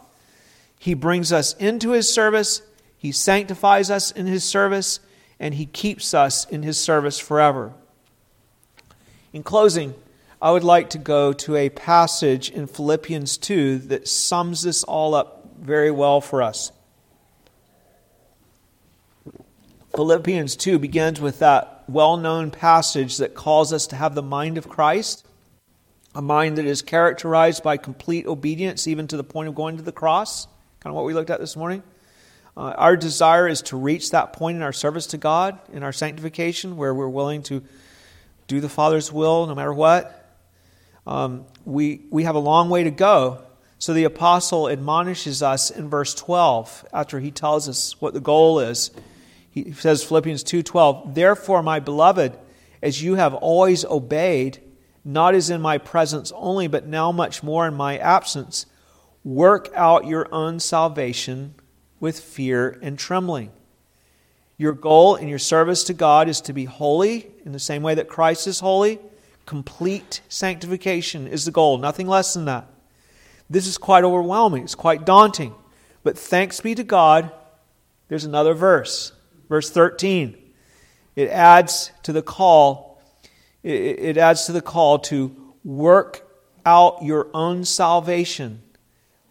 He 0.78 0.94
brings 0.94 1.34
us 1.34 1.54
into 1.56 1.94
His 1.94 2.14
service, 2.14 2.62
He 2.96 3.12
sanctifies 3.12 3.90
us 3.90 4.12
in 4.12 4.28
His 4.28 4.44
service, 4.44 5.00
and 5.40 5.56
He 5.56 5.66
keeps 5.66 6.14
us 6.14 6.46
in 6.46 6.62
His 6.62 6.78
service 6.78 7.18
forever. 7.18 7.74
In 9.34 9.42
closing, 9.42 9.96
I 10.42 10.52
would 10.52 10.64
like 10.64 10.92
to 10.92 10.98
go 10.98 11.34
to 11.34 11.58
a 11.58 11.70
passage 11.70 12.50
in 12.50 12.68
Philippians 12.68 13.38
2 13.38 13.80
that 13.80 14.08
sums 14.08 14.62
this 14.62 14.86
all 14.86 15.14
up 15.14 15.50
very 15.60 15.92
well 15.92 16.22
for 16.22 16.42
us. 16.42 16.72
Philippians 19.94 20.56
2 20.56 20.80
begins 20.80 21.20
with 21.20 21.40
that 21.40 21.84
well 21.90 22.16
known 22.16 22.52
passage 22.52 23.18
that 23.18 23.36
calls 23.36 23.74
us 23.74 23.88
to 23.88 23.98
have 23.98 24.16
the 24.16 24.22
mind 24.22 24.58
of 24.58 24.70
Christ, 24.70 25.28
a 26.16 26.22
mind 26.22 26.58
that 26.58 26.66
is 26.66 26.82
characterized 26.82 27.62
by 27.62 27.76
complete 27.76 28.26
obedience, 28.26 28.88
even 28.88 29.08
to 29.08 29.18
the 29.18 29.26
point 29.26 29.50
of 29.50 29.56
going 29.56 29.76
to 29.76 29.84
the 29.84 29.92
cross, 29.92 30.46
kind 30.80 30.92
of 30.92 30.96
what 30.96 31.04
we 31.04 31.14
looked 31.14 31.32
at 31.32 31.42
this 31.42 31.58
morning. 31.58 31.84
Uh, 32.56 32.74
our 32.78 32.96
desire 32.96 33.48
is 33.48 33.62
to 33.64 33.78
reach 33.78 34.12
that 34.12 34.32
point 34.32 34.56
in 34.56 34.64
our 34.64 34.72
service 34.72 35.08
to 35.08 35.18
God, 35.18 35.60
in 35.74 35.84
our 35.84 35.92
sanctification, 35.92 36.78
where 36.78 36.94
we're 36.94 37.10
willing 37.10 37.44
to 37.44 37.62
do 38.48 38.62
the 38.62 38.70
Father's 38.70 39.12
will 39.12 39.46
no 39.46 39.54
matter 39.54 39.74
what. 39.74 40.19
Um, 41.08 41.45
we, 41.66 42.02
we 42.10 42.24
have 42.24 42.36
a 42.36 42.39
long 42.39 42.70
way 42.70 42.84
to 42.84 42.91
go. 42.91 43.43
So 43.78 43.93
the 43.93 44.04
apostle 44.04 44.68
admonishes 44.68 45.41
us 45.41 45.72
in 45.72 45.89
verse 45.89 46.14
12 46.14 46.86
after 46.91 47.20
he 47.20 47.32
tells 47.32 47.70
us 47.70 48.00
what 48.02 48.14
the 48.14 48.20
goal 48.20 48.60
is. 48.60 48.91
He 49.50 49.72
says 49.72 50.04
Philippians 50.04 50.43
2:12, 50.43 51.16
"Therefore, 51.16 51.64
my 51.64 51.80
beloved, 51.80 52.38
as 52.82 53.02
you 53.02 53.16
have 53.16 53.34
always 53.34 53.84
obeyed, 53.86 54.62
not 55.04 55.34
as 55.34 55.50
in 55.50 55.62
my 55.62 55.78
presence 55.78 56.32
only, 56.36 56.68
but 56.68 56.88
now 56.88 57.12
much 57.12 57.41
more 57.41 57.68
in 57.68 57.74
my 57.74 57.97
absence, 57.97 58.66
work 59.24 59.72
out 59.76 60.06
your 60.06 60.28
own 60.34 60.60
salvation 60.60 61.56
with 62.00 62.20
fear 62.20 62.78
and 62.82 63.00
trembling." 63.00 63.52
Your 64.58 64.74
goal 64.74 65.16
in 65.16 65.30
your 65.30 65.39
service 65.39 65.86
to 65.86 65.93
God 65.93 66.28
is 66.28 66.41
to 66.41 66.54
be 66.54 66.66
holy 66.66 67.32
in 67.45 67.54
the 67.54 67.60
same 67.60 67.82
way 67.82 67.95
that 67.95 68.10
Christ 68.10 68.45
is 68.45 68.60
holy. 68.60 69.00
Complete 69.50 70.22
sanctification 70.30 71.26
is 71.26 71.45
the 71.45 71.50
goal, 71.50 71.80
nothing 71.80 72.06
less 72.06 72.36
than 72.36 72.45
that. 72.45 72.68
This 73.50 73.66
is 73.66 73.80
quite 73.80 74.04
overwhelming, 74.04 74.62
it's 74.62 74.76
quite 74.76 75.08
daunting. 75.08 75.56
But 76.04 76.20
thanks 76.20 76.62
be 76.62 76.76
to 76.76 76.84
God, 76.84 77.32
there's 78.10 78.26
another 78.26 78.54
verse 78.54 79.12
Verse 79.50 79.72
13. 79.72 80.38
It 81.16 81.30
adds 81.30 81.89
to 82.04 82.14
the 82.14 82.22
call, 82.22 83.02
it 83.64 84.18
adds 84.18 84.45
to 84.45 84.52
the 84.52 84.62
call 84.62 85.00
to 85.00 85.36
work 85.64 86.30
out 86.64 87.04
your 87.04 87.30
own 87.34 87.66
salvation 87.66 88.62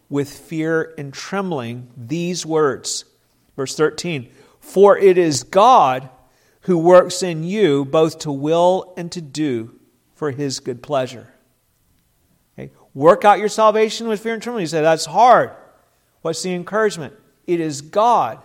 with 0.09 0.29
fear 0.29 0.95
and 0.99 1.15
trembling 1.15 1.93
these 1.97 2.45
words. 2.45 3.05
Verse 3.55 3.77
13 3.77 4.33
For 4.59 4.99
it 4.99 5.17
is 5.17 5.45
God 5.45 6.11
who 6.63 6.77
works 6.77 7.23
in 7.23 7.45
you 7.45 7.85
both 7.85 8.19
to 8.19 8.33
will 8.33 8.93
and 8.97 9.13
to 9.13 9.21
do 9.21 9.78
for 10.19 10.33
his 10.33 10.59
good 10.59 10.83
pleasure. 10.83 11.29
Okay? 12.59 12.73
Work 12.93 13.25
out 13.25 13.39
your 13.39 13.49
salvation 13.49 14.09
with 14.09 14.21
fear 14.21 14.35
and 14.35 14.43
trembling. 14.43 14.65
You 14.65 14.67
say, 14.67 14.83
that's 14.83 15.07
hard. 15.07 15.53
What's 16.23 16.43
the 16.43 16.53
encouragement? 16.53 17.15
It 17.47 17.61
is 17.61 17.81
God 17.81 18.43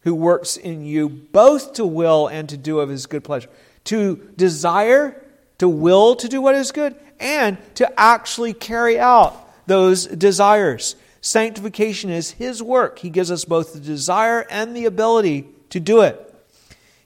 who 0.00 0.14
works 0.14 0.56
in 0.56 0.86
you 0.86 1.10
both 1.10 1.74
to 1.74 1.84
will 1.84 2.26
and 2.26 2.48
to 2.48 2.56
do 2.56 2.80
of 2.80 2.88
his 2.88 3.04
good 3.04 3.22
pleasure. 3.22 3.50
To 3.84 4.16
desire, 4.34 5.22
to 5.58 5.68
will 5.68 6.16
to 6.16 6.26
do 6.26 6.40
what 6.40 6.54
is 6.54 6.72
good, 6.72 6.96
and 7.20 7.58
to 7.74 8.00
actually 8.00 8.54
carry 8.54 8.98
out 8.98 9.36
those 9.66 10.06
desires. 10.06 10.96
Sanctification 11.20 12.08
is 12.08 12.30
his 12.30 12.62
work. 12.62 13.00
He 13.00 13.10
gives 13.10 13.30
us 13.30 13.44
both 13.44 13.74
the 13.74 13.80
desire 13.80 14.46
and 14.48 14.74
the 14.74 14.86
ability 14.86 15.48
to 15.68 15.78
do 15.78 16.00
it. 16.00 16.34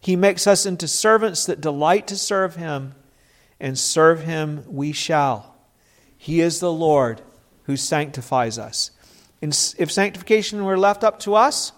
He 0.01 0.15
makes 0.15 0.47
us 0.47 0.67
into 0.67 0.87
servants 0.87 1.47
that 1.47 1.61
delight 1.61 2.07
to 2.07 2.17
serve 2.17 2.55
him, 2.55 2.95
and 3.61 3.79
serve 3.79 4.25
him 4.25 4.65
we 4.67 4.93
shall. 4.93 5.55
He 6.17 6.41
is 6.41 6.61
the 6.61 6.73
Lord 6.73 7.23
who 7.65 7.77
sanctifies 7.77 8.59
us. 8.59 8.91
if 9.41 9.91
sanctification 9.91 10.65
were 10.65 10.79
left 10.79 11.05
up 11.05 11.19
to 11.21 11.35
us, 11.35 11.73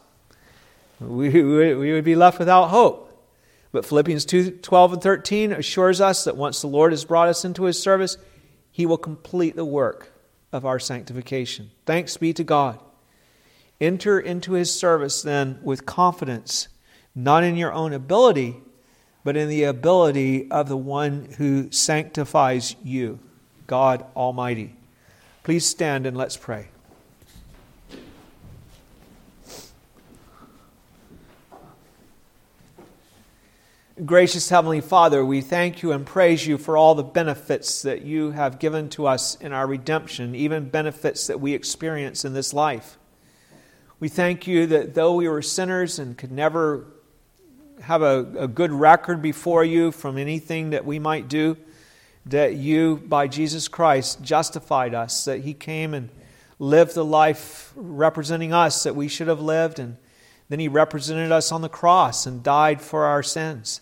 we, 1.01 1.29
we 1.31 1.93
would 1.93 2.05
be 2.05 2.16
left 2.16 2.39
without 2.39 2.68
hope. 2.68 3.03
But 3.72 3.85
Philippians 3.85 4.24
2 4.24 4.51
12 4.53 4.93
and 4.95 5.03
13 5.03 5.53
assures 5.53 6.01
us 6.01 6.24
that 6.24 6.37
once 6.37 6.61
the 6.61 6.66
Lord 6.66 6.93
has 6.93 7.05
brought 7.05 7.29
us 7.29 7.45
into 7.45 7.64
his 7.64 7.81
service, 7.81 8.16
he 8.70 8.87
will 8.87 8.97
complete 8.97 9.57
the 9.57 9.64
work 9.64 10.12
of 10.53 10.64
our 10.64 10.79
sanctification. 10.79 11.70
Thanks 11.85 12.16
be 12.16 12.33
to 12.33 12.45
God. 12.45 12.81
Enter 13.81 14.18
into 14.18 14.53
his 14.53 14.72
service 14.72 15.22
then 15.22 15.59
with 15.62 15.85
confidence, 15.85 16.68
not 17.14 17.45
in 17.45 17.57
your 17.57 17.72
own 17.72 17.93
ability, 17.93 18.57
but 19.27 19.37
in 19.37 19.49
the 19.49 19.64
ability 19.64 20.49
of 20.53 20.68
the 20.68 20.77
one 20.77 21.27
who 21.37 21.68
sanctifies 21.72 22.77
you, 22.85 23.18
God 23.66 24.07
Almighty. 24.14 24.77
Please 25.43 25.66
stand 25.66 26.07
and 26.07 26.16
let's 26.16 26.37
pray. 26.37 26.68
Gracious 34.05 34.49
Heavenly 34.49 34.81
Father, 34.81 35.24
we 35.24 35.41
thank 35.41 35.83
you 35.83 35.91
and 35.91 36.07
praise 36.07 36.47
you 36.47 36.57
for 36.57 36.77
all 36.77 36.95
the 36.95 37.03
benefits 37.03 37.83
that 37.83 38.03
you 38.03 38.31
have 38.31 38.61
given 38.61 38.89
to 38.91 39.09
us 39.09 39.35
in 39.41 39.53
our 39.53 39.66
redemption, 39.66 40.37
even 40.37 40.68
benefits 40.68 41.27
that 41.27 41.41
we 41.41 41.53
experience 41.53 42.24
in 42.24 42.33
this 42.33 42.55
life. 42.55 42.97
We 43.99 44.09
thank 44.09 44.47
you 44.47 44.66
that 44.66 44.95
though 44.95 45.16
we 45.16 45.27
were 45.27 45.43
sinners 45.43 45.99
and 45.99 46.16
could 46.16 46.31
never 46.31 46.87
have 47.81 48.03
a, 48.03 48.27
a 48.39 48.49
good 48.49 48.72
record 48.72 49.22
before 49.22 49.64
you 49.64 49.93
from 49.93 50.18
anything 50.18 50.70
that 50.70 50.85
we 50.85 50.99
might 50.99 51.29
do, 51.29 51.57
that 52.27 52.55
you, 52.55 52.97
by 53.07 53.29
Jesus 53.29 53.68
Christ, 53.68 54.22
justified 54.22 54.95
us, 54.95 55.24
that 55.24 55.41
He 55.41 55.55
came 55.55 55.95
and 55.95 56.11
lived 56.59 56.95
the 56.95 57.05
life 57.05 57.72
representing 57.77 58.53
us 58.53 58.83
that 58.83 58.97
we 58.97 59.09
should 59.09 59.29
have 59.29 59.41
lived, 59.41 59.79
and 59.79 59.97
then 60.49 60.59
He 60.59 60.68
represented 60.68 61.31
us 61.31 61.53
on 61.53 61.62
the 61.62 61.68
cross 61.68 62.27
and 62.27 62.43
died 62.43 62.81
for 62.81 63.05
our 63.05 63.22
sins. 63.22 63.81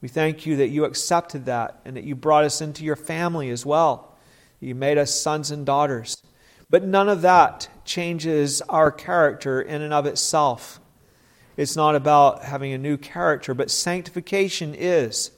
We 0.00 0.08
thank 0.08 0.46
you 0.46 0.56
that 0.56 0.68
you 0.68 0.84
accepted 0.84 1.46
that 1.46 1.80
and 1.84 1.96
that 1.96 2.04
you 2.04 2.14
brought 2.14 2.44
us 2.44 2.60
into 2.60 2.84
your 2.84 2.96
family 2.96 3.50
as 3.50 3.64
well. 3.64 4.18
You 4.60 4.74
made 4.74 4.98
us 4.98 5.14
sons 5.14 5.50
and 5.50 5.64
daughters. 5.64 6.16
But 6.68 6.84
none 6.84 7.08
of 7.08 7.22
that 7.22 7.68
changes 7.84 8.62
our 8.62 8.90
character 8.90 9.60
in 9.60 9.82
and 9.82 9.92
of 9.92 10.06
itself. 10.06 10.80
It's 11.56 11.76
not 11.76 11.94
about 11.94 12.44
having 12.44 12.72
a 12.72 12.78
new 12.78 12.96
character, 12.96 13.54
but 13.54 13.70
sanctification 13.70 14.74
is. 14.74 15.30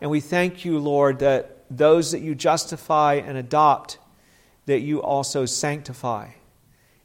And 0.00 0.10
we 0.10 0.20
thank 0.20 0.64
you, 0.64 0.78
Lord, 0.78 1.18
that 1.18 1.64
those 1.70 2.12
that 2.12 2.20
you 2.20 2.34
justify 2.34 3.14
and 3.14 3.36
adopt, 3.36 3.98
that 4.66 4.80
you 4.80 5.02
also 5.02 5.46
sanctify. 5.46 6.30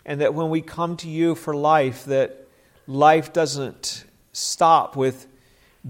And 0.05 0.21
that 0.21 0.33
when 0.33 0.49
we 0.49 0.61
come 0.61 0.97
to 0.97 1.09
you 1.09 1.33
for 1.33 1.55
life, 1.55 2.05
that 2.05 2.47
life 2.87 3.33
doesn't 3.33 4.05
stop 4.33 4.95
with 4.95 5.27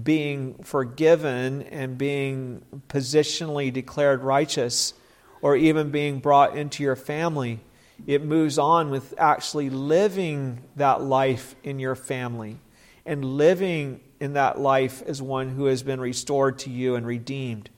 being 0.00 0.54
forgiven 0.62 1.62
and 1.62 1.96
being 1.98 2.64
positionally 2.88 3.72
declared 3.72 4.22
righteous 4.22 4.94
or 5.40 5.56
even 5.56 5.90
being 5.90 6.18
brought 6.18 6.56
into 6.56 6.82
your 6.82 6.96
family. 6.96 7.60
It 8.06 8.24
moves 8.24 8.58
on 8.58 8.90
with 8.90 9.14
actually 9.18 9.70
living 9.70 10.62
that 10.76 11.02
life 11.02 11.54
in 11.62 11.78
your 11.78 11.94
family 11.94 12.58
and 13.06 13.24
living 13.24 14.00
in 14.20 14.34
that 14.34 14.58
life 14.58 15.02
as 15.02 15.20
one 15.20 15.48
who 15.50 15.66
has 15.66 15.82
been 15.82 16.00
restored 16.00 16.58
to 16.60 16.70
you 16.70 16.94
and 16.94 17.06
redeemed. 17.06 17.70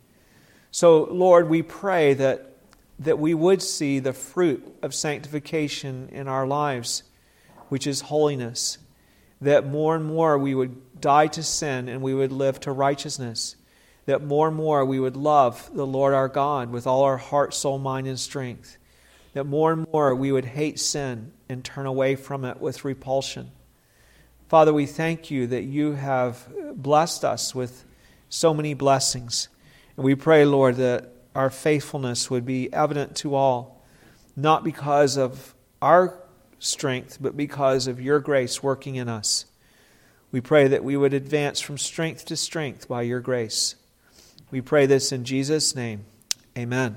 So, 0.71 1.05
Lord, 1.05 1.49
we 1.49 1.63
pray 1.63 2.15
that, 2.15 2.57
that 2.99 3.19
we 3.19 3.35
would 3.35 3.63
see 3.63 3.99
the 3.99 4.13
fruit 4.13 4.77
of 4.83 4.95
sanctification 4.95 6.09
in 6.13 6.29
our 6.29 6.47
lives, 6.47 7.03
which 7.69 7.87
is 7.87 8.03
holiness 8.03 8.79
that 9.41 9.67
more 9.67 9.95
and 9.95 10.05
more 10.05 10.39
we 10.39 10.55
would 10.55 11.01
die 11.01 11.27
to 11.29 11.43
sin 11.43 11.89
and 11.89 12.01
we 12.01 12.15
would 12.15 12.33
live 12.33 12.61
to 12.61 12.73
righteousness. 12.73 13.57
That 14.07 14.23
more 14.23 14.49
and 14.49 14.57
more 14.57 14.85
we 14.85 15.01
would 15.01 15.17
love 15.17 15.69
the 15.75 15.87
Lord 15.87 16.15
our 16.15 16.29
God 16.29 16.71
with 16.71 16.87
all 16.87 17.03
our 17.03 17.17
heart, 17.17 17.53
soul, 17.53 17.79
mind, 17.79 18.07
and 18.07 18.19
strength. 18.19 18.79
That 19.37 19.45
more 19.45 19.71
and 19.71 19.87
more 19.93 20.15
we 20.15 20.33
would 20.33 20.47
hate 20.47 20.81
sin 20.81 21.31
and 21.47 21.63
turn 21.63 21.85
away 21.85 22.17
from 22.17 22.43
it 22.47 22.59
with 22.59 22.87
repulsion. 22.87 23.51
Father, 24.49 24.73
we 24.73 24.87
thank 24.87 25.31
you 25.31 25.47
that 25.49 25.65
you 25.65 25.93
have 25.93 26.49
blessed 26.75 27.23
us 27.23 27.55
with 27.55 27.85
so 28.31 28.55
many 28.55 28.73
blessings. 28.73 29.51
And 29.95 30.07
we 30.07 30.15
pray, 30.15 30.47
Lord, 30.47 30.77
that 30.77 31.13
our 31.35 31.51
faithfulness 31.51 32.31
would 32.31 32.47
be 32.47 32.73
evident 32.73 33.15
to 33.17 33.35
all, 33.35 33.85
not 34.37 34.65
because 34.65 35.19
of 35.19 35.55
our 35.83 36.19
strength, 36.59 37.19
but 37.21 37.37
because 37.37 37.87
of 37.87 38.01
your 38.01 38.21
grace 38.21 38.63
working 38.63 38.97
in 38.97 39.07
us. 39.07 39.45
We 40.33 40.41
pray 40.41 40.67
that 40.69 40.83
we 40.83 40.97
would 40.97 41.13
advance 41.13 41.61
from 41.61 41.77
strength 41.77 42.25
to 42.25 42.37
strength 42.37 42.89
by 42.89 43.03
your 43.03 43.21
grace. 43.21 43.75
We 44.51 44.63
pray 44.63 44.87
this 44.87 45.13
in 45.13 45.27
Jesus' 45.27 45.77
name. 45.77 46.07
Amen. 46.57 46.97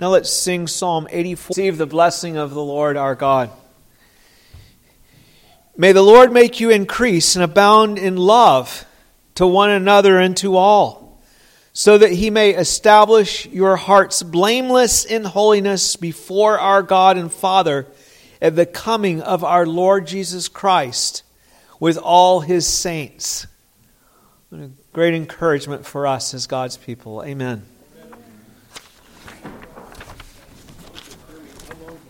Now 0.00 0.10
let's 0.10 0.30
sing 0.30 0.68
Psalm 0.68 1.08
84. 1.10 1.48
Receive 1.48 1.76
the 1.76 1.86
blessing 1.86 2.36
of 2.36 2.54
the 2.54 2.62
Lord 2.62 2.96
our 2.96 3.14
God. 3.14 3.50
May 5.76 5.92
the 5.92 6.02
Lord 6.02 6.32
make 6.32 6.60
you 6.60 6.70
increase 6.70 7.34
and 7.34 7.44
abound 7.44 7.98
in 7.98 8.16
love 8.16 8.84
to 9.34 9.46
one 9.46 9.70
another 9.70 10.18
and 10.18 10.36
to 10.36 10.56
all, 10.56 11.20
so 11.72 11.98
that 11.98 12.12
he 12.12 12.30
may 12.30 12.50
establish 12.50 13.46
your 13.46 13.76
hearts 13.76 14.22
blameless 14.22 15.04
in 15.04 15.24
holiness 15.24 15.94
before 15.94 16.58
our 16.58 16.82
God 16.82 17.16
and 17.16 17.32
Father 17.32 17.86
at 18.42 18.56
the 18.56 18.66
coming 18.66 19.20
of 19.20 19.44
our 19.44 19.66
Lord 19.66 20.06
Jesus 20.06 20.48
Christ 20.48 21.22
with 21.80 21.96
all 21.96 22.40
his 22.40 22.66
saints. 22.66 23.46
What 24.48 24.60
a 24.60 24.70
great 24.92 25.14
encouragement 25.14 25.86
for 25.86 26.06
us 26.06 26.34
as 26.34 26.46
God's 26.46 26.76
people. 26.76 27.22
Amen. 27.22 27.64